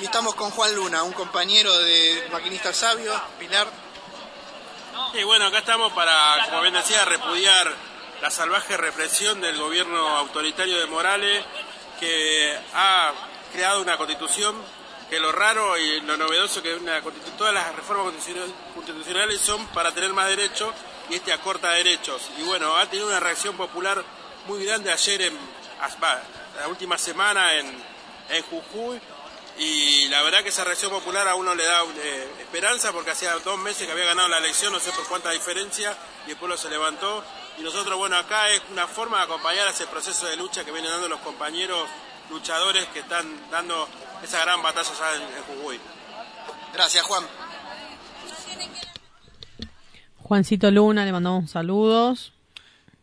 y 0.00 0.04
estamos 0.04 0.34
con 0.34 0.50
Juan 0.50 0.74
Luna, 0.74 1.02
un 1.02 1.12
compañero 1.12 1.76
de 1.78 2.28
Maquinista 2.32 2.72
Sabio, 2.72 3.12
Pilar. 3.38 3.68
Y 5.14 5.22
bueno, 5.24 5.46
acá 5.46 5.58
estamos 5.58 5.92
para, 5.92 6.44
como 6.46 6.62
bien 6.62 6.74
decía, 6.74 7.04
repudiar 7.04 7.74
la 8.22 8.30
salvaje 8.30 8.76
represión 8.76 9.40
del 9.40 9.58
gobierno 9.58 10.08
autoritario 10.16 10.78
de 10.78 10.86
Morales, 10.86 11.44
que 11.98 12.58
ha 12.74 13.12
creado 13.52 13.82
una 13.82 13.98
constitución 13.98 14.56
que 15.10 15.18
lo 15.20 15.32
raro 15.32 15.76
y 15.76 16.00
lo 16.02 16.16
novedoso 16.16 16.62
que 16.62 16.74
una 16.74 17.02
todas 17.36 17.52
las 17.52 17.74
reformas 17.74 18.06
constitucional- 18.06 18.54
constitucionales 18.74 19.40
son 19.40 19.66
para 19.68 19.92
tener 19.92 20.12
más 20.12 20.28
derechos 20.28 20.72
y 21.10 21.16
este 21.16 21.32
acorta 21.32 21.70
derechos. 21.72 22.22
Y 22.38 22.42
bueno, 22.44 22.76
ha 22.76 22.86
tenido 22.86 23.08
una 23.08 23.20
reacción 23.20 23.56
popular 23.56 24.02
muy 24.46 24.64
grande 24.64 24.92
ayer, 24.92 25.22
en, 25.22 25.38
la 26.58 26.68
última 26.68 26.96
semana 26.96 27.54
en, 27.54 27.66
en 28.28 28.42
Jujuy, 28.44 29.00
y 29.58 30.08
la 30.08 30.22
verdad 30.22 30.42
que 30.42 30.48
esa 30.48 30.64
reacción 30.64 30.90
popular 30.90 31.28
a 31.28 31.34
uno 31.34 31.54
le 31.54 31.64
da 31.64 31.82
eh, 31.96 32.28
esperanza 32.40 32.92
porque 32.92 33.10
hacía 33.10 33.36
dos 33.38 33.58
meses 33.58 33.86
que 33.86 33.92
había 33.92 34.06
ganado 34.06 34.28
la 34.28 34.38
elección, 34.38 34.72
no 34.72 34.80
sé 34.80 34.90
por 34.92 35.06
cuánta 35.06 35.30
diferencia, 35.30 35.96
y 36.26 36.30
el 36.30 36.36
pueblo 36.36 36.56
se 36.56 36.70
levantó. 36.70 37.22
Y 37.58 37.62
nosotros, 37.62 37.98
bueno, 37.98 38.16
acá 38.16 38.48
es 38.50 38.62
una 38.70 38.86
forma 38.86 39.18
de 39.18 39.24
acompañar 39.24 39.68
ese 39.68 39.86
proceso 39.86 40.26
de 40.26 40.36
lucha 40.36 40.64
que 40.64 40.72
vienen 40.72 40.90
dando 40.90 41.08
los 41.08 41.20
compañeros 41.20 41.88
luchadores 42.30 42.86
que 42.86 43.00
están 43.00 43.50
dando 43.50 43.88
esa 44.22 44.40
gran 44.40 44.62
batalla 44.62 44.90
allá 44.90 45.16
en 45.16 45.42
Jujuy. 45.42 45.80
Gracias, 46.72 47.04
Juan. 47.04 47.39
Juancito 50.30 50.70
Luna, 50.70 51.04
le 51.04 51.10
mandamos 51.10 51.50
saludos. 51.50 52.32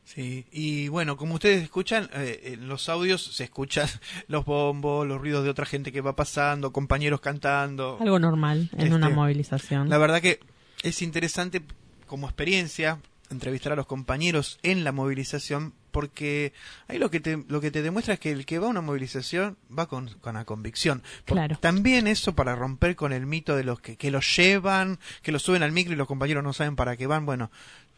Sí, 0.06 0.46
y 0.50 0.88
bueno, 0.88 1.18
como 1.18 1.34
ustedes 1.34 1.62
escuchan, 1.62 2.10
eh, 2.14 2.54
en 2.54 2.70
los 2.70 2.88
audios 2.88 3.22
se 3.22 3.44
escuchan 3.44 3.90
los 4.30 4.46
bombos, 4.46 5.06
los 5.06 5.20
ruidos 5.20 5.44
de 5.44 5.50
otra 5.50 5.66
gente 5.66 5.92
que 5.92 6.00
va 6.00 6.16
pasando, 6.16 6.72
compañeros 6.72 7.20
cantando. 7.20 7.98
Algo 8.00 8.18
normal 8.18 8.70
en 8.72 8.80
Este, 8.80 8.96
una 8.96 9.10
movilización. 9.10 9.90
La 9.90 9.98
verdad 9.98 10.22
que 10.22 10.40
es 10.84 11.02
interesante 11.02 11.62
como 12.06 12.28
experiencia 12.28 13.02
entrevistar 13.30 13.74
a 13.74 13.76
los 13.76 13.88
compañeros 13.88 14.58
en 14.64 14.86
la 14.86 14.94
movilización 14.94 15.74
porque 15.92 16.54
ahí 16.88 16.98
lo 16.98 17.10
que 17.10 17.20
te, 17.20 17.44
lo 17.48 17.62
que 17.62 17.72
te 17.72 17.82
demuestra 17.82 18.16
es 18.16 18.20
que 18.20 18.32
el 18.32 18.46
que 18.46 18.60
va 18.60 18.68
a 18.68 18.70
una 18.70 18.82
movilización 18.82 19.58
va 19.78 19.88
con, 19.88 20.10
con 20.22 20.36
la 20.36 20.46
convicción. 20.46 21.04
Claro. 21.26 21.58
También 21.60 22.08
eso 22.08 22.36
para 22.36 22.56
romper 22.56 22.96
con 22.96 23.14
el 23.14 23.26
mito 23.26 23.56
de 23.56 23.64
los 23.64 23.80
que, 23.80 23.98
que 23.98 24.12
los 24.12 24.36
llevan, 24.36 25.00
que 25.22 25.32
los 25.32 25.44
suben 25.44 25.64
al 25.64 25.72
micro 25.72 25.94
y 25.94 25.98
los 25.98 26.08
compañeros 26.08 26.44
no 26.44 26.54
saben 26.54 26.76
para 26.76 26.98
qué 26.98 27.08
van. 27.08 27.26
Bueno, 27.26 27.52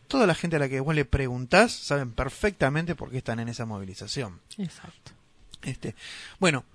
toda 0.08 0.28
la 0.28 0.36
gente 0.36 0.58
a 0.58 0.60
la 0.60 0.68
que 0.68 0.80
vos 0.80 0.96
le 0.96 1.06
preguntás 1.06 1.72
saben 1.72 2.12
perfectamente 2.12 2.96
por 2.96 3.12
qué 3.12 3.18
están 3.20 3.40
en 3.40 3.50
esa 3.50 3.66
movilización. 3.66 4.42
Exacto. 4.58 5.12
Este, 5.62 5.96
bueno, 6.40 6.66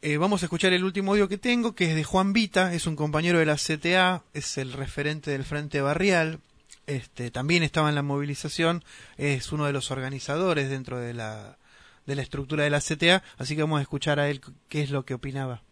eh, 0.00 0.16
vamos 0.16 0.42
a 0.42 0.46
escuchar 0.46 0.72
el 0.72 0.82
último 0.82 1.12
audio 1.12 1.28
que 1.28 1.38
tengo, 1.38 1.74
que 1.74 1.90
es 1.90 1.94
de 1.94 2.02
Juan 2.02 2.32
Vita, 2.32 2.74
es 2.74 2.86
un 2.86 2.96
compañero 2.96 3.38
de 3.38 3.46
la 3.46 3.56
CTA, 3.56 4.24
es 4.34 4.58
el 4.58 4.72
referente 4.72 5.30
del 5.30 5.44
Frente 5.44 5.80
Barrial, 5.80 6.40
este, 6.96 7.30
también 7.30 7.62
estaba 7.62 7.88
en 7.88 7.94
la 7.94 8.02
movilización, 8.02 8.84
es 9.16 9.52
uno 9.52 9.66
de 9.66 9.72
los 9.72 9.90
organizadores 9.90 10.70
dentro 10.70 10.98
de 10.98 11.14
la, 11.14 11.58
de 12.06 12.16
la 12.16 12.22
estructura 12.22 12.64
de 12.64 12.70
la 12.70 12.80
CTA, 12.80 13.22
así 13.38 13.56
que 13.56 13.62
vamos 13.62 13.78
a 13.78 13.82
escuchar 13.82 14.20
a 14.20 14.28
él 14.28 14.40
qué 14.68 14.82
es 14.82 14.90
lo 14.90 15.04
que 15.04 15.14
opinaba. 15.14 15.62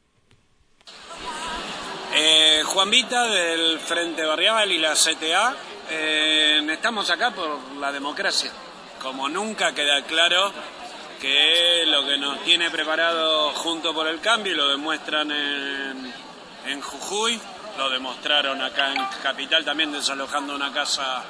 Eh, 2.14 2.62
Juan 2.64 2.90
Vita 2.90 3.24
del 3.24 3.78
Frente 3.78 4.24
Barrial 4.24 4.70
y 4.72 4.78
la 4.78 4.94
CTA. 4.94 5.56
eh, 5.90 6.66
estamos 6.70 7.10
acá 7.10 7.30
por 7.32 7.58
la 7.78 7.92
democracia. 7.92 8.50
Como 9.00 9.28
nunca 9.28 9.74
queda 9.74 10.02
claro 10.04 10.52
que 11.20 11.84
lo 11.86 12.06
que 12.06 12.18
nos 12.18 12.42
tiene 12.44 12.70
preparado 12.70 13.50
junto 13.52 13.92
por 13.94 14.08
el 14.08 14.20
cambio 14.20 14.52
y 14.52 14.56
lo 14.56 14.68
demuestran 14.68 15.30
en, 15.30 16.12
en 16.66 16.80
Jujuy, 16.80 17.40
lo 17.76 17.90
demostraron 17.90 18.60
acá 18.62 18.92
en 18.92 19.04
Capital 19.22 19.64
también 19.64 19.92
desalojando 19.92 20.54
una 20.54 20.72
casa 20.72 21.24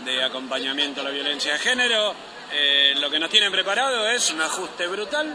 de 0.00 0.22
acompañamiento 0.22 1.00
a 1.00 1.04
la 1.04 1.10
violencia 1.10 1.54
de 1.54 1.58
género. 1.58 2.14
Eh, 2.52 2.94
lo 2.98 3.10
que 3.10 3.18
nos 3.18 3.30
tienen 3.30 3.52
preparado 3.52 4.08
es 4.08 4.30
un 4.30 4.40
ajuste 4.40 4.86
brutal 4.86 5.34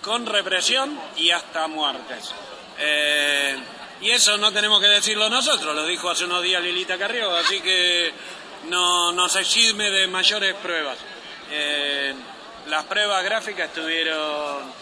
con 0.00 0.26
represión 0.26 0.98
y 1.16 1.30
hasta 1.30 1.66
muertes. 1.66 2.32
Eh, 2.78 3.56
y 4.00 4.10
eso 4.10 4.38
no 4.38 4.52
tenemos 4.52 4.80
que 4.80 4.88
decirlo 4.88 5.28
nosotros, 5.28 5.74
lo 5.74 5.84
dijo 5.84 6.08
hace 6.08 6.24
unos 6.24 6.42
días 6.42 6.62
Lilita 6.62 6.96
Carrió, 6.96 7.36
así 7.36 7.60
que 7.60 8.12
no 8.68 9.12
nos 9.12 9.36
exime 9.36 9.90
de 9.90 10.06
mayores 10.06 10.54
pruebas. 10.54 10.96
Eh, 11.50 12.14
las 12.68 12.84
pruebas 12.84 13.22
gráficas 13.24 13.68
estuvieron 13.68 14.72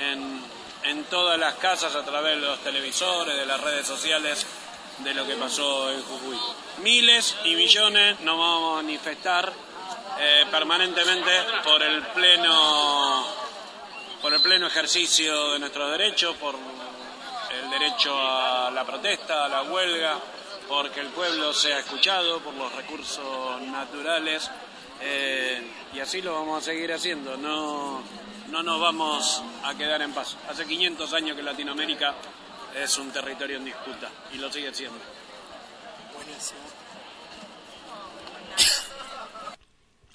en, 0.00 0.40
en 0.84 1.04
todas 1.04 1.38
las 1.38 1.54
casas 1.54 1.94
a 1.94 2.04
través 2.04 2.40
de 2.40 2.46
los 2.46 2.58
televisores, 2.60 3.36
de 3.36 3.46
las 3.46 3.60
redes 3.60 3.86
sociales, 3.86 4.46
de 4.98 5.14
lo 5.14 5.26
que 5.26 5.36
pasó 5.36 5.90
en 5.90 6.02
Jujuy. 6.02 6.38
Miles 6.78 7.36
y 7.44 7.54
millones 7.54 8.20
nos 8.20 8.38
vamos 8.38 8.72
a 8.72 8.82
manifestar 8.82 9.52
eh, 10.18 10.44
permanentemente 10.50 11.30
por 11.64 11.82
el 11.82 12.02
pleno 12.08 13.42
por 14.20 14.32
el 14.32 14.40
pleno 14.40 14.68
ejercicio 14.68 15.54
de 15.54 15.58
nuestros 15.58 15.90
derechos, 15.90 16.36
por 16.36 16.54
el 16.54 17.70
derecho 17.70 18.16
a 18.16 18.70
la 18.70 18.84
protesta, 18.84 19.46
a 19.46 19.48
la 19.48 19.62
huelga, 19.64 20.16
porque 20.68 21.00
el 21.00 21.08
pueblo 21.08 21.52
sea 21.52 21.80
escuchado, 21.80 22.38
por 22.38 22.54
los 22.54 22.72
recursos 22.72 23.60
naturales, 23.62 24.48
eh, 25.00 25.60
y 25.92 25.98
así 25.98 26.22
lo 26.22 26.34
vamos 26.34 26.62
a 26.62 26.66
seguir 26.66 26.92
haciendo, 26.92 27.36
no, 27.36 28.04
no 28.52 28.62
nos 28.62 28.78
vamos 28.78 29.42
a 29.64 29.74
quedar 29.74 30.02
en 30.02 30.12
paz. 30.12 30.36
Hace 30.48 30.66
500 30.66 31.12
años 31.14 31.34
que 31.34 31.42
Latinoamérica 31.42 32.14
es 32.76 32.98
un 32.98 33.10
territorio 33.10 33.56
en 33.56 33.64
disputa, 33.64 34.10
y 34.32 34.36
lo 34.36 34.52
sigue 34.52 34.72
siendo. 34.74 34.98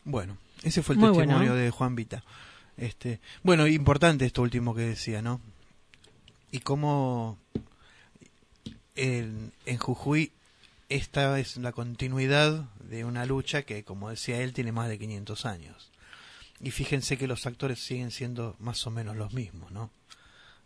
Bueno, 0.06 0.38
ese 0.62 0.84
fue 0.84 0.93
el 0.93 1.00
Muy 1.00 1.10
testimonio 1.10 1.50
bueno. 1.50 1.56
de 1.56 1.71
Juan 1.71 1.95
Vita. 1.95 2.23
Este, 2.78 3.19
bueno, 3.41 3.65
importante 3.65 4.26
esto 4.26 4.43
último 4.43 4.76
que 4.76 4.82
decía, 4.82 5.23
¿no? 5.23 5.41
Y 6.52 6.60
cómo 6.60 7.39
en, 8.95 9.52
en 9.65 9.78
Jujuy 9.80 10.32
esta 10.89 11.38
es 11.39 11.58
la 11.58 11.71
continuidad 11.71 12.65
de 12.80 13.04
una 13.04 13.26
lucha 13.26 13.63
que, 13.63 13.84
como 13.84 14.12
decía 14.12 14.39
él, 14.41 14.54
tiene 14.54 14.71
más 14.71 14.88
de 14.89 15.00
500 15.00 15.45
años. 15.45 15.91
Y 16.62 16.72
fíjense 16.72 17.17
que 17.17 17.28
los 17.28 17.46
actores 17.46 17.80
siguen 17.80 18.12
siendo 18.12 18.56
más 18.60 18.86
o 18.88 18.91
menos 18.91 19.15
los 19.15 19.34
mismos, 19.34 19.72
¿no? 19.72 19.91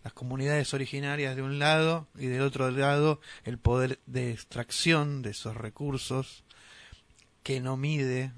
Las 0.03 0.13
comunidades 0.13 0.73
originarias 0.73 1.35
de 1.35 1.41
un 1.41 1.59
lado 1.59 2.07
y 2.15 2.27
del 2.27 2.41
otro 2.41 2.71
lado 2.71 3.19
el 3.43 3.57
poder 3.57 3.99
de 4.05 4.31
extracción 4.31 5.21
de 5.21 5.31
esos 5.31 5.55
recursos 5.55 6.43
que 7.43 7.59
no 7.59 7.77
mide, 7.77 8.31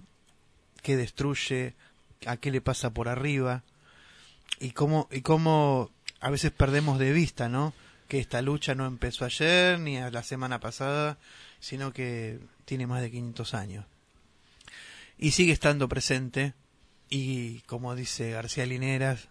que 0.82 0.98
destruye, 0.98 1.76
a 2.26 2.38
qué 2.38 2.52
le 2.52 2.62
pasa 2.62 2.94
por 2.94 3.08
arriba 3.08 3.64
y 4.60 4.72
cómo, 4.72 5.08
y 5.12 5.22
cómo 5.22 5.92
a 6.20 6.30
veces 6.30 6.52
perdemos 6.52 7.00
de 7.00 7.12
vista, 7.12 7.50
¿no? 7.50 7.74
Que 8.08 8.20
esta 8.20 8.42
lucha 8.42 8.76
no 8.76 8.86
empezó 8.86 9.26
ayer 9.26 9.80
ni 9.80 9.98
a 9.98 10.10
la 10.10 10.24
semana 10.24 10.60
pasada, 10.60 11.18
sino 11.60 11.94
que 11.94 12.40
tiene 12.66 12.88
más 12.88 13.02
de 13.02 13.12
500 13.12 13.54
años. 13.54 13.86
Y 15.18 15.32
sigue 15.32 15.54
estando 15.54 15.88
presente 15.88 16.54
y 17.10 17.60
como 17.62 17.96
dice 17.96 18.32
García 18.32 18.66
Lineras, 18.66 19.30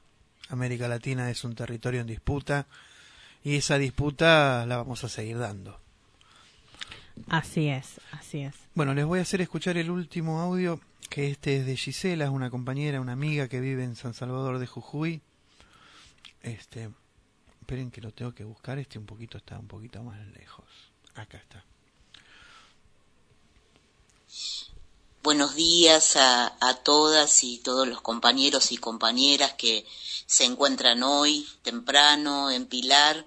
América 0.49 0.89
Latina 0.89 1.31
es 1.31 1.45
un 1.45 1.55
territorio 1.55 2.01
en 2.01 2.07
disputa 2.07 2.67
y 3.43 3.57
esa 3.57 3.79
disputa 3.79 4.65
la 4.67 4.77
vamos 4.77 5.03
a 5.05 5.09
seguir 5.09 5.39
dando. 5.39 5.81
Así 7.29 7.69
es, 7.69 8.01
así 8.13 8.41
es. 8.41 8.55
Bueno, 8.75 8.95
les 8.95 9.05
voy 9.05 9.19
a 9.19 9.23
hacer 9.23 9.41
escuchar 9.41 9.77
el 9.77 9.91
último 9.91 10.41
audio, 10.41 10.81
que 11.11 11.31
este 11.31 11.59
es 11.59 11.67
de 11.67 11.77
Gisela, 11.77 12.25
es 12.25 12.31
una 12.31 12.51
compañera, 12.51 13.01
una 13.01 13.13
amiga 13.13 13.49
que 13.49 13.61
vive 13.61 13.85
en 13.85 13.97
San 13.97 14.15
Salvador 14.15 14.59
de 14.59 14.67
Jujuy. 14.67 15.21
Este, 16.43 16.91
esperen 17.61 17.91
que 17.91 18.01
lo 18.01 18.13
tengo 18.13 18.33
que 18.33 18.45
buscar, 18.45 18.79
este 18.79 18.99
un 18.99 19.07
poquito 19.07 19.39
está 19.39 19.59
un 19.59 19.69
poquito 19.69 20.03
más 20.03 20.19
lejos. 20.29 20.65
Acá 21.15 21.39
está. 21.39 21.65
Buenos 25.25 25.55
días 25.55 26.17
a, 26.17 26.81
todas 26.83 27.45
y 27.45 27.59
todos 27.59 27.87
los 27.87 28.01
compañeros 28.01 28.73
y 28.73 28.77
compañeras 28.77 29.53
que 29.53 29.87
se 30.27 30.45
encuentran 30.45 31.05
hoy 31.05 31.47
temprano 31.63 32.51
en 32.51 32.67
Pilar, 32.67 33.25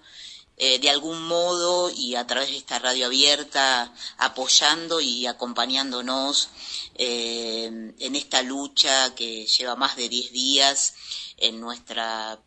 eh, 0.57 0.77
de 0.79 0.89
algún 0.89 1.25
modo 1.25 1.89
y 1.89 2.15
a 2.15 2.27
través 2.27 2.49
de 2.49 2.57
esta 2.57 2.79
radio 2.79 3.05
abierta 3.05 3.93
apoyando 4.17 4.99
y 4.99 5.25
acompañándonos 5.25 6.49
eh, 6.95 7.93
en 7.97 8.15
esta 8.17 8.41
lucha 8.41 9.15
que 9.15 9.45
lleva 9.45 9.77
más 9.77 9.95
de 9.95 10.09
10 10.09 10.33
días 10.33 10.95
en 11.37 11.61
nuestra 11.61 12.41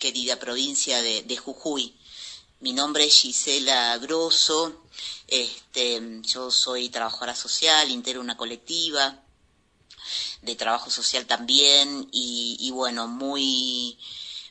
querida 0.00 0.40
provincia 0.40 1.00
de 1.02 1.36
Jujuy. 1.36 1.94
Mi 2.62 2.72
nombre 2.72 3.04
es 3.04 3.16
Gisela 3.16 3.98
Grosso, 3.98 4.84
este, 5.26 6.00
yo 6.22 6.48
soy 6.52 6.90
trabajadora 6.90 7.34
social, 7.34 7.90
integro 7.90 8.20
una 8.20 8.36
colectiva 8.36 9.20
de 10.42 10.54
trabajo 10.54 10.88
social 10.88 11.26
también 11.26 12.08
y, 12.12 12.70
bueno, 12.72 13.08
muy, 13.08 13.98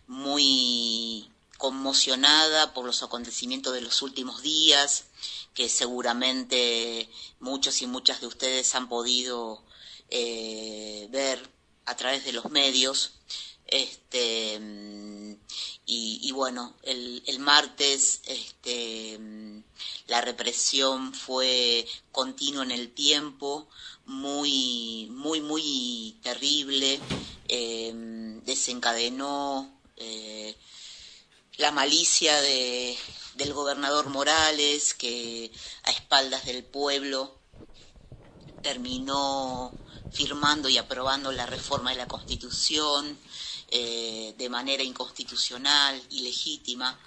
muy 0.08 1.32
conmocionada 1.58 2.74
por 2.74 2.86
los 2.86 3.02
acontecimientos 3.02 3.74
de 3.74 3.80
los 3.80 4.02
últimos 4.02 4.41
días, 4.41 5.06
que 5.54 5.69
seguramente 5.69 7.10
muchos 7.39 7.82
y 7.82 7.88
muchas 7.88 8.19
de 8.19 8.28
ustedes 8.28 8.76
han 8.76 8.89
podido 8.89 9.63
eh, 10.10 11.08
ver 11.12 11.50
a 11.86 11.95
través 11.95 12.26
de 12.26 12.34
los 12.34 12.52
medios. 12.52 13.13
Este, 13.67 14.60
y, 15.94 16.32
bueno, 16.32 16.74
el, 16.84 17.22
el 17.26 17.40
martes 17.40 18.22
este, 18.26 19.20
la 20.08 20.22
represión 20.22 21.14
fue 21.14 21.86
continua 22.14 22.64
en 22.64 22.72
el 22.72 22.94
tiempo, 22.94 23.68
muy, 24.06 25.10
muy, 25.12 25.42
muy 25.42 26.18
terrible, 26.24 26.98
eh, 27.50 27.92
desencadenó 28.46 29.82
eh, 29.98 30.56
la 31.58 31.72
malicia 31.74 32.40
de, 32.40 32.98
del 33.36 33.52
gobernador 33.54 34.08
Morales, 34.08 34.94
que 34.94 35.52
a 35.84 35.92
espaldas 35.92 36.46
del 36.46 36.64
pueblo 36.64 37.38
terminó 38.62 39.76
firmando 40.10 40.70
y 40.70 40.78
aprobando 40.78 41.34
la 41.34 41.48
reforma 41.48 41.92
de 41.92 41.98
la 41.98 42.08
Constitución 42.08 43.18
eh, 43.72 44.36
de 44.38 44.50
manera 44.50 44.84
inconstitucional, 44.84 46.02
ilegítima, 46.10 47.00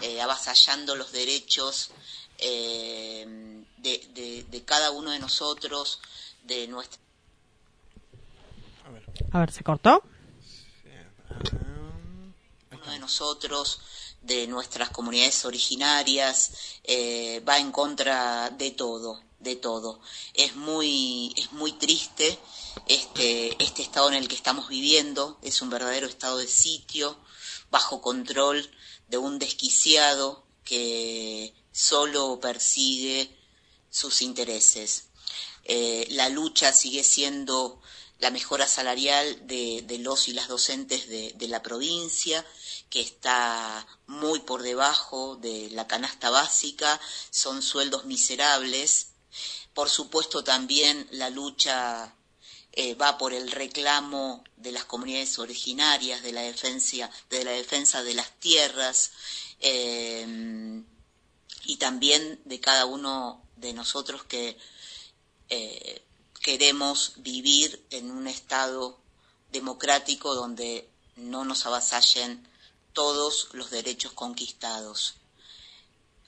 eh, 0.00 0.20
avasallando 0.20 0.94
los 0.94 1.10
derechos 1.12 1.90
eh, 2.38 3.64
de, 3.76 4.08
de, 4.14 4.46
de, 4.48 4.64
cada 4.64 4.92
uno 4.92 5.10
de 5.10 5.18
nosotros, 5.18 6.00
de 6.44 6.68
nuestra... 6.68 7.00
A 8.84 8.90
ver, 8.90 9.04
A 9.32 9.38
ver 9.40 9.52
¿se 9.52 9.64
cortó? 9.64 10.02
Uno 12.70 12.90
de 12.90 12.98
nosotros, 12.98 13.80
de 14.22 14.46
nuestras 14.46 14.90
comunidades 14.90 15.44
originarias, 15.44 16.78
eh, 16.84 17.42
va 17.46 17.58
en 17.58 17.70
contra 17.72 18.50
de 18.50 18.70
todo, 18.72 19.20
de 19.42 19.56
todo. 19.56 20.00
Es 20.34 20.56
muy, 20.56 21.32
es 21.36 21.52
muy 21.52 21.72
triste 21.72 22.38
este, 22.86 23.62
este 23.62 23.82
estado 23.82 24.08
en 24.08 24.14
el 24.14 24.28
que 24.28 24.34
estamos 24.34 24.68
viviendo, 24.68 25.38
es 25.42 25.62
un 25.62 25.70
verdadero 25.70 26.06
estado 26.06 26.38
de 26.38 26.48
sitio, 26.48 27.18
bajo 27.70 28.00
control 28.00 28.70
de 29.08 29.18
un 29.18 29.38
desquiciado 29.38 30.44
que 30.64 31.54
solo 31.72 32.38
persigue 32.40 33.36
sus 33.90 34.22
intereses. 34.22 35.08
Eh, 35.64 36.06
la 36.10 36.28
lucha 36.28 36.72
sigue 36.72 37.04
siendo 37.04 37.80
la 38.18 38.30
mejora 38.30 38.68
salarial 38.68 39.46
de, 39.48 39.84
los 39.98 40.28
y 40.28 40.32
las 40.32 40.46
docentes 40.46 41.08
de, 41.08 41.48
la 41.48 41.60
provincia, 41.60 42.46
que 42.88 43.00
está 43.00 43.84
muy 44.06 44.38
por 44.40 44.62
debajo 44.62 45.36
de 45.36 45.70
la 45.72 45.88
canasta 45.88 46.30
básica, 46.30 47.00
son 47.30 47.62
sueldos 47.62 48.04
miserables. 48.04 49.08
Por 49.74 49.88
supuesto 49.88 50.44
también 50.44 51.08
la 51.12 51.30
lucha 51.30 52.14
eh, 52.72 52.94
va 52.94 53.18
por 53.18 53.32
el 53.32 53.50
reclamo 53.50 54.44
de 54.56 54.72
las 54.72 54.84
comunidades 54.84 55.38
originarias, 55.38 56.22
de 56.22 56.32
la 56.32 56.42
defensa 56.42 57.10
de, 57.30 57.44
la 57.44 57.50
defensa 57.52 58.02
de 58.02 58.14
las 58.14 58.38
tierras 58.40 59.12
eh, 59.60 60.82
y 61.64 61.76
también 61.76 62.40
de 62.44 62.60
cada 62.60 62.86
uno 62.86 63.42
de 63.56 63.72
nosotros 63.72 64.24
que 64.24 64.56
eh, 65.50 66.02
queremos 66.40 67.12
vivir 67.16 67.84
en 67.90 68.10
un 68.10 68.26
estado 68.26 68.98
democrático 69.52 70.34
donde 70.34 70.88
no 71.16 71.44
nos 71.44 71.66
avasallen 71.66 72.48
todos 72.94 73.48
los 73.52 73.70
derechos 73.70 74.12
conquistados. 74.12 75.14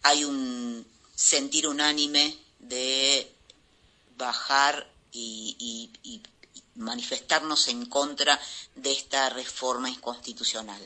Hay 0.03 0.25
un 0.25 0.87
sentir 1.15 1.67
unánime 1.69 2.44
de 2.69 3.31
bajar 4.17 4.91
y, 5.13 5.91
manifestarnos 6.77 7.69
en 7.69 7.87
contra 7.87 8.41
de 8.75 8.91
esta 8.91 9.29
reforma 9.31 9.89
inconstitucional. 9.89 10.83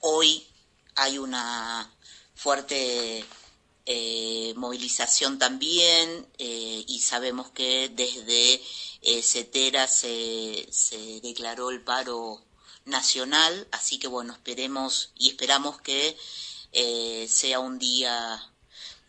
Hoy 0.00 0.46
hay 0.94 1.16
una 1.16 1.90
fuerte 2.34 3.24
eh, 3.86 4.52
movilización 4.56 5.38
también 5.38 6.26
eh, 6.36 6.84
y 6.86 7.00
sabemos 7.00 7.50
que 7.50 7.88
desde 7.88 8.60
eh, 9.00 9.22
CETERA 9.22 9.88
se, 9.88 10.66
se, 10.70 11.20
declaró 11.22 11.70
el 11.70 11.80
paro 11.82 12.44
nacional, 12.84 13.68
así 13.72 13.98
que 13.98 14.08
bueno, 14.08 14.32
esperemos 14.32 15.10
y 15.16 15.30
esperamos 15.30 15.80
que 15.80 16.16
eh, 16.72 17.26
sea 17.28 17.58
un 17.58 17.78
día 17.78 18.52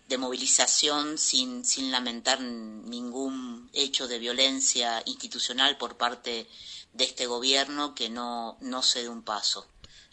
de 0.07 0.17
movilización 0.17 1.17
sin, 1.17 1.65
sin 1.65 1.91
lamentar 1.91 2.39
ningún 2.41 3.69
hecho 3.73 4.07
de 4.07 4.19
violencia 4.19 5.01
institucional 5.05 5.77
por 5.77 5.97
parte 5.97 6.47
de 6.93 7.03
este 7.03 7.25
gobierno 7.25 7.93
que 7.93 8.09
no, 8.09 8.57
no 8.61 8.81
se 8.81 9.03
dé 9.03 9.09
un 9.09 9.23
paso. 9.23 9.67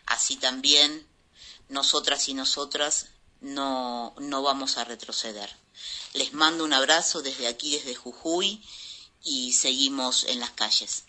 Así 0.07 0.37
también 0.37 1.07
nosotras 1.69 2.29
y 2.29 2.35
nosotras 2.35 3.07
no, 3.41 4.15
no 4.19 4.43
vamos 4.43 4.79
a 4.79 4.85
retroceder. 4.85 5.51
Les 6.13 6.33
mando 6.33 6.65
un 6.65 6.73
abrazo 6.73 7.23
desde 7.23 7.47
aquí, 7.47 7.73
desde 7.73 7.95
Jujuy, 7.95 8.63
y 9.23 9.53
seguimos 9.53 10.25
en 10.25 10.41
las 10.41 10.51
calles. 10.51 11.05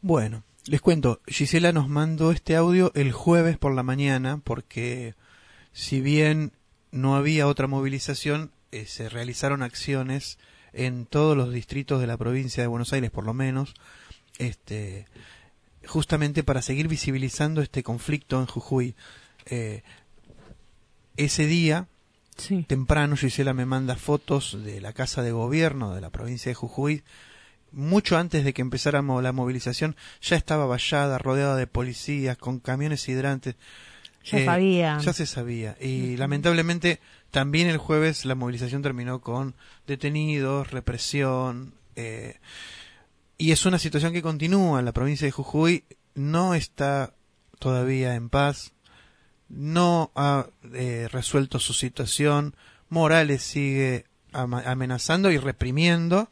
Bueno, 0.00 0.42
les 0.64 0.80
cuento, 0.80 1.20
Gisela 1.26 1.72
nos 1.72 1.88
mandó 1.88 2.32
este 2.32 2.56
audio 2.56 2.90
el 2.94 3.12
jueves 3.12 3.58
por 3.58 3.74
la 3.74 3.82
mañana 3.82 4.40
porque 4.42 5.14
si 5.72 6.00
bien 6.00 6.52
no 6.92 7.16
había 7.16 7.48
otra 7.48 7.66
movilización, 7.66 8.52
eh, 8.70 8.86
se 8.86 9.08
realizaron 9.08 9.62
acciones 9.62 10.38
en 10.72 11.06
todos 11.06 11.36
los 11.36 11.52
distritos 11.52 12.00
de 12.00 12.06
la 12.06 12.16
provincia 12.16 12.62
de 12.62 12.68
Buenos 12.68 12.92
Aires, 12.92 13.10
por 13.10 13.24
lo 13.26 13.34
menos, 13.34 13.74
este, 14.38 15.06
justamente 15.86 16.44
para 16.44 16.62
seguir 16.62 16.88
visibilizando 16.88 17.60
este 17.60 17.82
conflicto 17.82 18.38
en 18.38 18.46
Jujuy. 18.46 18.94
Eh, 19.46 19.82
ese 21.16 21.46
día 21.46 21.88
Sí. 22.38 22.64
temprano 22.66 23.16
Gisela 23.16 23.52
me 23.52 23.66
manda 23.66 23.96
fotos 23.96 24.56
de 24.64 24.80
la 24.80 24.94
casa 24.94 25.22
de 25.22 25.32
gobierno 25.32 25.94
de 25.94 26.00
la 26.00 26.10
provincia 26.10 26.50
de 26.50 26.54
Jujuy. 26.54 27.02
Mucho 27.72 28.16
antes 28.18 28.44
de 28.44 28.52
que 28.52 28.62
empezáramos 28.62 29.22
la 29.22 29.32
movilización, 29.32 29.96
ya 30.20 30.36
estaba 30.36 30.66
vallada, 30.66 31.18
rodeada 31.18 31.56
de 31.56 31.66
policías, 31.66 32.36
con 32.38 32.58
camiones 32.58 33.08
hidrantes. 33.08 33.56
Ya 34.24 34.38
Eh, 34.38 34.44
sabía. 34.44 34.98
Ya 35.00 35.12
se 35.12 35.26
sabía. 35.26 35.76
Y 35.80 36.16
lamentablemente 36.16 37.00
también 37.30 37.68
el 37.68 37.78
jueves 37.78 38.24
la 38.24 38.34
movilización 38.34 38.82
terminó 38.82 39.20
con 39.20 39.54
detenidos, 39.86 40.70
represión. 40.70 41.74
eh, 41.96 42.38
y 43.38 43.50
es 43.52 43.66
una 43.66 43.78
situación 43.78 44.12
que 44.12 44.22
continúa. 44.22 44.82
La 44.82 44.92
provincia 44.92 45.26
de 45.26 45.32
Jujuy 45.32 45.84
no 46.14 46.54
está 46.54 47.14
todavía 47.58 48.14
en 48.14 48.28
paz. 48.28 48.72
No 49.48 50.12
ha 50.14 50.46
eh, 50.72 51.08
resuelto 51.10 51.58
su 51.58 51.72
situación. 51.74 52.54
Morales 52.88 53.42
sigue 53.42 54.04
amenazando 54.32 55.30
y 55.30 55.38
reprimiendo. 55.38 56.30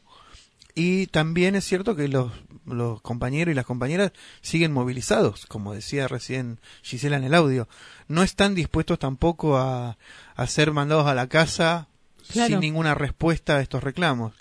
Y 0.73 1.07
también 1.07 1.55
es 1.55 1.65
cierto 1.65 1.95
que 1.95 2.07
los, 2.07 2.31
los 2.65 3.01
compañeros 3.01 3.51
y 3.51 3.55
las 3.55 3.65
compañeras 3.65 4.11
siguen 4.41 4.71
movilizados, 4.73 5.45
como 5.47 5.73
decía 5.73 6.07
recién 6.07 6.59
Gisela 6.83 7.17
en 7.17 7.23
el 7.23 7.33
audio. 7.33 7.67
No 8.07 8.23
están 8.23 8.55
dispuestos 8.55 8.99
tampoco 8.99 9.57
a, 9.57 9.97
a 10.35 10.47
ser 10.47 10.71
mandados 10.71 11.07
a 11.07 11.15
la 11.15 11.27
casa 11.27 11.87
Claro. 12.31 12.49
sin 12.49 12.59
ninguna 12.59 12.93
respuesta 12.93 13.57
a 13.57 13.61
estos 13.61 13.83
reclamos. 13.83 14.33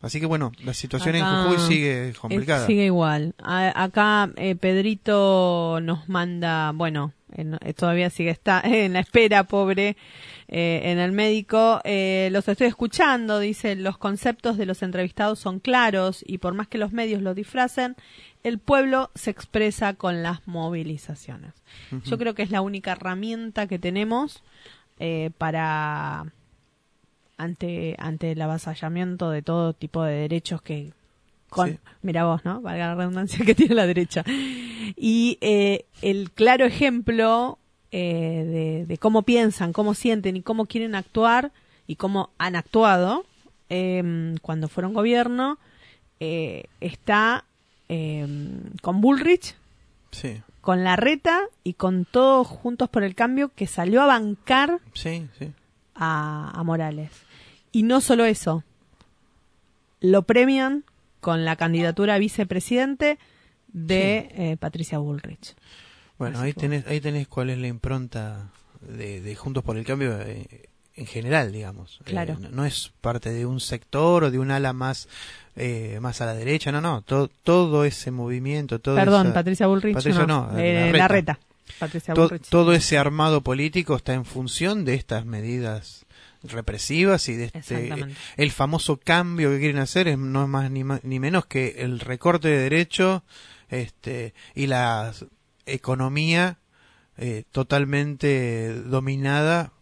Así 0.00 0.20
que 0.20 0.26
bueno, 0.26 0.52
la 0.62 0.72
situación 0.74 1.16
en 1.16 1.24
Jujuy 1.24 1.58
sigue 1.66 2.12
complicada. 2.20 2.66
sigue 2.66 2.84
igual. 2.86 3.34
A- 3.42 3.82
acá 3.82 4.30
eh, 4.36 4.54
Pedrito 4.54 5.78
nos 5.82 6.08
manda, 6.08 6.72
bueno, 6.72 7.12
en- 7.32 7.58
eh, 7.62 7.72
todavía 7.74 8.10
sigue 8.10 8.30
está 8.30 8.60
en 8.64 8.92
la 8.92 9.00
espera, 9.00 9.44
pobre, 9.44 9.96
eh, 10.56 10.92
en 10.92 11.00
el 11.00 11.10
médico. 11.10 11.80
Eh, 11.82 12.28
los 12.30 12.46
estoy 12.46 12.68
escuchando, 12.68 13.40
dice, 13.40 13.74
los 13.74 13.98
conceptos 13.98 14.56
de 14.56 14.66
los 14.66 14.84
entrevistados 14.84 15.40
son 15.40 15.58
claros 15.58 16.22
y 16.24 16.38
por 16.38 16.54
más 16.54 16.68
que 16.68 16.78
los 16.78 16.92
medios 16.92 17.22
lo 17.22 17.34
disfracen, 17.34 17.96
el 18.44 18.60
pueblo 18.60 19.10
se 19.16 19.32
expresa 19.32 19.94
con 19.94 20.22
las 20.22 20.46
movilizaciones. 20.46 21.54
Yo 22.04 22.18
creo 22.18 22.34
que 22.34 22.44
es 22.44 22.52
la 22.52 22.60
única 22.60 22.92
herramienta 22.92 23.66
que 23.66 23.80
tenemos 23.80 24.44
eh, 25.00 25.32
para 25.38 26.26
ante 27.36 27.96
ante 27.98 28.30
el 28.30 28.40
avasallamiento 28.40 29.30
de 29.30 29.42
todo 29.42 29.72
tipo 29.72 30.04
de 30.04 30.14
derechos 30.14 30.62
que 30.62 30.92
con 31.48 31.70
Sí. 31.70 31.78
mira 32.02 32.26
vos 32.26 32.44
no 32.44 32.60
valga 32.60 32.86
la 32.86 32.94
redundancia 32.94 33.38
que 33.44 33.56
tiene 33.56 33.74
la 33.74 33.88
derecha 33.88 34.22
y 34.96 35.36
eh, 35.40 35.86
el 36.00 36.30
claro 36.30 36.64
ejemplo 36.64 37.58
eh, 37.96 38.44
de, 38.44 38.86
de 38.86 38.98
cómo 38.98 39.22
piensan 39.22 39.72
cómo 39.72 39.94
sienten 39.94 40.36
y 40.36 40.42
cómo 40.42 40.66
quieren 40.66 40.96
actuar 40.96 41.52
y 41.86 41.94
cómo 41.94 42.30
han 42.38 42.56
actuado 42.56 43.24
eh, 43.68 44.34
cuando 44.42 44.66
fueron 44.66 44.94
gobierno 44.94 45.58
eh, 46.18 46.64
está 46.80 47.44
eh, 47.88 48.26
con 48.82 49.00
Bullrich 49.00 49.54
Sí, 50.10 50.42
con 50.60 50.82
Larreta 50.82 51.40
y 51.62 51.74
con 51.74 52.04
todos 52.04 52.46
juntos 52.46 52.88
por 52.88 53.04
el 53.04 53.14
cambio 53.14 53.50
que 53.54 53.66
salió 53.66 54.02
a 54.02 54.06
bancar 54.06 54.80
sí, 54.94 55.28
sí. 55.38 55.52
a, 55.94 56.50
a 56.54 56.62
Morales. 56.62 57.10
Y 57.72 57.82
no 57.82 58.00
solo 58.00 58.24
eso, 58.24 58.62
lo 60.00 60.22
premian 60.22 60.84
con 61.20 61.44
la 61.44 61.56
candidatura 61.56 62.14
a 62.14 62.18
vicepresidente 62.18 63.18
de 63.72 64.28
eh, 64.36 64.56
Patricia 64.58 64.98
Bullrich. 64.98 65.56
Bueno, 66.18 66.38
Así 66.38 66.46
ahí 66.48 66.52
tenés, 66.52 66.86
ahí 66.86 67.00
tenés 67.00 67.26
cuál 67.28 67.50
es 67.50 67.58
la 67.58 67.66
impronta 67.66 68.48
de, 68.80 69.20
de 69.20 69.34
Juntos 69.36 69.64
por 69.64 69.76
el 69.76 69.84
Cambio 69.84 70.20
eh, 70.20 70.68
en 70.96 71.06
general, 71.06 71.50
digamos. 71.52 71.98
Claro. 72.04 72.34
Eh, 72.34 72.36
no, 72.40 72.48
no 72.50 72.64
es 72.64 72.92
parte 73.00 73.30
de 73.30 73.46
un 73.46 73.58
sector 73.60 74.24
o 74.24 74.30
de 74.30 74.38
un 74.38 74.50
ala 74.50 74.72
más 74.72 75.08
eh, 75.56 75.98
más 76.00 76.20
a 76.20 76.26
la 76.26 76.34
derecha, 76.34 76.70
no, 76.72 76.80
no. 76.80 77.02
Todo, 77.02 77.28
todo 77.28 77.84
ese 77.84 78.10
movimiento, 78.10 78.78
todo 78.80 78.94
Perdón, 78.96 79.26
esa- 79.28 79.34
Patricia 79.34 79.66
Bullrich. 79.66 79.94
Patricia 79.94 80.26
no, 80.26 80.50
no, 80.52 80.58
eh, 80.58 80.74
Larreta. 80.92 80.98
Larreta. 80.98 81.38
Patricia 81.78 82.14
to- 82.14 82.22
Bullrich. 82.28 82.48
todo 82.48 82.72
ese 82.74 82.98
armado 82.98 83.40
político 83.40 83.96
está 83.96 84.14
en 84.14 84.24
función 84.24 84.84
de 84.84 84.94
estas 84.94 85.24
medidas 85.26 86.04
represivas 86.42 87.28
y 87.30 87.34
de 87.36 87.50
este 87.54 87.90
el 88.36 88.50
famoso 88.52 88.98
cambio 88.98 89.50
que 89.50 89.58
quieren 89.60 89.78
hacer 89.78 90.08
es 90.08 90.18
no 90.18 90.42
es 90.42 90.48
más 90.48 90.70
ni, 90.70 90.84
ma- 90.84 91.00
ni 91.02 91.18
menos 91.18 91.46
que 91.46 91.76
el 91.78 92.00
recorte 92.00 92.48
de 92.48 92.58
derechos 92.58 93.22
este 93.70 94.34
y 94.54 94.66
la 94.66 95.12
economía 95.66 96.58
eh, 97.16 97.44
totalmente 97.52 98.74
dominada 98.82 99.72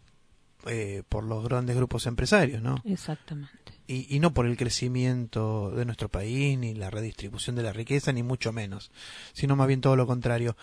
eh, 0.67 1.03
por 1.09 1.25
los 1.25 1.45
grandes 1.45 1.77
grupos 1.77 2.07
empresarios, 2.07 2.63
¿no? 2.63 2.77
Exactamente. 2.85 3.73
y, 3.87 4.15
y 4.15 4.21
no 4.21 4.33
por 4.33 4.47
el 4.47 4.57
crecimiento 4.57 5.71
de 5.71 5.85
nuestro 5.85 6.09
país, 6.09 6.59
ni 6.59 6.75
la 6.75 6.91
redistribución 6.91 7.57
de 7.57 7.63
la 7.63 7.73
riqueza, 7.73 8.13
ni 8.13 8.23
mucho 8.23 8.53
menos, 8.53 8.91
sino 9.33 9.57
más 9.57 9.67
bien 9.67 9.81
todo 9.81 9.97
lo 9.97 10.07
contrario. 10.07 10.57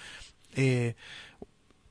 Eh, 0.56 0.96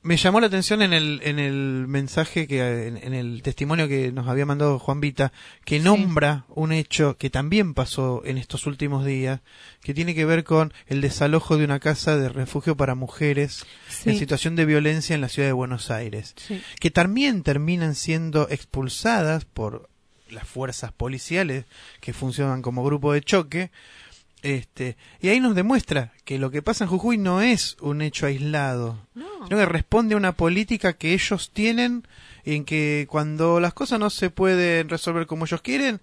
me 0.01 0.15
llamó 0.15 0.39
la 0.39 0.47
atención 0.47 0.81
en 0.81 0.93
el, 0.93 1.19
en 1.23 1.39
el 1.39 1.85
mensaje 1.87 2.47
que, 2.47 2.87
en, 2.87 2.97
en 2.97 3.13
el 3.13 3.41
testimonio 3.41 3.87
que 3.89 4.11
nos 4.13 4.27
había 4.29 4.45
mandado 4.45 4.79
Juan 4.79 5.01
Vita, 5.01 5.33
que 5.65 5.79
nombra 5.79 6.45
un 6.47 6.71
hecho 6.71 7.17
que 7.17 7.29
también 7.29 7.73
pasó 7.73 8.21
en 8.23 8.37
estos 8.37 8.65
últimos 8.65 9.05
días, 9.05 9.41
que 9.81 9.93
tiene 9.93 10.15
que 10.15 10.23
ver 10.25 10.45
con 10.45 10.73
el 10.87 11.01
desalojo 11.01 11.57
de 11.57 11.65
una 11.65 11.79
casa 11.81 12.17
de 12.17 12.29
refugio 12.29 12.77
para 12.77 12.95
mujeres 12.95 13.65
Sí. 13.89 14.11
en 14.11 14.17
situación 14.19 14.55
de 14.55 14.65
violencia 14.65 15.13
en 15.15 15.21
la 15.21 15.27
ciudad 15.29 15.49
de 15.49 15.53
Buenos 15.53 15.91
Aires 15.91 16.33
Sí. 16.37 16.61
que 16.79 16.91
también 16.91 17.43
terminan 17.43 17.93
siendo 17.95 18.47
expulsadas 18.49 19.43
por 19.43 19.89
las 20.29 20.47
fuerzas 20.47 20.91
policiales 20.93 21.65
que 21.99 22.13
funcionan 22.13 22.61
como 22.61 22.83
grupo 22.83 23.11
de 23.13 23.21
choque. 23.21 23.71
Este, 24.41 24.95
y 25.19 25.27
ahí 25.27 25.39
nos 25.39 25.53
demuestra 25.53 26.13
que 26.23 26.39
lo 26.39 26.49
que 26.49 26.61
pasa 26.61 26.85
en 26.85 26.89
Jujuy 26.89 27.17
no 27.17 27.41
es 27.41 27.75
un 27.81 28.01
hecho 28.01 28.25
aislado, 28.25 28.97
sino 29.13 29.49
que 29.49 29.65
responde 29.65 30.13
a 30.13 30.17
una 30.17 30.31
política 30.31 30.93
que 30.93 31.13
ellos 31.13 31.51
tienen 31.51 32.07
en 32.45 32.63
que 32.63 33.05
cuando 33.09 33.59
las 33.59 33.73
cosas 33.73 33.99
no 33.99 34.09
se 34.09 34.29
pueden 34.29 34.87
resolver 34.87 35.27
como 35.27 35.45
ellos 35.45 35.61
quieren, 35.61 35.99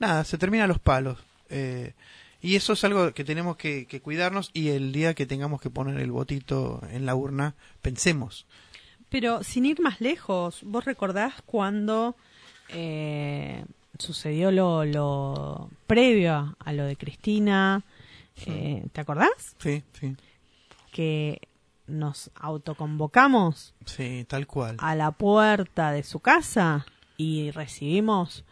nada, 0.00 0.24
se 0.24 0.36
terminan 0.36 0.68
los 0.68 0.80
palos. 0.80 1.18
Eh, 1.48 1.94
y 2.40 2.56
eso 2.56 2.72
es 2.72 2.82
algo 2.84 3.12
que 3.12 3.24
tenemos 3.24 3.56
que, 3.56 3.86
que 3.86 4.00
cuidarnos 4.00 4.50
y 4.52 4.68
el 4.70 4.92
día 4.92 5.14
que 5.14 5.26
tengamos 5.26 5.60
que 5.60 5.70
poner 5.70 6.00
el 6.00 6.10
votito 6.10 6.82
en 6.90 7.06
la 7.06 7.14
urna, 7.14 7.54
pensemos. 7.82 8.46
Pero 9.08 9.44
sin 9.44 9.64
ir 9.64 9.80
más 9.80 10.00
lejos, 10.00 10.60
¿vos 10.64 10.84
recordás 10.84 11.34
cuando 11.46 12.16
eh, 12.68 13.64
sucedió 13.98 14.50
lo, 14.50 14.84
lo 14.84 15.70
previo 15.86 16.56
a, 16.58 16.72
lo 16.72 16.84
de 16.84 16.96
Cristina? 16.96 17.82
Eh, 18.46 18.84
¿Te 18.92 19.00
acordás? 19.00 19.56
Sí, 19.58 19.82
sí. 19.98 20.14
Que 20.92 21.40
nos 21.86 22.30
autoconvocamos 22.34 23.74
Sí, 23.84 24.24
tal 24.28 24.46
cual. 24.46 24.76
a 24.80 24.94
la 24.94 25.12
puerta 25.12 25.92
de 25.92 26.02
su 26.02 26.20
casa 26.20 26.84
y 27.16 27.50
recibimos 27.52 28.44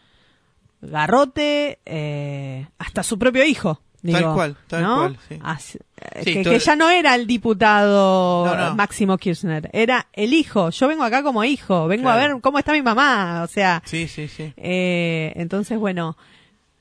garrote 0.81 1.79
eh, 1.85 2.67
hasta 2.77 3.03
su 3.03 3.17
propio 3.19 3.43
hijo. 3.45 3.81
Tal 4.11 4.33
cual, 4.33 4.57
tal 4.67 4.81
¿no? 4.83 4.95
cual, 4.97 5.17
sí. 5.27 5.39
Así- 5.41 5.79
eh, 6.01 6.21
Sí, 6.23 6.43
que, 6.43 6.59
ya 6.59 6.75
no 6.75 6.89
era 6.89 7.15
el 7.15 7.25
diputado 7.27 8.45
No, 8.45 8.55
no. 8.55 8.75
Máximo 8.75 9.17
Kirchner, 9.17 9.69
era 9.73 10.07
el 10.13 10.33
hijo. 10.33 10.69
Yo 10.69 10.87
vengo 10.87 11.03
acá 11.03 11.23
como 11.23 11.43
hijo, 11.43 11.87
vengo 11.87 12.09
a 12.09 12.15
ver 12.15 12.39
cómo 12.41 12.59
está 12.59 12.73
mi 12.73 12.81
mamá. 12.81 13.41
O 13.43 13.47
sea, 13.47 13.81
Sí, 13.85 14.07
sí, 14.07 14.27
sí. 14.27 14.53
eh, 14.57 15.33
entonces, 15.35 15.77
bueno, 15.79 16.17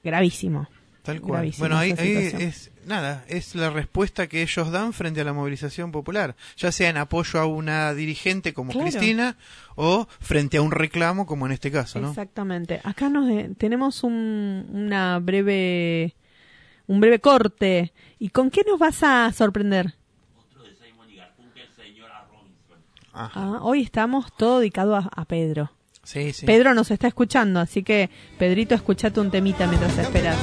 gravísimo. 0.03 0.69
Tal 1.03 1.21
cual. 1.21 1.53
Bueno, 1.59 1.77
ahí, 1.77 1.91
es 1.99 2.71
nada, 2.87 3.25
es 3.29 3.55
la 3.55 3.69
respuesta 3.69 4.27
que 4.27 4.41
ellos 4.41 4.71
dan 4.71 4.95
frente 4.95 5.21
a 5.21 5.25
la 5.25 5.35
movilización 5.35 5.93
popular, 5.93 6.35
ya 6.57 6.73
sea 6.73 6.89
en 6.89 6.97
apoyo 6.97 7.41
a 7.41 7.45
una 7.47 7.93
dirigente 7.93 8.55
como 8.55 8.73
Claro. 8.73 8.89
Cristina 8.89 9.37
o 9.75 10.07
frente 10.21 10.57
a 10.57 10.63
un 10.63 10.71
reclamo 10.71 11.27
como 11.27 11.45
en 11.45 11.53
este 11.53 11.71
caso, 11.71 12.01
¿no? 12.01 12.09
Exactamente. 12.09 12.81
Acá 12.85 13.11
nos 13.11 13.27
de- 13.29 13.51
tenemos 13.59 14.03
un, 14.03 14.67
una 14.73 15.19
breve, 15.19 16.15
un 16.87 17.01
breve 17.01 17.21
corte. 17.21 17.93
¿Y 18.19 18.29
con 18.29 18.51
qué 18.51 18.63
nos 18.67 18.79
vas 18.79 19.03
a 19.03 19.33
sorprender? 19.33 19.95
Ajá. 23.13 23.31
Ah, 23.35 23.59
hoy 23.63 23.83
estamos 23.83 24.35
todo 24.37 24.59
dedicado 24.59 24.97
a, 24.97 25.09
a 25.15 25.25
Pedro. 25.25 25.71
Sí, 26.03 26.33
sí. 26.33 26.45
Pedro 26.47 26.75
nos 26.75 26.91
está 26.91 27.07
escuchando, 27.07 27.61
así 27.61 27.83
que 27.83 28.11
Pedrito, 28.39 28.75
escuchate 28.75 29.21
un 29.21 29.31
temita 29.31 29.67
mientras 29.67 29.97
esperas. 29.99 30.37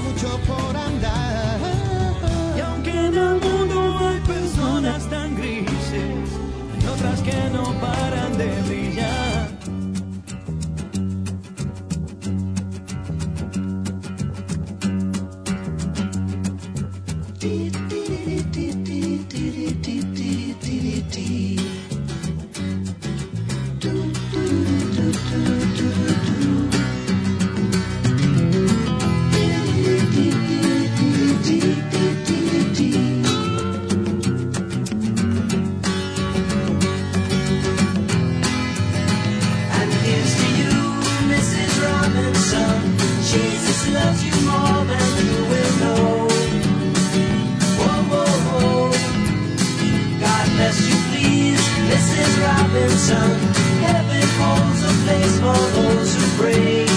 as 50.68 50.78
you 50.88 50.96
please. 51.10 51.62
Mrs. 51.92 52.32
Robinson, 52.46 53.32
heaven 53.86 54.28
holds 54.40 54.82
a 54.84 54.94
place 55.04 55.36
for 55.44 55.62
those 55.76 56.16
who 56.16 56.26
pray. 56.42 56.91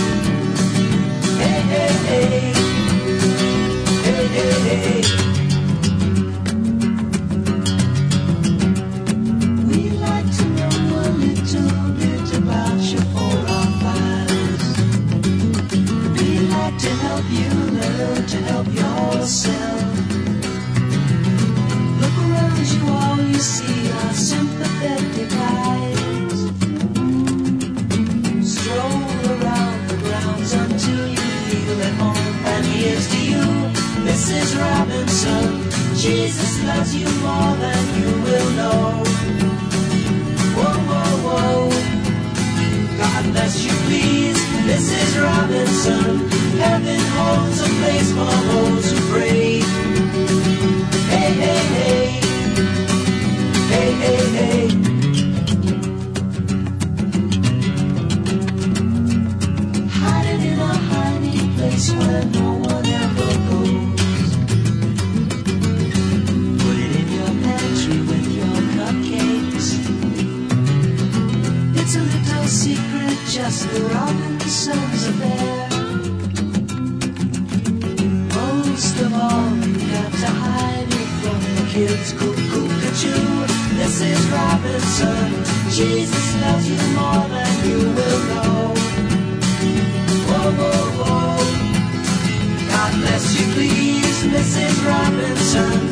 happens. 95.21 95.84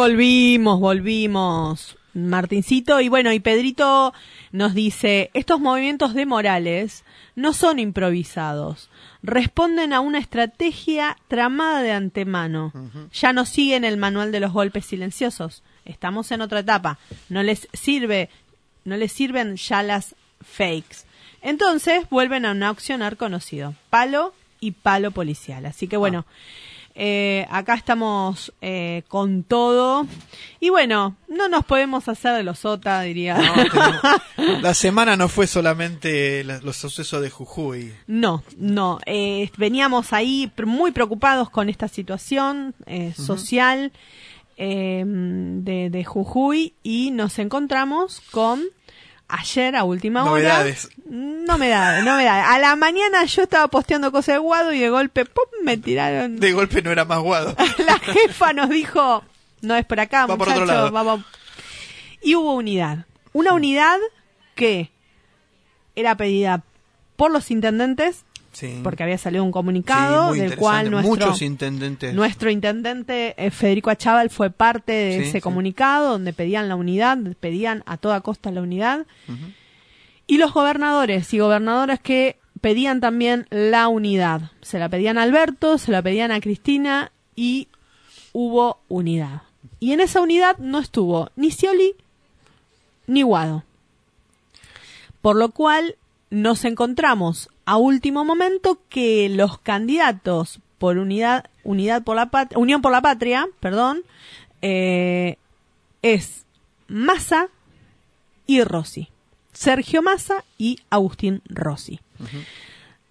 Volvimos, 0.00 0.80
volvimos, 0.80 1.98
Martincito. 2.14 3.02
Y 3.02 3.10
bueno, 3.10 3.34
y 3.34 3.40
Pedrito 3.40 4.14
nos 4.50 4.72
dice, 4.72 5.30
estos 5.34 5.60
movimientos 5.60 6.14
de 6.14 6.24
Morales 6.24 7.04
no 7.36 7.52
son 7.52 7.78
improvisados, 7.78 8.88
responden 9.22 9.92
a 9.92 10.00
una 10.00 10.18
estrategia 10.18 11.18
tramada 11.28 11.82
de 11.82 11.92
antemano. 11.92 12.72
Ya 13.12 13.34
no 13.34 13.44
siguen 13.44 13.84
el 13.84 13.98
manual 13.98 14.32
de 14.32 14.40
los 14.40 14.54
golpes 14.54 14.86
silenciosos. 14.86 15.62
Estamos 15.84 16.32
en 16.32 16.40
otra 16.40 16.60
etapa. 16.60 16.98
No 17.28 17.42
les 17.42 17.68
sirve, 17.74 18.30
no 18.86 18.96
les 18.96 19.12
sirven 19.12 19.56
ya 19.56 19.82
las 19.82 20.14
fakes. 20.40 21.04
Entonces 21.42 22.08
vuelven 22.08 22.46
a 22.46 22.52
un 22.52 22.62
accionar 22.62 23.18
conocido, 23.18 23.74
palo 23.90 24.32
y 24.60 24.70
palo 24.70 25.10
policial. 25.10 25.66
Así 25.66 25.88
que 25.88 25.98
bueno, 25.98 26.24
eh, 26.94 27.46
acá 27.50 27.74
estamos 27.74 28.52
eh, 28.60 29.02
con 29.08 29.42
todo. 29.44 30.06
Y 30.60 30.68
bueno, 30.70 31.16
no 31.28 31.48
nos 31.48 31.64
podemos 31.64 32.08
hacer 32.08 32.34
de 32.34 32.42
los 32.42 32.58
sota, 32.58 33.00
diría. 33.02 33.38
No, 33.38 33.54
tenemos- 34.36 34.62
la 34.62 34.74
semana 34.74 35.16
no 35.16 35.28
fue 35.28 35.46
solamente 35.46 36.44
la- 36.44 36.58
los 36.60 36.76
sucesos 36.76 37.22
de 37.22 37.30
Jujuy. 37.30 37.92
No, 38.06 38.42
no. 38.58 38.98
eh, 39.06 39.50
veníamos 39.56 40.12
ahí 40.12 40.50
muy 40.66 40.90
preocupados 40.90 41.48
con 41.50 41.68
esta 41.68 41.88
situación 41.88 42.74
eh, 42.86 43.12
social 43.16 43.92
de, 44.58 45.88
de 45.90 46.04
Jujuy 46.04 46.74
y 46.82 47.10
nos 47.12 47.38
encontramos 47.38 48.20
con 48.30 48.62
ayer 49.32 49.76
a 49.76 49.84
última 49.84 50.24
Novedades. 50.24 50.86
hora. 50.86 50.94
Novedades, 51.06 52.04
novedades. 52.04 52.44
A 52.48 52.58
la 52.58 52.76
mañana 52.76 53.24
yo 53.24 53.42
estaba 53.42 53.68
posteando 53.68 54.12
cosas 54.12 54.34
de 54.36 54.38
Guado 54.38 54.72
y 54.72 54.78
de 54.78 54.90
golpe 54.90 55.24
¡pum! 55.24 55.44
me 55.64 55.76
tiraron. 55.76 56.38
De 56.38 56.52
golpe 56.52 56.82
no 56.82 56.90
era 56.90 57.04
más 57.04 57.20
guado. 57.20 57.54
La 57.78 57.98
jefa 57.98 58.52
nos 58.52 58.68
dijo, 58.70 59.24
no 59.62 59.74
es 59.76 59.84
por 59.84 59.98
acá, 60.00 60.26
Va 60.26 60.36
por 60.36 60.48
otro 60.48 60.64
lado. 60.64 60.90
vamos. 60.90 61.24
Y 62.22 62.34
hubo 62.34 62.54
unidad. 62.54 63.06
Una 63.32 63.52
unidad 63.52 63.98
que 64.54 64.90
era 65.96 66.16
pedida 66.16 66.62
por 67.16 67.30
los 67.30 67.50
intendentes, 67.50 68.24
Sí. 68.60 68.80
porque 68.82 69.02
había 69.02 69.16
salido 69.16 69.42
un 69.42 69.52
comunicado 69.52 70.32
del 70.34 70.56
cual 70.56 70.90
nuestro, 70.90 71.10
Muchos 71.26 71.42
intendentes. 71.42 72.14
nuestro 72.14 72.50
intendente 72.50 73.34
eh, 73.38 73.50
Federico 73.50 73.88
Achával 73.90 74.28
fue 74.28 74.50
parte 74.50 74.92
de 74.92 75.18
Sí, 75.22 75.28
ese 75.28 75.40
comunicado 75.40 76.10
donde 76.10 76.32
pedían 76.34 76.68
la 76.68 76.76
unidad, 76.76 77.16
pedían 77.40 77.82
a 77.86 77.96
toda 77.96 78.20
costa 78.20 78.50
la 78.50 78.60
unidad. 78.60 79.06
Y 80.26 80.36
los 80.38 80.52
gobernadores 80.52 81.32
y 81.32 81.38
gobernadoras 81.38 82.00
que 82.00 82.36
pedían 82.60 83.00
también 83.00 83.46
la 83.50 83.88
unidad. 83.88 84.50
Se 84.60 84.78
la 84.78 84.88
pedían 84.88 85.16
a 85.18 85.22
Alberto, 85.22 85.78
se 85.78 85.90
la 85.90 86.02
pedían 86.02 86.30
a 86.30 86.40
Cristina 86.40 87.10
y 87.34 87.68
hubo 88.32 88.78
unidad. 88.88 89.42
Y 89.80 89.92
en 89.92 90.00
esa 90.00 90.20
unidad 90.20 90.58
no 90.58 90.78
estuvo 90.78 91.30
ni 91.36 91.50
Scioli 91.50 91.94
ni 93.06 93.22
Guado. 93.22 93.64
Por 95.22 95.36
lo 95.36 95.50
cual 95.50 95.96
nos 96.30 96.64
encontramos 96.64 97.48
a 97.70 97.76
último 97.76 98.24
momento 98.24 98.80
que 98.88 99.28
los 99.28 99.58
candidatos 99.58 100.58
por 100.78 100.98
unidad, 100.98 101.44
unidad 101.62 102.02
por 102.02 102.16
la 102.16 102.26
Pat- 102.30 102.56
Unión 102.56 102.82
por 102.82 102.90
la 102.90 103.00
Patria, 103.00 103.46
perdón, 103.60 104.02
eh, 104.62 105.36
es 106.02 106.44
Massa 106.88 107.48
y 108.46 108.62
Rossi. 108.64 109.08
Sergio 109.52 110.02
Massa 110.02 110.42
y 110.58 110.78
Agustín 110.90 111.42
Rossi. 111.48 112.00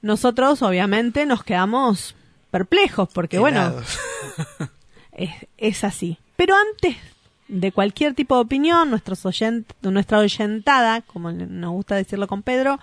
Nosotros, 0.02 0.62
obviamente, 0.62 1.26
nos 1.26 1.44
quedamos 1.44 2.16
perplejos 2.52 3.08
porque, 3.14 3.40
bueno, 3.40 3.74
es, 5.12 5.32
es 5.58 5.84
así. 5.84 6.18
Pero 6.36 6.56
antes 6.56 6.98
de 7.48 7.72
cualquier 7.72 8.14
tipo 8.14 8.36
de 8.36 8.42
opinión, 8.42 8.90
nuestros 8.90 9.26
oyent, 9.26 9.68
nuestra 9.82 10.20
oyentada, 10.20 11.02
como 11.02 11.32
nos 11.32 11.72
gusta 11.72 11.96
decirlo 11.96 12.28
con 12.28 12.42
Pedro, 12.44 12.80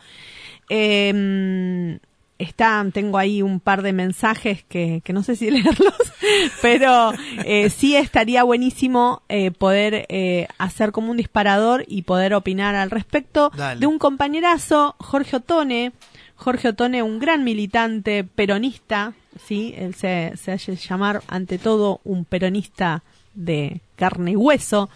eh, 0.68 1.98
está, 2.38 2.84
tengo 2.92 3.18
ahí 3.18 3.42
un 3.42 3.60
par 3.60 3.82
de 3.82 3.92
mensajes 3.92 4.64
que, 4.64 5.00
que 5.04 5.12
no 5.12 5.22
sé 5.22 5.36
si 5.36 5.50
leerlos, 5.50 5.94
pero 6.62 7.12
eh, 7.44 7.70
sí 7.70 7.96
estaría 7.96 8.42
buenísimo 8.42 9.22
eh, 9.28 9.50
poder 9.50 10.06
eh, 10.08 10.48
hacer 10.58 10.92
como 10.92 11.10
un 11.10 11.16
disparador 11.16 11.84
y 11.88 12.02
poder 12.02 12.34
opinar 12.34 12.74
al 12.74 12.90
respecto 12.90 13.50
Dale. 13.56 13.80
de 13.80 13.86
un 13.86 13.98
compañerazo, 13.98 14.94
Jorge 14.98 15.36
Otone. 15.36 15.92
Jorge 16.38 16.68
Otone, 16.68 17.02
un 17.02 17.18
gran 17.18 17.44
militante 17.44 18.22
peronista, 18.22 19.14
sí, 19.42 19.74
él 19.78 19.94
se, 19.94 20.32
se 20.36 20.52
hace 20.52 20.76
llamar 20.76 21.22
ante 21.28 21.56
todo 21.56 22.00
un 22.04 22.26
peronista 22.26 23.02
de 23.34 23.80
carne 23.96 24.32
y 24.32 24.36
hueso. 24.36 24.90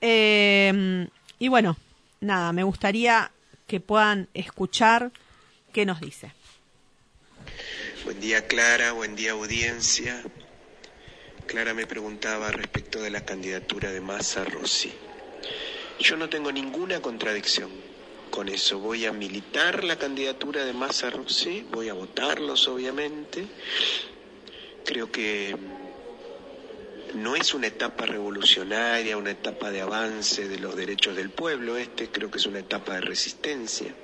Eh, 0.00 1.06
y 1.38 1.46
bueno, 1.46 1.76
nada, 2.20 2.52
me 2.52 2.64
gustaría 2.64 3.30
que 3.66 3.80
puedan 3.80 4.28
escuchar 4.34 5.12
qué 5.72 5.86
nos 5.86 6.00
dice. 6.00 6.32
Buen 8.04 8.20
día 8.20 8.46
Clara, 8.46 8.92
buen 8.92 9.16
día 9.16 9.32
audiencia. 9.32 10.22
Clara 11.46 11.74
me 11.74 11.86
preguntaba 11.86 12.50
respecto 12.50 13.00
de 13.00 13.10
la 13.10 13.24
candidatura 13.24 13.92
de 13.92 14.00
Massa 14.00 14.44
Rossi. 14.44 14.92
Yo 16.00 16.16
no 16.16 16.28
tengo 16.28 16.50
ninguna 16.50 17.00
contradicción 17.00 17.70
con 18.30 18.48
eso. 18.48 18.78
Voy 18.78 19.06
a 19.06 19.12
militar 19.12 19.84
la 19.84 19.96
candidatura 19.96 20.64
de 20.64 20.72
Massa 20.72 21.10
Rossi, 21.10 21.66
voy 21.70 21.88
a 21.88 21.94
votarlos 21.94 22.66
obviamente. 22.68 23.46
Creo 24.84 25.10
que 25.10 25.56
no 27.14 27.36
es 27.36 27.54
una 27.54 27.68
etapa 27.68 28.06
revolucionaria, 28.06 29.16
una 29.16 29.30
etapa 29.30 29.70
de 29.70 29.80
avance 29.80 30.48
de 30.48 30.58
los 30.58 30.76
derechos 30.76 31.16
del 31.16 31.30
pueblo, 31.30 31.76
este 31.76 32.08
creo 32.08 32.30
que 32.30 32.38
es 32.38 32.46
una 32.46 32.58
etapa 32.58 32.94
de 32.94 33.00
resistencia. 33.02 33.94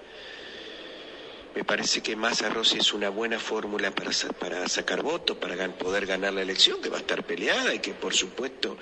Me 1.54 1.64
parece 1.64 2.00
que 2.00 2.14
Massa 2.14 2.48
Rossi 2.48 2.78
es 2.78 2.92
una 2.92 3.08
buena 3.08 3.40
fórmula 3.40 3.90
para, 3.90 4.12
para 4.38 4.68
sacar 4.68 5.02
votos, 5.02 5.36
para 5.36 5.56
poder 5.70 6.06
ganar 6.06 6.32
la 6.32 6.42
elección, 6.42 6.80
que 6.80 6.88
va 6.88 6.98
a 6.98 7.00
estar 7.00 7.24
peleada 7.24 7.74
y 7.74 7.80
que 7.80 7.92
por 7.92 8.14
supuesto 8.14 8.78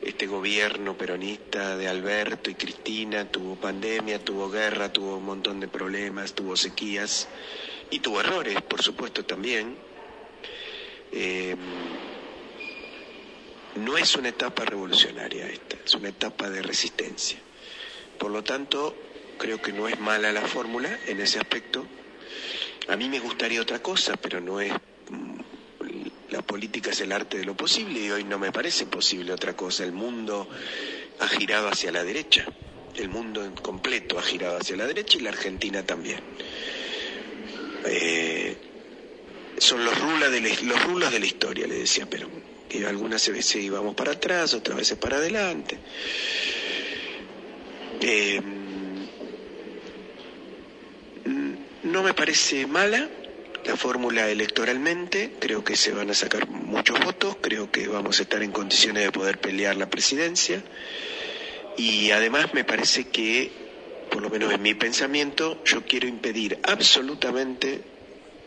este 0.00 0.26
gobierno 0.26 0.96
peronista 0.96 1.76
de 1.76 1.86
Alberto 1.86 2.48
y 2.48 2.54
Cristina 2.54 3.30
tuvo 3.30 3.56
pandemia, 3.56 4.24
tuvo 4.24 4.48
guerra, 4.48 4.90
tuvo 4.90 5.18
un 5.18 5.24
montón 5.24 5.60
de 5.60 5.68
problemas, 5.68 6.32
tuvo 6.32 6.56
sequías 6.56 7.28
y 7.90 8.00
tuvo 8.00 8.20
errores, 8.20 8.62
por 8.62 8.82
supuesto 8.82 9.26
también. 9.26 9.76
Eh, 11.12 11.56
no 13.84 13.96
es 13.96 14.14
una 14.16 14.28
etapa 14.28 14.64
revolucionaria 14.64 15.46
esta, 15.48 15.76
es 15.84 15.94
una 15.94 16.08
etapa 16.08 16.50
de 16.50 16.62
resistencia. 16.62 17.38
Por 18.18 18.30
lo 18.30 18.42
tanto, 18.42 18.94
creo 19.38 19.62
que 19.62 19.72
no 19.72 19.88
es 19.88 19.98
mala 20.00 20.32
la 20.32 20.42
fórmula 20.42 20.98
en 21.06 21.20
ese 21.20 21.38
aspecto. 21.38 21.86
A 22.88 22.96
mí 22.96 23.08
me 23.08 23.20
gustaría 23.20 23.62
otra 23.62 23.80
cosa, 23.80 24.16
pero 24.16 24.40
no 24.40 24.60
es... 24.60 24.72
mm, 25.10 25.38
La 26.30 26.42
política 26.42 26.90
es 26.90 27.00
el 27.00 27.12
arte 27.12 27.38
de 27.38 27.44
lo 27.44 27.56
posible 27.56 28.00
y 28.00 28.10
hoy 28.10 28.24
no 28.24 28.38
me 28.38 28.52
parece 28.52 28.84
posible 28.86 29.32
otra 29.32 29.54
cosa. 29.56 29.84
El 29.84 29.92
mundo 29.92 30.46
ha 31.20 31.28
girado 31.28 31.68
hacia 31.68 31.90
la 31.90 32.04
derecha. 32.04 32.44
El 32.96 33.08
mundo 33.08 33.44
en 33.44 33.54
completo 33.54 34.18
ha 34.18 34.22
girado 34.22 34.58
hacia 34.58 34.76
la 34.76 34.86
derecha 34.86 35.16
y 35.18 35.22
la 35.22 35.30
Argentina 35.30 35.82
también. 35.84 36.20
Eh, 37.86 38.56
son 39.58 39.84
los 39.84 39.94
los 39.98 40.82
rulos 40.84 41.10
de 41.10 41.20
la 41.20 41.26
historia, 41.26 41.66
le 41.66 41.78
decía 41.78 42.06
Perón. 42.06 42.57
Que 42.68 42.86
algunas 42.86 43.28
veces 43.28 43.56
íbamos 43.56 43.94
para 43.94 44.12
atrás, 44.12 44.54
otras 44.54 44.76
veces 44.76 44.98
para 44.98 45.16
adelante. 45.16 45.78
Eh, 48.00 48.40
no 51.82 52.02
me 52.02 52.14
parece 52.14 52.66
mala 52.66 53.08
la 53.64 53.76
fórmula 53.76 54.28
electoralmente, 54.30 55.32
creo 55.38 55.62
que 55.62 55.76
se 55.76 55.92
van 55.92 56.10
a 56.10 56.14
sacar 56.14 56.48
muchos 56.48 56.98
votos, 57.00 57.36
creo 57.40 57.70
que 57.70 57.86
vamos 57.86 58.18
a 58.18 58.22
estar 58.22 58.42
en 58.42 58.52
condiciones 58.52 59.04
de 59.04 59.12
poder 59.12 59.38
pelear 59.38 59.76
la 59.76 59.90
presidencia 59.90 60.62
y 61.76 62.10
además 62.10 62.54
me 62.54 62.64
parece 62.64 63.08
que, 63.08 63.50
por 64.10 64.22
lo 64.22 64.30
menos 64.30 64.52
en 64.52 64.62
mi 64.62 64.74
pensamiento, 64.74 65.62
yo 65.64 65.84
quiero 65.84 66.08
impedir 66.08 66.58
absolutamente 66.62 67.82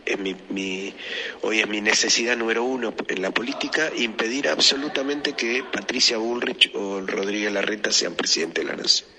es 0.06 0.20
mi, 0.20 0.36
mi- 0.50 0.94
hoy 1.42 1.60
es 1.60 1.68
mi 1.68 1.82
necesidad 1.82 2.36
número 2.38 2.64
uno 2.64 2.94
en 3.08 3.22
la 3.22 3.32
política, 3.32 3.92
impedir 3.96 4.48
absolutamente 4.50 5.34
que 5.34 5.64
Patricia 5.64 6.18
Bullrich 6.18 6.72
o 6.76 7.02
Rodríguez 7.02 7.52
Larreta 7.52 7.92
sean 7.92 8.16
presidente 8.16 8.62
de 8.62 8.68
la 8.68 8.76
nación. 8.76 9.10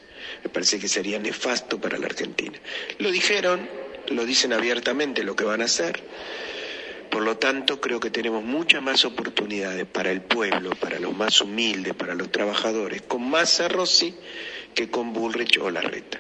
Me 0.45 0.51
parece 0.51 0.79
que 0.79 0.89
sería 0.89 1.19
nefasto 1.19 1.81
para 1.81 1.99
la 1.99 2.07
Argentina. 2.07 2.59
Lo 2.99 3.11
dijeron, 3.11 3.69
lo 4.09 4.25
dicen 4.25 4.53
abiertamente 4.53 5.23
lo 5.23 5.37
que 5.37 5.45
van 5.45 5.63
a 5.63 5.67
hacer. 5.67 6.03
Por 7.11 7.23
lo 7.23 7.37
tanto, 7.37 7.81
creo 7.81 8.01
que 8.01 8.11
tenemos 8.11 8.43
muchas 8.43 8.83
más 8.83 9.05
oportunidades 9.05 9.85
para 9.87 10.11
el 10.11 10.23
pueblo, 10.23 10.71
para 10.71 10.99
los 10.99 11.15
más 11.15 11.41
humildes, 11.43 11.95
para 11.95 12.15
los 12.15 12.33
trabajadores, 12.33 13.03
con 13.03 13.29
Massa 13.29 13.69
Rossi 13.69 14.15
que 14.75 14.89
con 14.91 15.13
Bullrich 15.13 15.59
o 15.59 15.71
Larreta. 15.71 16.19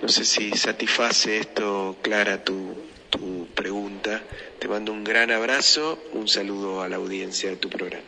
No 0.00 0.08
sé 0.08 0.24
si 0.24 0.52
satisface 0.52 1.38
esto, 1.38 1.96
Clara, 2.02 2.44
tu, 2.44 2.72
tu 3.10 3.46
pregunta. 3.54 4.22
Te 4.58 4.68
mando 4.68 4.92
un 4.92 5.04
gran 5.04 5.30
abrazo, 5.30 5.98
un 6.12 6.28
saludo 6.28 6.82
a 6.82 6.88
la 6.88 6.96
audiencia 6.96 7.50
de 7.50 7.56
tu 7.56 7.68
programa. 7.68 8.04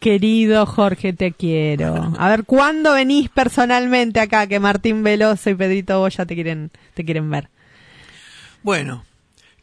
Querido 0.00 0.66
Jorge, 0.66 1.14
te 1.14 1.32
quiero. 1.32 2.12
A 2.18 2.28
ver, 2.28 2.44
¿cuándo 2.44 2.92
venís 2.92 3.30
personalmente 3.30 4.20
acá 4.20 4.46
que 4.46 4.60
Martín 4.60 5.02
Veloso 5.02 5.48
y 5.48 5.54
Pedrito 5.54 5.98
Boya 5.98 6.26
te 6.26 6.34
quieren, 6.34 6.70
te 6.92 7.04
quieren 7.06 7.30
ver? 7.30 7.48
Bueno, 8.62 9.04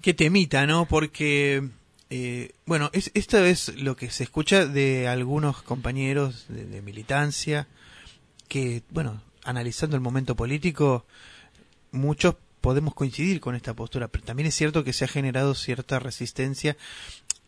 qué 0.01 0.15
temita, 0.15 0.65
¿no? 0.65 0.87
Porque, 0.87 1.69
eh, 2.09 2.53
bueno, 2.65 2.89
es, 2.91 3.11
esto 3.13 3.45
es 3.45 3.75
lo 3.75 3.95
que 3.95 4.09
se 4.09 4.23
escucha 4.23 4.65
de 4.65 5.07
algunos 5.07 5.61
compañeros 5.61 6.45
de, 6.47 6.65
de 6.65 6.81
militancia 6.81 7.67
que, 8.47 8.81
bueno, 8.89 9.21
analizando 9.43 9.95
el 9.95 10.01
momento 10.01 10.35
político, 10.35 11.05
muchos 11.91 12.35
podemos 12.61 12.93
coincidir 12.93 13.41
con 13.41 13.55
esta 13.55 13.73
postura, 13.73 14.07
pero 14.07 14.23
también 14.23 14.47
es 14.47 14.55
cierto 14.55 14.83
que 14.83 14.93
se 14.93 15.05
ha 15.05 15.07
generado 15.07 15.55
cierta 15.55 15.99
resistencia 15.99 16.77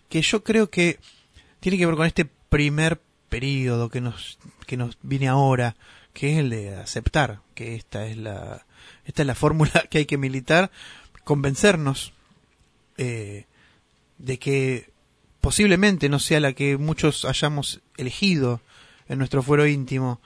que 0.10 0.22
yo 0.22 0.44
creo 0.44 0.70
que 0.70 1.00
tiene 1.60 1.78
que 1.78 1.86
ver 1.86 1.96
con 1.96 2.06
este 2.06 2.26
primer 2.26 3.00
periodo 3.30 3.90
que 3.90 4.02
nos 4.02 4.38
que 4.68 4.78
nos 4.78 4.98
viene 5.02 5.28
ahora, 5.28 5.76
que 6.14 6.34
es 6.34 6.40
el 6.40 6.50
de 6.50 6.76
aceptar 6.76 7.40
que 7.56 7.76
esta 7.76 8.06
es 8.06 8.18
la 8.18 8.66
esta 9.06 9.24
es 9.24 9.28
la 9.28 9.36
fórmula 9.36 9.86
que 9.90 10.00
hay 10.00 10.06
que 10.06 10.18
militar, 10.18 10.72
convencernos 11.24 12.14
eh, 12.98 13.46
de 14.18 14.40
que 14.40 14.92
posiblemente 15.42 16.10
no 16.10 16.20
sea 16.20 16.40
la 16.40 16.54
que 16.54 16.78
muchos 16.78 17.26
hayamos 17.26 17.82
elegido 17.98 18.62
en 19.10 19.18
nuestro 19.18 19.44
fuero 19.44 19.68
íntimo. 19.68 20.22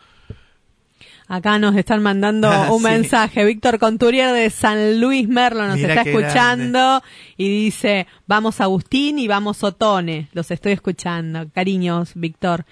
Acá 1.30 1.60
nos 1.60 1.76
están 1.76 2.02
mandando 2.02 2.48
Ah, 2.52 2.72
un 2.72 2.80
sí. 2.80 2.84
mensaje. 2.86 3.44
Víctor 3.46 3.80
Conturier 3.80 4.34
de 4.34 4.50
San 4.50 5.02
Luis 5.02 5.28
Merlo 5.28 5.68
nos 5.68 5.78
está 5.80 6.02
escuchando 6.02 7.02
y 7.36 7.50
dice, 7.66 8.08
vamos 8.28 8.62
Agustín 8.62 9.20
y 9.20 9.28
vamos 9.28 9.64
Otone. 9.64 10.30
Los 10.34 10.52
estoy 10.52 10.72
escuchando. 10.74 11.48
Cariños, 11.54 12.12
Víctor. 12.16 12.66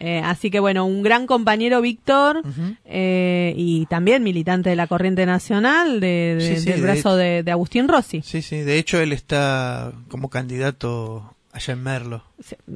Eh, 0.00 0.22
así 0.24 0.48
que 0.50 0.60
bueno, 0.60 0.86
un 0.86 1.02
gran 1.02 1.26
compañero 1.26 1.80
Víctor 1.80 2.42
eh, 2.84 3.52
y 3.56 3.84
también 3.86 4.22
militante 4.22 4.70
de 4.70 4.76
la 4.76 4.86
Corriente 4.86 5.26
Nacional 5.26 5.98
de, 6.00 6.36
de- 6.38 6.40
Sí, 6.56 6.62
sí, 6.62 6.70
del 6.70 6.80
de- 6.80 6.86
brazo 6.86 7.16
de, 7.16 7.42
de 7.42 7.50
Agustín 7.50 7.88
Rossi. 7.88 8.22
Sí, 8.22 8.40
sí, 8.42 8.58
de 8.58 8.78
hecho 8.78 9.00
él 9.00 9.12
está 9.12 9.92
como 10.08 10.30
candidato 10.30 11.34
allá 11.52 11.72
en 11.72 11.82
Merlo. 11.82 12.22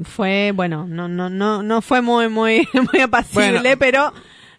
Fue, 0.03 0.53
bueno, 0.53 0.87
no, 0.89 1.07
no, 1.09 1.31
no, 1.31 1.63
no 1.63 1.81
fue 1.81 2.03
muy, 2.03 2.29
muy, 2.29 2.67
muy 2.93 3.01
apacible, 3.01 3.61
Bueno, 3.61 3.77
pero 3.79 4.13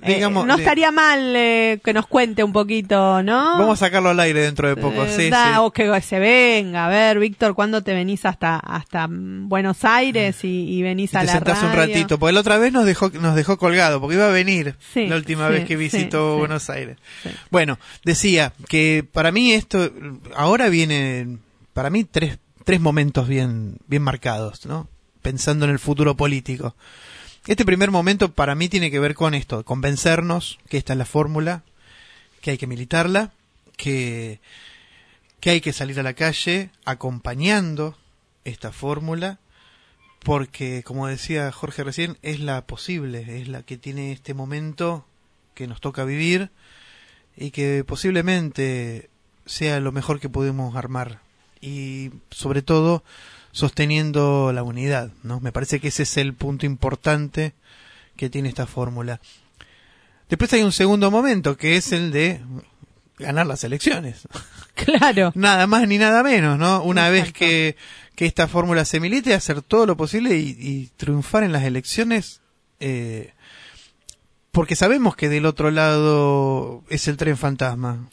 eh, 0.05 0.29
no 0.29 0.43
de- 0.57 0.63
estaría 0.63 0.91
mal 0.91 1.35
eh, 1.35 1.79
que 1.83 1.93
nos 1.93 2.07
cuente 2.07 2.43
un 2.43 2.51
poquito, 2.53 3.23
¿no? 3.23 3.57
Vamos 3.57 3.81
a 3.81 3.85
sacarlo 3.85 4.09
al 4.09 4.19
aire 4.19 4.41
dentro 4.41 4.67
de 4.67 4.75
poco, 4.75 5.03
Eh, 5.05 5.09
sí, 5.15 5.29
da- 5.29 5.53
sí. 5.53 5.59
O 5.59 5.71
que 5.71 6.01
se 6.01 6.19
venga. 6.19 6.85
A 6.85 6.89
ver, 6.89 7.19
Víctor, 7.19 7.55
¿cuándo 7.55 7.81
te 7.83 7.93
venís 7.93 8.25
hasta 8.25 8.57
hasta 8.57 9.07
Buenos 9.09 9.83
Aires 9.85 10.43
y, 10.43 10.69
y 10.69 10.81
venís 10.81 11.13
Y 11.13 11.17
a 11.17 11.21
te 11.21 11.25
la 11.27 11.31
sentás 11.33 11.63
un 11.63 11.73
ratito, 11.73 12.19
porque 12.19 12.33
la 12.33 12.39
otra 12.41 12.57
vez 12.57 12.71
nos 12.73 12.85
dejó 12.85 13.09
nos 13.09 13.35
dejó 13.35 13.57
colgado, 13.57 13.99
porque 14.01 14.15
iba 14.15 14.27
a 14.27 14.31
venir 14.31 14.75
Sí, 14.93 15.07
la 15.07 15.15
última 15.15 15.47
sí, 15.47 15.53
vez 15.53 15.65
que 15.65 15.75
visitó. 15.75 16.37
Buenos 16.37 16.69
Aires. 16.69 16.97
Bueno, 17.51 17.77
decía 18.03 18.53
que 18.67 19.05
para 19.09 19.31
mí 19.31 19.53
esto 19.53 19.91
ahora 20.35 20.69
viene 20.69 21.37
para 21.73 21.89
mí 21.89 22.03
tres 22.03 22.37
tres 22.65 22.79
momentos 22.79 23.27
bien 23.27 23.77
bien 23.87 24.01
marcados, 24.03 24.65
¿no? 24.65 24.87
Pensando 25.21 25.65
en 25.65 25.71
el 25.71 25.79
futuro 25.79 26.15
político. 26.15 26.75
Este 27.45 27.65
primer 27.65 27.91
momento 27.91 28.31
para 28.31 28.55
mí 28.55 28.69
tiene 28.69 28.89
que 28.89 28.99
ver 28.99 29.15
con 29.15 29.33
esto, 29.33 29.65
convencernos 29.65 30.59
que 30.69 30.77
esta 30.77 30.93
es 30.93 30.99
la 30.99 31.05
fórmula, 31.05 31.63
que 32.41 32.51
hay 32.51 32.57
que 32.57 32.67
militarla, 32.67 33.33
que 33.75 34.39
hay 35.45 35.61
que 35.61 35.73
salir 35.73 35.99
a 35.99 36.03
la 36.03 36.13
calle 36.13 36.69
acompañando 36.85 37.97
esta 38.45 38.71
fórmula 38.71 39.39
porque 40.23 40.83
como 40.83 41.07
decía 41.07 41.51
Jorge 41.51 41.83
recién 41.83 42.17
es 42.21 42.39
la 42.39 42.65
posible, 42.65 43.41
es 43.41 43.49
la 43.49 43.63
que 43.63 43.77
tiene 43.77 44.13
este 44.13 44.33
momento 44.33 45.05
que 45.53 45.67
nos 45.67 45.81
toca 45.81 46.05
vivir 46.05 46.49
y 47.35 47.51
que 47.51 47.83
posiblemente 47.85 49.09
sea 49.45 49.79
lo 49.81 49.91
mejor 49.91 50.19
que 50.19 50.29
podemos 50.29 50.75
armar. 50.75 51.19
Y 51.59 52.11
sobre 52.31 52.61
todo 52.61 53.03
sosteniendo 53.53 54.51
la 54.51 54.63
unidad, 54.63 55.11
¿no? 55.21 55.39
Me 55.39 55.53
parece 55.53 55.79
que 55.79 55.87
ese 55.87 56.03
es 56.03 56.17
el 56.17 56.33
punto 56.33 56.65
importante 56.65 57.53
que 58.17 58.29
tiene 58.29 58.49
esta 58.49 58.65
fórmula. 58.65 59.21
Después 60.27 60.51
hay 60.53 60.63
un 60.63 60.71
segundo 60.71 61.11
momento 61.11 61.55
que 61.55 61.77
es 61.77 61.91
el 61.93 62.11
de 62.11 62.41
ganar 63.17 63.47
las 63.47 63.63
elecciones. 63.63 64.27
Claro. 64.75 65.31
Nada 65.35 65.67
más 65.67 65.87
ni 65.87 65.99
nada 65.99 66.23
menos, 66.23 66.57
¿no? 66.57 66.81
Una 66.81 67.07
vez 67.09 67.31
que, 67.31 67.77
que 68.15 68.25
esta 68.25 68.47
fórmula 68.47 68.85
se 68.85 68.99
milite, 68.99 69.35
hacer 69.35 69.61
todo 69.61 69.85
lo 69.85 69.95
posible 69.95 70.35
y, 70.35 70.57
y 70.59 70.89
triunfar 70.97 71.43
en 71.43 71.51
las 71.51 71.63
elecciones, 71.63 72.41
eh, 72.79 73.33
porque 74.51 74.75
sabemos 74.75 75.15
que 75.15 75.29
del 75.29 75.45
otro 75.45 75.69
lado 75.69 76.83
es 76.89 77.07
el 77.07 77.17
tren 77.17 77.37
fantasma. 77.37 78.09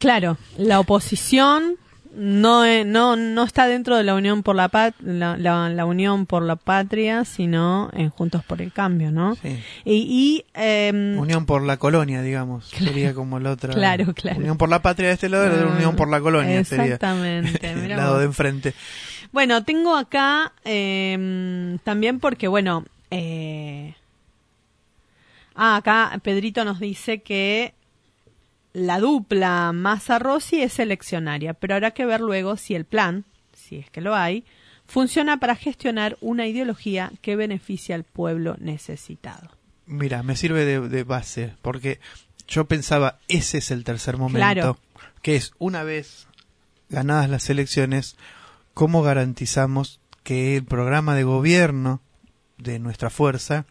Claro, 0.00 0.38
la 0.58 0.80
oposición 0.80 1.78
no, 2.14 2.64
e- 2.64 2.84
no, 2.84 3.16
no 3.16 3.44
está 3.44 3.66
dentro 3.66 3.96
de 3.96 4.04
la 4.04 4.14
Unión 4.14 4.42
por 4.42 4.54
la, 4.54 4.68
Pat- 4.68 4.94
la, 5.00 5.36
la- 5.36 5.68
la 5.70 5.84
Unión 5.86 6.26
por 6.26 6.42
la 6.42 6.56
Patria, 6.56 7.24
sino 7.24 7.90
en 7.94 8.10
Juntos 8.10 8.44
por 8.44 8.60
el 8.60 8.72
Cambio, 8.72 9.10
¿no? 9.10 9.34
Sí. 9.36 9.58
Y, 9.84 9.94
y, 9.94 10.44
em, 10.54 11.18
Unión 11.18 11.46
por 11.46 11.62
la 11.62 11.76
colonia, 11.78 12.20
digamos. 12.22 12.66
Sería 12.68 13.14
como 13.14 13.38
la 13.38 13.52
otra. 13.52 13.72
Claro, 13.72 14.12
claro. 14.14 14.38
Unión 14.38 14.58
por 14.58 14.68
la 14.68 14.82
patria 14.82 15.08
de 15.08 15.14
este 15.14 15.28
lado, 15.28 15.48
la 15.48 15.62
Ah, 15.72 15.74
Unión 15.74 15.96
por 15.96 16.08
la 16.10 16.20
colonia 16.20 16.62
sería. 16.64 16.84
exactamente, 16.84 17.74
mirá 17.76 17.96
lado 17.96 18.18
de 18.18 18.26
enfrente. 18.26 18.74
Bueno, 19.32 19.64
tengo 19.64 19.96
acá 19.96 20.52
em, 20.64 21.78
también 21.78 22.20
porque, 22.20 22.48
bueno, 22.48 22.84
eh, 23.10 23.94
ah, 25.54 25.76
acá 25.76 26.18
Pedrito 26.22 26.64
nos 26.64 26.78
dice 26.80 27.22
que 27.22 27.72
la 28.72 28.98
dupla 29.00 29.72
Massa 29.72 30.18
Rossi 30.18 30.62
es 30.62 30.72
seleccionaria, 30.74 31.54
pero 31.54 31.74
habrá 31.74 31.90
que 31.92 32.06
ver 32.06 32.20
luego 32.20 32.56
si 32.56 32.74
el 32.74 32.84
plan, 32.84 33.24
si 33.52 33.76
es 33.76 33.90
que 33.90 34.00
lo 34.00 34.14
hay, 34.14 34.44
funciona 34.86 35.38
para 35.38 35.56
gestionar 35.56 36.16
una 36.20 36.46
ideología 36.46 37.12
que 37.20 37.36
beneficia 37.36 37.94
al 37.94 38.04
pueblo 38.04 38.56
necesitado. 38.58 39.50
Mira, 39.86 40.22
me 40.22 40.36
sirve 40.36 40.64
de, 40.64 40.80
de 40.88 41.04
base, 41.04 41.54
porque 41.62 42.00
yo 42.48 42.66
pensaba, 42.66 43.18
ese 43.28 43.58
es 43.58 43.70
el 43.70 43.84
tercer 43.84 44.16
momento, 44.16 44.38
Claro. 44.38 44.78
que 45.22 45.36
es 45.36 45.52
una 45.58 45.82
vez 45.82 46.26
ganadas 46.88 47.28
las 47.30 47.48
elecciones, 47.50 48.16
¿cómo 48.74 49.02
garantizamos 49.02 50.00
que 50.22 50.56
el 50.56 50.64
programa 50.64 51.14
de 51.14 51.24
gobierno 51.24 52.00
de 52.58 52.78
nuestra 52.78 53.10
fuerza, 53.10 53.64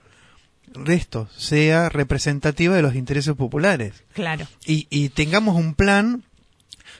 esto, 0.87 1.27
sea 1.35 1.89
representativa 1.89 2.75
de 2.75 2.81
los 2.81 2.95
intereses 2.95 3.35
populares? 3.35 4.03
Claro. 4.13 4.47
y, 4.65 4.87
y 4.89 5.09
tengamos 5.09 5.55
un 5.55 5.75
plan 5.75 6.23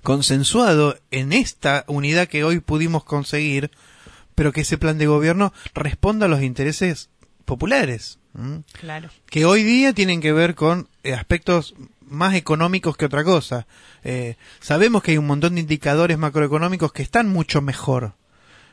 consensuado 0.04 0.98
en 1.12 1.34
esta 1.34 1.84
unidad 1.88 2.28
que 2.28 2.44
hoy 2.44 2.60
pudimos 2.60 3.04
conseguir, 3.04 3.72
pero 4.36 4.52
que 4.52 4.62
ese 4.62 4.78
plan 4.78 4.98
de 4.98 5.08
gobierno 5.08 5.54
responda 5.74 6.26
a 6.26 6.30
los 6.30 6.42
intereses 6.42 7.10
populares, 7.46 8.20
¿m? 8.36 8.64
Claro. 8.80 9.10
que 9.30 9.46
hoy 9.46 9.64
día 9.64 9.94
tienen 9.94 10.22
que 10.22 10.32
ver 10.34 10.56
con 10.56 10.88
eh, 11.04 11.14
aspectos 11.14 11.76
más 12.02 12.36
económicos 12.36 12.98
que 12.98 13.06
otra 13.06 13.24
cosa. 13.24 13.68
Eh, 14.04 14.36
sabemos 14.60 15.02
que 15.02 15.12
hay 15.12 15.18
un 15.18 15.28
montón 15.28 15.56
de 15.56 15.62
indicadores 15.62 16.18
macroeconómicos 16.18 16.92
que 16.92 17.04
están 17.04 17.30
mucho 17.30 17.62
mejor. 17.62 18.16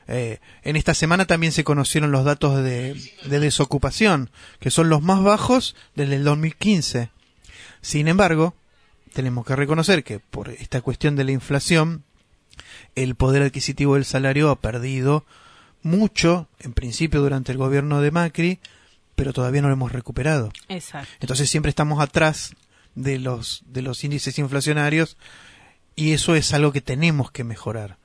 Eh, 0.09 0.41
en 0.63 0.77
esta 0.77 0.95
semana 0.95 1.27
también 1.27 1.53
se 1.53 1.65
conocieron 1.65 2.11
los 2.11 2.25
datos 2.25 2.63
de, 2.63 2.95
de 3.25 3.41
desocupación, 3.41 4.31
que 4.59 4.71
son 4.71 4.89
los 4.89 5.03
más 5.03 5.23
bajos 5.23 5.77
desde 5.95 6.17
el 6.17 6.25
2015. 6.25 7.11
Sin 7.83 8.09
embargo, 8.09 8.55
tenemos 9.13 9.47
que 9.47 9.57
reconocer 9.57 10.05
que 10.05 10.19
por 10.19 10.49
esta 10.49 10.81
cuestión 10.81 11.15
de 11.17 11.25
la 11.25 11.33
inflación, 11.33 12.05
el 12.95 13.15
poder 13.15 13.43
adquisitivo 13.43 13.95
del 13.95 14.05
salario 14.05 14.51
ha 14.51 14.61
perdido 14.61 15.25
mucho, 15.83 16.49
en 16.59 16.73
principio 16.73 17.21
durante 17.21 17.53
el 17.53 17.59
gobierno 17.59 18.01
de 18.01 18.11
Macri, 18.11 18.61
pero 19.15 19.33
todavía 19.33 19.63
no 19.63 19.69
lo 19.69 19.75
hemos 19.75 19.93
recuperado. 19.93 20.53
Exacto. 20.69 21.09
Entonces 21.21 21.51
siempre 21.51 21.71
estamos 21.71 22.01
atrás 22.01 22.55
de 22.95 23.19
los, 23.19 23.63
de 23.67 23.83
los 23.83 24.03
índices 24.05 24.39
inflacionarios 24.39 25.17
y 25.97 26.13
eso 26.13 26.35
es 26.35 26.53
algo 26.53 26.73
que 26.73 26.81
tenemos 26.81 27.31
que 27.31 27.45
mejorar, 27.45 27.99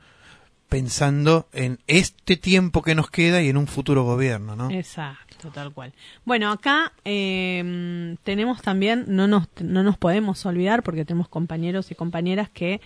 pensando 0.73 1.47
en 1.53 1.79
este 1.87 2.35
tiempo 2.35 2.81
que 2.81 2.95
nos 2.95 3.09
queda 3.09 3.41
y 3.41 3.49
en 3.49 3.57
un 3.57 3.67
futuro 3.67 4.03
gobierno, 4.03 4.55
¿no? 4.55 4.71
Exacto, 4.71 5.49
tal 5.53 5.71
cual. 5.71 5.93
Bueno, 6.25 6.51
acá 6.51 6.91
eh, 7.05 8.15
tenemos 8.23 8.61
también, 8.61 9.05
no 9.07 9.27
nos, 9.27 9.47
no 9.61 9.83
nos 9.83 9.97
podemos 9.97 10.45
olvidar, 10.45 10.81
porque 10.83 11.05
tenemos 11.05 11.27
compañeros 11.29 11.91
y 11.91 11.95
compañeras 11.95 12.49
que 12.49 12.81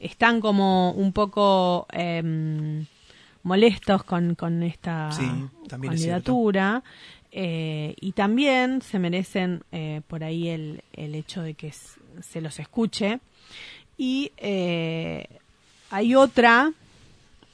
están 0.00 0.40
como 0.40 0.92
un 0.92 1.12
poco 1.12 1.86
eh, 1.92 2.84
molestos 3.42 4.02
con, 4.04 4.34
con 4.34 4.62
esta 4.62 5.12
Sí, 5.12 5.24
también 5.68 5.92
es 5.92 6.00
candidatura. 6.00 6.82
eh, 7.32 7.94
y 8.00 8.12
también 8.12 8.80
se 8.82 8.98
merecen 8.98 9.62
eh, 9.72 10.00
por 10.08 10.24
ahí 10.24 10.48
el, 10.48 10.82
el 10.94 11.14
hecho 11.14 11.42
de 11.42 11.54
que 11.54 11.72
se 11.72 12.40
los 12.40 12.58
escuche. 12.58 13.20
Y 13.98 14.32
eh, 14.38 15.26
hay 15.90 16.14
otra 16.14 16.72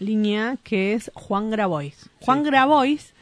línea 0.02 0.58
que 0.62 0.94
es 0.94 1.10
Juan 1.14 1.50
Grabois. 1.50 2.10
Juan 2.20 2.42
Grabois, 2.42 3.14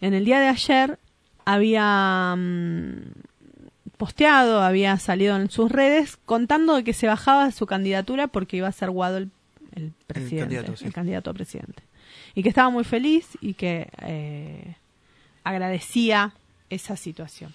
en 0.00 0.14
el 0.14 0.24
día 0.24 0.40
de 0.40 0.48
ayer, 0.48 0.98
había 1.44 2.34
mm, 2.36 3.12
posteado, 3.96 4.62
había 4.62 4.98
salido 4.98 5.36
en 5.36 5.50
sus 5.50 5.70
redes 5.70 6.18
contando 6.24 6.76
de 6.76 6.84
que 6.84 6.92
se 6.92 7.06
bajaba 7.06 7.46
de 7.46 7.52
su 7.52 7.66
candidatura 7.66 8.26
porque 8.26 8.56
iba 8.56 8.68
a 8.68 8.72
ser 8.72 8.90
Guado 8.90 9.18
el, 9.18 9.30
el 9.74 9.92
presidente, 10.06 10.56
el 10.56 10.92
candidato, 10.92 11.30
a 11.30 11.34
presidente. 11.34 11.82
Y 12.34 12.42
que 12.42 12.48
estaba 12.48 12.70
muy 12.70 12.84
feliz 12.84 13.38
y 13.40 13.54
que 13.54 13.88
eh, 14.02 14.76
agradecía 15.44 16.34
esa 16.70 16.96
situación. 16.96 17.54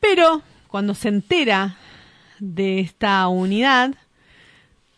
Pero 0.00 0.42
cuando 0.68 0.94
se 0.94 1.08
entera 1.08 1.76
de 2.38 2.80
esta 2.80 3.26
unidad, 3.28 3.94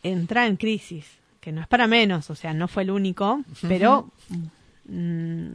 entra 0.03 0.47
en 0.47 0.57
crisis, 0.57 1.18
que 1.49 1.53
no 1.53 1.63
es 1.63 1.67
para 1.67 1.87
menos, 1.87 2.29
o 2.29 2.35
sea, 2.35 2.53
no 2.53 2.69
fue 2.69 2.83
el 2.83 2.91
único, 2.91 3.43
pero 3.63 4.11
mm, 4.85 5.55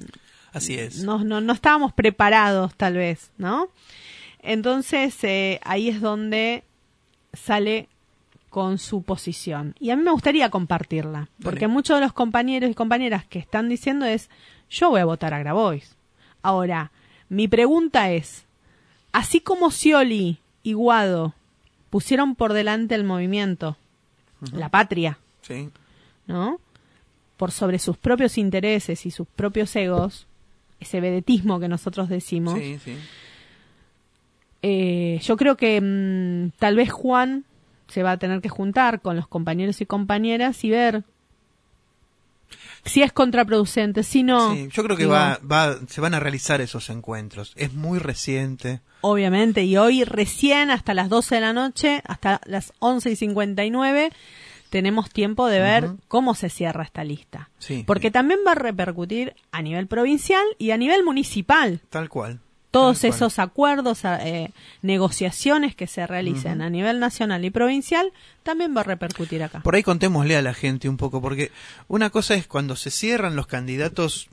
Así 0.52 0.74
es. 0.74 1.04
no, 1.04 1.24
no, 1.24 1.40
no 1.40 1.54
estábamos 1.54 1.94
preparados 1.94 2.74
tal 2.74 2.96
vez, 2.96 3.30
¿no? 3.38 3.68
Entonces 4.40 5.24
eh, 5.24 5.60
ahí 5.64 5.90
es 5.90 6.02
donde 6.02 6.64
sale 7.34 7.90
con 8.50 8.80
su 8.80 9.04
posición. 9.04 9.76
Y 9.80 9.92
a 9.92 9.96
mí 9.96 10.02
me 10.02 10.10
gustaría 10.10 10.50
compartirla, 10.50 11.30
porque 11.44 11.68
muchos 11.68 11.98
de 11.98 12.02
los 12.02 12.12
compañeros 12.14 12.72
y 12.72 12.74
compañeras 12.74 13.24
que 13.26 13.38
están 13.38 13.70
diciendo 13.70 14.08
es, 14.08 14.32
yo 14.72 14.90
voy 14.90 15.02
a 15.02 15.06
votar 15.06 15.36
a 15.36 15.38
Grabois. 15.38 15.96
Ahora, 16.42 16.92
mi 17.30 17.48
pregunta 17.48 18.10
es, 18.10 18.46
así 19.12 19.42
como 19.42 19.70
Scioli 19.70 20.40
y 20.64 20.74
Guado 20.74 21.36
pusieron 21.92 22.34
por 22.34 22.54
delante 22.54 22.96
el 22.96 23.04
movimiento, 23.04 23.78
la 24.54 24.70
patria, 24.70 25.20
Sí. 25.44 25.70
¿No? 26.28 26.60
Por 27.38 27.52
sobre 27.52 27.80
sus 27.80 27.98
propios 27.98 28.38
intereses 28.38 29.06
y 29.06 29.12
sus 29.12 29.28
propios 29.28 29.76
egos, 29.76 30.28
ese 30.80 31.00
vedetismo 31.02 31.60
que 31.60 31.68
nosotros 31.68 32.10
decimos, 32.10 32.60
Sí, 32.60 32.80
sí. 32.84 32.96
eh, 34.62 35.20
yo 35.24 35.36
creo 35.38 35.58
que 35.58 35.80
mm, 35.82 36.58
tal 36.60 36.76
vez 36.76 36.92
Juan 36.92 37.44
se 37.88 38.04
va 38.04 38.12
a 38.12 38.18
tener 38.18 38.42
que 38.42 38.50
juntar 38.50 39.02
con 39.02 39.16
los 39.16 39.28
compañeros 39.28 39.82
y 39.82 39.86
compañeras 39.86 40.64
y 40.64 40.70
ver 40.70 41.04
si 42.86 43.02
es 43.02 43.14
contraproducente, 43.14 44.04
si 44.04 44.24
no. 44.24 44.54
Sí, 44.54 44.68
yo 44.72 44.84
creo 44.84 44.98
que 44.98 45.06
va, 45.06 45.40
va, 45.50 45.78
se 45.88 46.02
van 46.02 46.14
a 46.14 46.20
realizar 46.20 46.60
esos 46.60 46.90
encuentros. 46.90 47.54
Es 47.56 47.74
muy 47.74 47.98
reciente. 47.98 48.82
Obviamente, 49.02 49.64
y 49.64 49.78
hoy 49.78 50.04
recién 50.04 50.70
hasta 50.70 50.94
las 50.94 51.08
12 51.10 51.36
de 51.36 51.42
la 51.42 51.54
noche, 51.54 52.02
hasta 52.06 52.42
las 52.46 52.74
11 52.80 53.12
y 53.12 53.16
59, 53.16 54.12
tenemos 54.74 55.12
tiempo 55.12 55.46
de 55.50 55.60
ver 55.60 55.92
cómo 56.08 56.34
se 56.34 56.50
cierra 56.50 56.84
esta 56.84 57.04
lista. 57.04 57.52
Sí, 57.60 57.84
Porque 57.86 58.10
también 58.10 58.40
va 58.46 58.54
a 58.54 58.56
repercutir 58.56 59.36
a 59.52 59.62
nivel 59.62 59.86
provincial 59.86 60.44
y 60.58 60.72
a 60.72 60.78
nivel 60.78 61.04
municipal. 61.04 61.80
tal 61.92 62.10
cual. 62.10 62.40
Todos 62.72 63.02
Tal 63.02 63.12
cual. 63.12 63.16
esos 63.18 63.38
acuerdos, 63.38 64.00
eh, 64.04 64.50
negociaciones 64.82 65.76
que 65.76 65.86
se 65.86 66.08
realicen 66.08 66.64
a 66.64 66.72
nivel 66.72 67.00
nacional 67.00 67.46
y 67.46 67.52
provincial, 67.52 68.12
también 68.42 68.76
va 68.76 68.82
a 68.82 68.84
repercutir 68.86 69.44
acá. 69.44 69.60
Por 69.60 69.76
ahí 69.76 69.84
contémosle 69.84 70.36
a 70.38 70.42
la 70.42 70.56
gente 70.56 70.90
un 70.90 70.98
poco, 70.98 71.22
porque 71.22 71.52
una 71.88 72.10
cosa 72.10 72.34
es 72.34 72.48
cuando 72.48 72.76
se 72.76 72.90
cierran 72.90 73.36
los 73.36 73.46
candidatos 73.46 74.28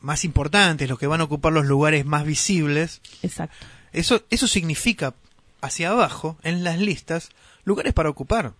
más 0.00 0.24
importantes, 0.24 0.88
los 0.88 0.98
que 0.98 1.06
van 1.06 1.20
a 1.20 1.24
ocupar 1.24 1.52
los 1.52 1.66
lugares 1.66 2.04
más 2.04 2.24
visibles, 2.26 3.00
Exacto. 3.22 3.64
eso, 3.92 4.22
eso 4.28 4.48
significa 4.48 5.14
hacia 5.60 5.90
abajo, 5.90 6.36
en 6.42 6.64
las 6.64 6.80
listas, 6.80 7.28
lugares 7.64 7.92
para 7.92 8.10
ocupar. 8.10 8.54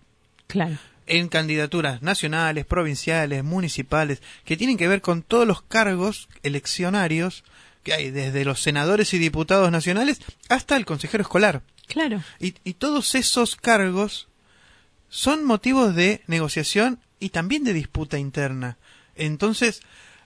Claro. 0.47 0.77
En 1.07 1.29
candidaturas 1.29 2.01
nacionales, 2.01 2.65
provinciales, 2.65 3.43
municipales, 3.43 4.21
que 4.43 4.57
tienen 4.57 4.77
que 4.77 4.87
ver 4.87 5.01
con 5.01 5.21
todos 5.21 5.47
los 5.47 5.61
cargos 5.61 6.27
eleccionarios 6.41 7.43
que 7.83 7.93
hay, 7.93 8.09
desde 8.09 8.43
los 8.45 8.61
senadores 8.61 9.13
y 9.13 9.19
diputados 9.19 9.71
nacionales 9.71 10.19
hasta 10.49 10.75
el 10.75 10.85
consejero 10.85 11.21
escolar. 11.21 11.61
Claro. 11.87 12.23
Y, 12.39 12.55
y 12.63 12.73
todos 12.73 13.13
esos 13.13 13.55
cargos 13.55 14.27
son 15.09 15.43
motivos 15.43 15.93
de 15.93 16.23
negociación 16.25 16.99
y 17.19 17.29
también 17.29 17.63
de 17.63 17.73
disputa 17.73 18.17
interna. 18.17 18.77
Entonces, 19.15 19.81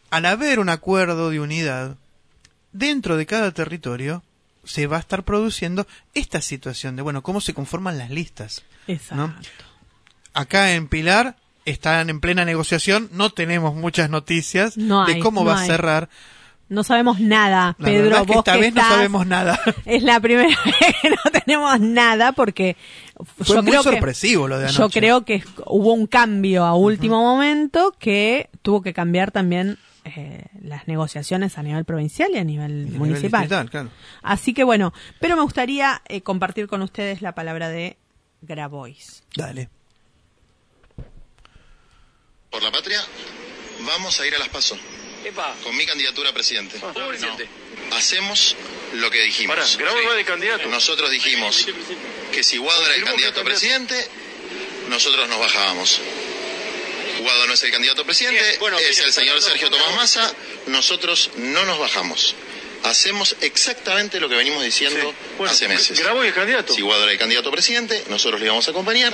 al 0.10 0.26
haber 0.26 0.60
un 0.60 0.70
acuerdo 0.70 1.30
de 1.30 1.40
unidad, 1.40 1.98
dentro 2.72 3.18
de 3.18 3.26
cada 3.26 3.52
territorio 3.52 4.24
se 4.64 4.88
va 4.88 4.98
a 4.98 5.02
estar 5.02 5.24
produciendo 5.24 5.88
esta 6.14 6.42
situación 6.42 6.96
de, 6.96 7.02
bueno, 7.02 7.24
cómo 7.24 7.42
se 7.42 7.54
conforman 7.54 7.98
las 7.98 8.10
listas. 8.10 8.64
Exacto. 8.88 9.54
Acá 10.34 10.74
en 10.74 10.88
Pilar 10.88 11.36
están 11.66 12.10
en 12.10 12.20
plena 12.20 12.46
negociación, 12.46 13.10
no 13.12 13.30
tenemos 13.30 13.76
muchas 13.76 14.10
noticias 14.10 14.78
No 14.78 15.06
de 15.06 15.20
cómo 15.20 15.42
no 15.42 15.48
va 15.48 15.62
a 15.62 15.66
cerrar. 15.66 16.10
No 16.70 16.84
sabemos 16.84 17.20
nada, 17.20 17.76
La 17.80 17.86
Pedro. 17.88 18.04
verdad 18.04 18.20
es 18.22 18.28
que 18.28 18.34
vos 18.34 18.40
esta 18.40 18.54
que 18.54 18.60
vez 18.62 18.74
no 18.76 18.82
sabemos 18.82 19.26
nada. 19.28 19.60
Es 19.86 20.04
la 20.04 20.20
primera 20.20 20.50
vez 20.66 20.96
que 21.02 21.10
no 21.10 21.18
tenemos 21.44 21.80
nada 21.80 22.32
porque 22.32 22.78
Fue 23.38 23.56
yo 23.56 23.64
muy 23.64 23.72
creo 23.72 23.84
que- 23.84 23.90
sorpresivo 23.90 24.48
lo 24.48 24.60
de 24.60 24.66
anoche. 24.66 24.78
Yo 24.78 24.90
creo 24.90 25.26
que 25.26 25.44
hubo 25.66 25.94
un 25.94 26.06
cambio 26.06 26.66
a 26.66 26.76
último 26.76 27.22
momento 27.24 27.96
que 27.98 28.50
tuvo 28.62 28.84
que 28.84 28.94
cambiar 28.94 29.32
también 29.32 29.80
eh, 30.06 30.46
las 30.62 30.88
negociaciones 30.88 31.58
a 31.58 31.64
nivel 31.64 31.86
provincial 31.86 32.30
y 32.34 32.38
a 32.38 32.44
nivel 32.44 32.88
municipal. 32.92 33.48
claro. 33.48 33.90
Así 34.22 34.54
que 34.54 34.64
bueno, 34.64 34.94
pero 35.20 35.36
me 35.36 35.42
gustaría 35.42 36.04
eh, 36.08 36.22
compartir 36.22 36.68
con 36.68 36.84
ustedes 36.84 37.24
la 37.24 37.34
palabra 37.34 37.70
de 37.70 37.98
Grabois. 38.44 39.24
Dale. 39.36 39.70
Por 42.50 42.64
la 42.64 42.72
patria, 42.72 43.04
vamos 43.82 44.20
a 44.20 44.26
ir 44.26 44.34
a 44.34 44.39
las 44.39 44.50
PASO. 44.50 44.78
Con 45.64 45.76
mi 45.78 45.86
candidatura 45.86 46.32
a 46.32 46.34
presidente. 46.34 46.80
No. 46.80 47.95
Hacemos 47.95 48.56
lo 48.93 49.12
que 49.12 49.22
dijimos. 49.22 49.56
Pará, 49.56 49.68
Grabo 49.78 50.10
va 50.10 50.16
de 50.16 50.26
candidato. 50.26 50.68
Nosotros 50.68 51.12
dijimos 51.12 51.68
que 52.32 52.43
si 52.43 52.58
Guado 52.58 52.84
era 52.86 52.95
el 52.95 53.04
candidato 53.04 53.41
a 53.41 53.43
presidente, 53.43 54.08
nosotros 54.88 55.28
nos 55.30 55.39
bajábamos. 55.39 56.02
Guado 57.20 57.47
no 57.47 57.54
es 57.54 57.64
el 57.64 57.72
candidato 57.72 58.02
a 58.02 58.06
presidente, 58.06 58.41
Bien, 58.41 58.60
bueno, 58.60 58.80
es 58.80 58.95
mira, 58.95 59.08
el 59.08 59.14
señor 59.14 59.41
Sergio 59.41 59.70
Tomás 59.70 59.93
Massa, 59.95 60.34
nosotros 60.68 61.32
no 61.36 61.66
nos 61.66 61.78
bajamos. 61.78 62.34
Hacemos 62.84 63.36
exactamente 63.41 64.22
lo 64.22 64.30
que 64.30 64.36
venimos 64.36 64.64
diciendo 64.64 65.12
Sí. 65.12 65.36
Bueno, 65.38 65.52
hace 65.52 65.68
meses. 65.68 66.00
Grabois 66.00 66.30
es 66.30 66.36
candidato. 66.36 66.74
Si 66.74 66.82
Guado 66.82 67.04
era 67.04 67.12
el 67.12 67.20
candidato 67.20 67.50
a 67.50 67.52
presidente, 67.52 68.06
nosotros 68.08 68.39
le 68.39 68.47
íbamos 68.47 68.68
a 68.68 68.72
acompañar. 68.72 69.14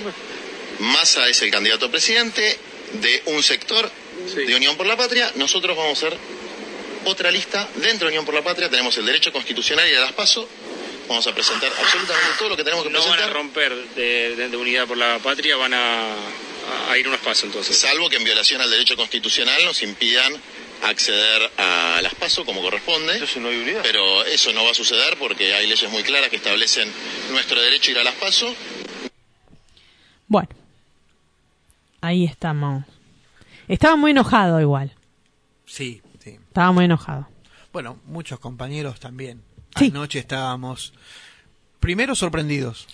Massa 0.80 1.28
es 1.28 1.42
el 1.42 1.52
candidato 1.52 1.88
a 1.88 1.92
presidente 1.92 2.60
de 3.02 3.24
un 3.28 3.44
sector 3.44 3.90
de 4.36 4.56
Unión 4.56 4.76
por 4.78 4.86
la 4.86 4.96
Patria. 4.98 5.32
Nosotros 5.36 5.76
vamos 5.76 5.98
a 6.04 6.10
ser 6.10 6.18
otra 7.06 7.32
lista 7.32 7.68
dentro 7.76 8.08
de 8.08 8.14
Unión 8.14 8.26
por 8.26 8.34
la 8.34 8.42
Patria. 8.44 8.70
Tenemos 8.70 8.98
el 8.98 9.06
derecho 9.06 9.32
constitucional 9.32 9.90
y 9.90 9.96
a 9.96 10.00
las 10.02 10.14
paso. 10.14 10.48
Vamos 11.08 11.28
a 11.28 11.34
presentar 11.36 11.72
absolutamente 11.80 12.30
todo 12.40 12.50
lo 12.50 12.58
que 12.58 12.64
tenemos 12.64 12.84
que 12.84 12.90
No 12.90 13.00
van 13.00 13.10
presentar. 13.10 13.30
a 13.30 13.34
romper 13.34 13.76
de, 13.96 14.36
de- 14.36 14.50
de 14.50 14.58
unidad 14.58 14.88
por 14.88 14.98
la 14.98 15.20
patria, 15.20 15.56
van 15.56 15.72
a, 15.76 16.16
a 16.90 16.98
ir 16.98 17.08
unos 17.08 17.20
pasos 17.20 17.44
entonces. 17.44 17.78
Salvo 17.78 18.10
que 18.10 18.16
en 18.16 18.24
violación 18.24 18.60
al 18.60 18.72
derecho 18.72 18.96
constitucional 18.96 19.64
nos 19.66 19.84
impidan 19.84 20.34
acceder 20.82 21.52
a 21.58 22.00
las 22.02 22.16
pasos 22.16 22.44
como 22.44 22.60
corresponde. 22.64 23.20
Pero 23.84 24.26
eso 24.26 24.52
no 24.54 24.66
va 24.66 24.72
a 24.72 24.74
suceder 24.74 25.16
porque 25.18 25.54
hay 25.54 25.68
leyes 25.68 25.90
muy 25.92 26.02
claras 26.02 26.30
que 26.32 26.38
establecen 26.38 26.92
nuestro 27.30 27.62
derecho 27.62 27.90
a 27.90 27.92
ir 27.92 28.00
a 28.00 28.04
las 28.04 28.16
pasos. 28.16 28.56
Bueno, 30.28 30.50
ahí 32.06 32.26
estamos. 32.26 32.86
Estaba 33.68 33.96
muy 33.96 34.12
enojado 34.12 34.62
igual. 34.62 34.94
Sí, 35.66 36.02
sí. 36.20 36.32
Estaba 36.48 36.72
muy 36.72 36.86
enojado. 36.86 37.28
Bueno, 37.74 37.98
muchos 38.06 38.40
compañeros 38.40 39.00
también. 39.00 39.42
Sí. 39.78 39.92
Anoche 39.94 40.20
estábamos 40.20 40.94
primero 41.80 42.16
sorprendidos. 42.16 42.88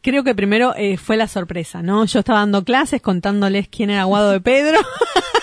Creo 0.00 0.22
que 0.22 0.34
primero 0.34 0.74
eh, 0.76 0.96
fue 0.96 1.16
la 1.16 1.28
sorpresa, 1.28 1.82
¿no? 1.82 2.04
Yo 2.04 2.20
estaba 2.20 2.40
dando 2.40 2.64
clases 2.64 3.00
contándoles 3.00 3.68
quién 3.68 3.90
era 3.90 4.04
Guado 4.04 4.30
de 4.30 4.40
Pedro. 4.40 4.78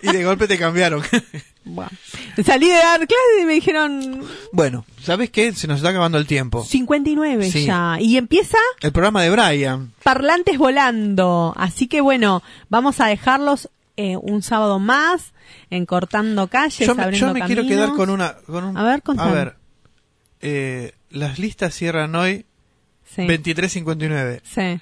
Y 0.12 0.12
de 0.12 0.24
golpe 0.24 0.46
te 0.48 0.58
cambiaron. 0.58 1.02
Bueno, 1.62 1.90
salí 2.42 2.68
de 2.68 2.74
dar 2.74 3.00
clases 3.00 3.42
y 3.42 3.44
me 3.44 3.52
dijeron 3.52 4.22
bueno, 4.50 4.86
¿sabes 5.02 5.28
qué? 5.28 5.52
Se 5.52 5.66
nos 5.68 5.76
está 5.76 5.90
acabando 5.90 6.16
el 6.16 6.26
tiempo. 6.26 6.64
59 6.64 7.50
Sí. 7.52 7.66
ya. 7.66 7.98
Y 8.00 8.16
empieza 8.16 8.56
El 8.80 8.92
programa 8.92 9.22
de 9.22 9.28
Brian. 9.30 9.92
Parlantes 10.02 10.56
Volando. 10.56 11.52
Así 11.58 11.86
que 11.86 12.00
bueno, 12.00 12.42
vamos 12.70 12.98
a 13.00 13.06
dejarlos 13.08 13.68
eh, 13.98 14.16
un 14.16 14.42
sábado 14.42 14.78
más 14.78 15.34
en 15.68 15.84
Cortando 15.84 16.48
Calles, 16.48 16.78
Yo 16.78 16.94
me, 16.94 17.02
abriendo 17.02 17.28
yo 17.28 17.34
me 17.34 17.42
quiero 17.42 17.62
quedar 17.66 17.90
con 17.90 18.08
una... 18.08 18.36
Con 18.46 18.64
un- 18.64 18.76
A 18.78 18.82
ver, 18.82 19.02
contame. 19.02 19.30
A 19.30 19.34
ver, 19.34 19.56
eh, 20.40 20.92
las 21.10 21.38
listas 21.38 21.74
cierran 21.74 22.14
hoy 22.14 22.46
Sí. 23.14 23.22
23.59. 23.22 24.40
Sí. 24.44 24.80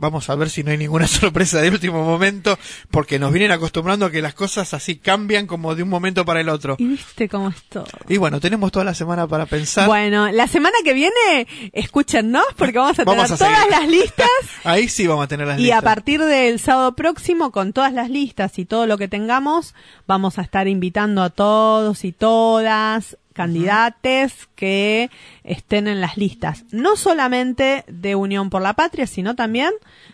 Vamos 0.00 0.30
a 0.30 0.34
ver 0.34 0.50
si 0.50 0.62
no 0.62 0.70
hay 0.70 0.78
ninguna 0.78 1.06
sorpresa 1.08 1.60
de 1.60 1.70
último 1.70 2.04
momento, 2.04 2.58
porque 2.90 3.18
nos 3.18 3.32
vienen 3.32 3.52
acostumbrando 3.52 4.06
a 4.06 4.10
que 4.10 4.22
las 4.22 4.34
cosas 4.34 4.74
así 4.74 4.96
cambian 4.96 5.46
como 5.46 5.74
de 5.74 5.82
un 5.82 5.88
momento 5.88 6.24
para 6.24 6.40
el 6.40 6.48
otro. 6.48 6.76
Y 6.78 6.86
viste 6.86 7.28
cómo 7.28 7.48
es 7.48 7.62
todo. 7.64 7.86
Y 8.08 8.16
bueno, 8.16 8.40
tenemos 8.40 8.72
toda 8.72 8.84
la 8.84 8.94
semana 8.94 9.26
para 9.26 9.46
pensar. 9.46 9.86
Bueno, 9.86 10.30
la 10.30 10.46
semana 10.46 10.76
que 10.84 10.94
viene, 10.94 11.46
escúchennos 11.72 12.44
porque 12.56 12.78
vamos 12.78 12.98
a 12.98 13.04
Vamos 13.04 13.30
tener 13.30 13.54
a 13.54 13.64
todas 13.64 13.70
las 13.70 13.88
listas 13.88 14.28
Ahí 14.64 14.88
sí 14.88 15.06
vamos 15.06 15.24
a 15.24 15.28
tener 15.28 15.46
las 15.46 15.58
y 15.58 15.62
listas. 15.62 15.78
a 15.78 15.82
partir 15.82 16.22
del 16.22 16.58
sábado 16.60 16.94
próximo, 16.94 17.50
con 17.50 17.72
todas 17.72 17.92
las 17.92 18.10
listas 18.10 18.58
y 18.58 18.64
todo 18.64 18.86
lo 18.86 18.98
que 18.98 19.08
tengamos, 19.08 19.74
vamos 20.06 20.38
a 20.38 20.42
estar 20.42 20.68
invitando 20.68 21.22
a 21.22 21.30
todos 21.30 22.04
y 22.04 22.12
todas 22.12 23.16
candidates 23.38 24.48
que 24.56 25.10
estén 25.44 25.88
en 25.88 26.00
las 26.00 26.16
listas, 26.16 26.64
no 26.72 26.96
solamente 26.96 27.84
de 27.88 28.14
Unión 28.14 28.50
por 28.50 28.60
la 28.62 28.74
Patria, 28.74 29.06
sino 29.06 29.34
también 29.34 29.70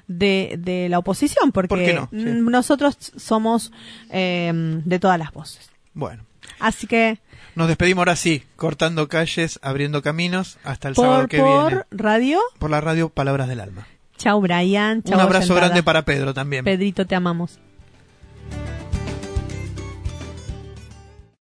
de, 0.06 0.56
de 0.58 0.88
la 0.88 0.98
oposición, 0.98 1.50
porque 1.52 1.68
¿Por 1.68 1.78
qué 1.78 1.94
no? 1.94 2.08
Sí. 2.12 2.16
nosotros 2.18 2.96
somos 3.16 3.72
eh, 4.10 4.52
de 4.84 4.98
todas 4.98 5.18
las 5.18 5.32
voces. 5.32 5.70
Bueno, 5.94 6.24
Así 6.60 6.86
que 6.86 7.18
nos 7.54 7.68
despedimos 7.68 8.02
ahora 8.02 8.16
sí, 8.16 8.42
cortando 8.56 9.08
calles, 9.08 9.58
abriendo 9.62 10.02
caminos, 10.02 10.58
hasta 10.64 10.88
el 10.88 10.94
por, 10.94 11.04
sábado 11.06 11.28
que 11.28 11.38
por 11.38 11.68
viene. 11.70 11.84
radio, 11.90 12.40
Por 12.58 12.70
la 12.70 12.80
radio 12.80 13.08
Palabras 13.08 13.48
del 13.48 13.60
Alma. 13.60 13.86
chau 14.18 14.40
Brian, 14.40 15.02
chau 15.02 15.14
Un 15.14 15.20
abrazo 15.20 15.54
grande 15.54 15.82
para 15.82 16.04
Pedro 16.04 16.34
también. 16.34 16.64
Pedrito, 16.64 17.06
te 17.06 17.14
amamos. 17.14 17.58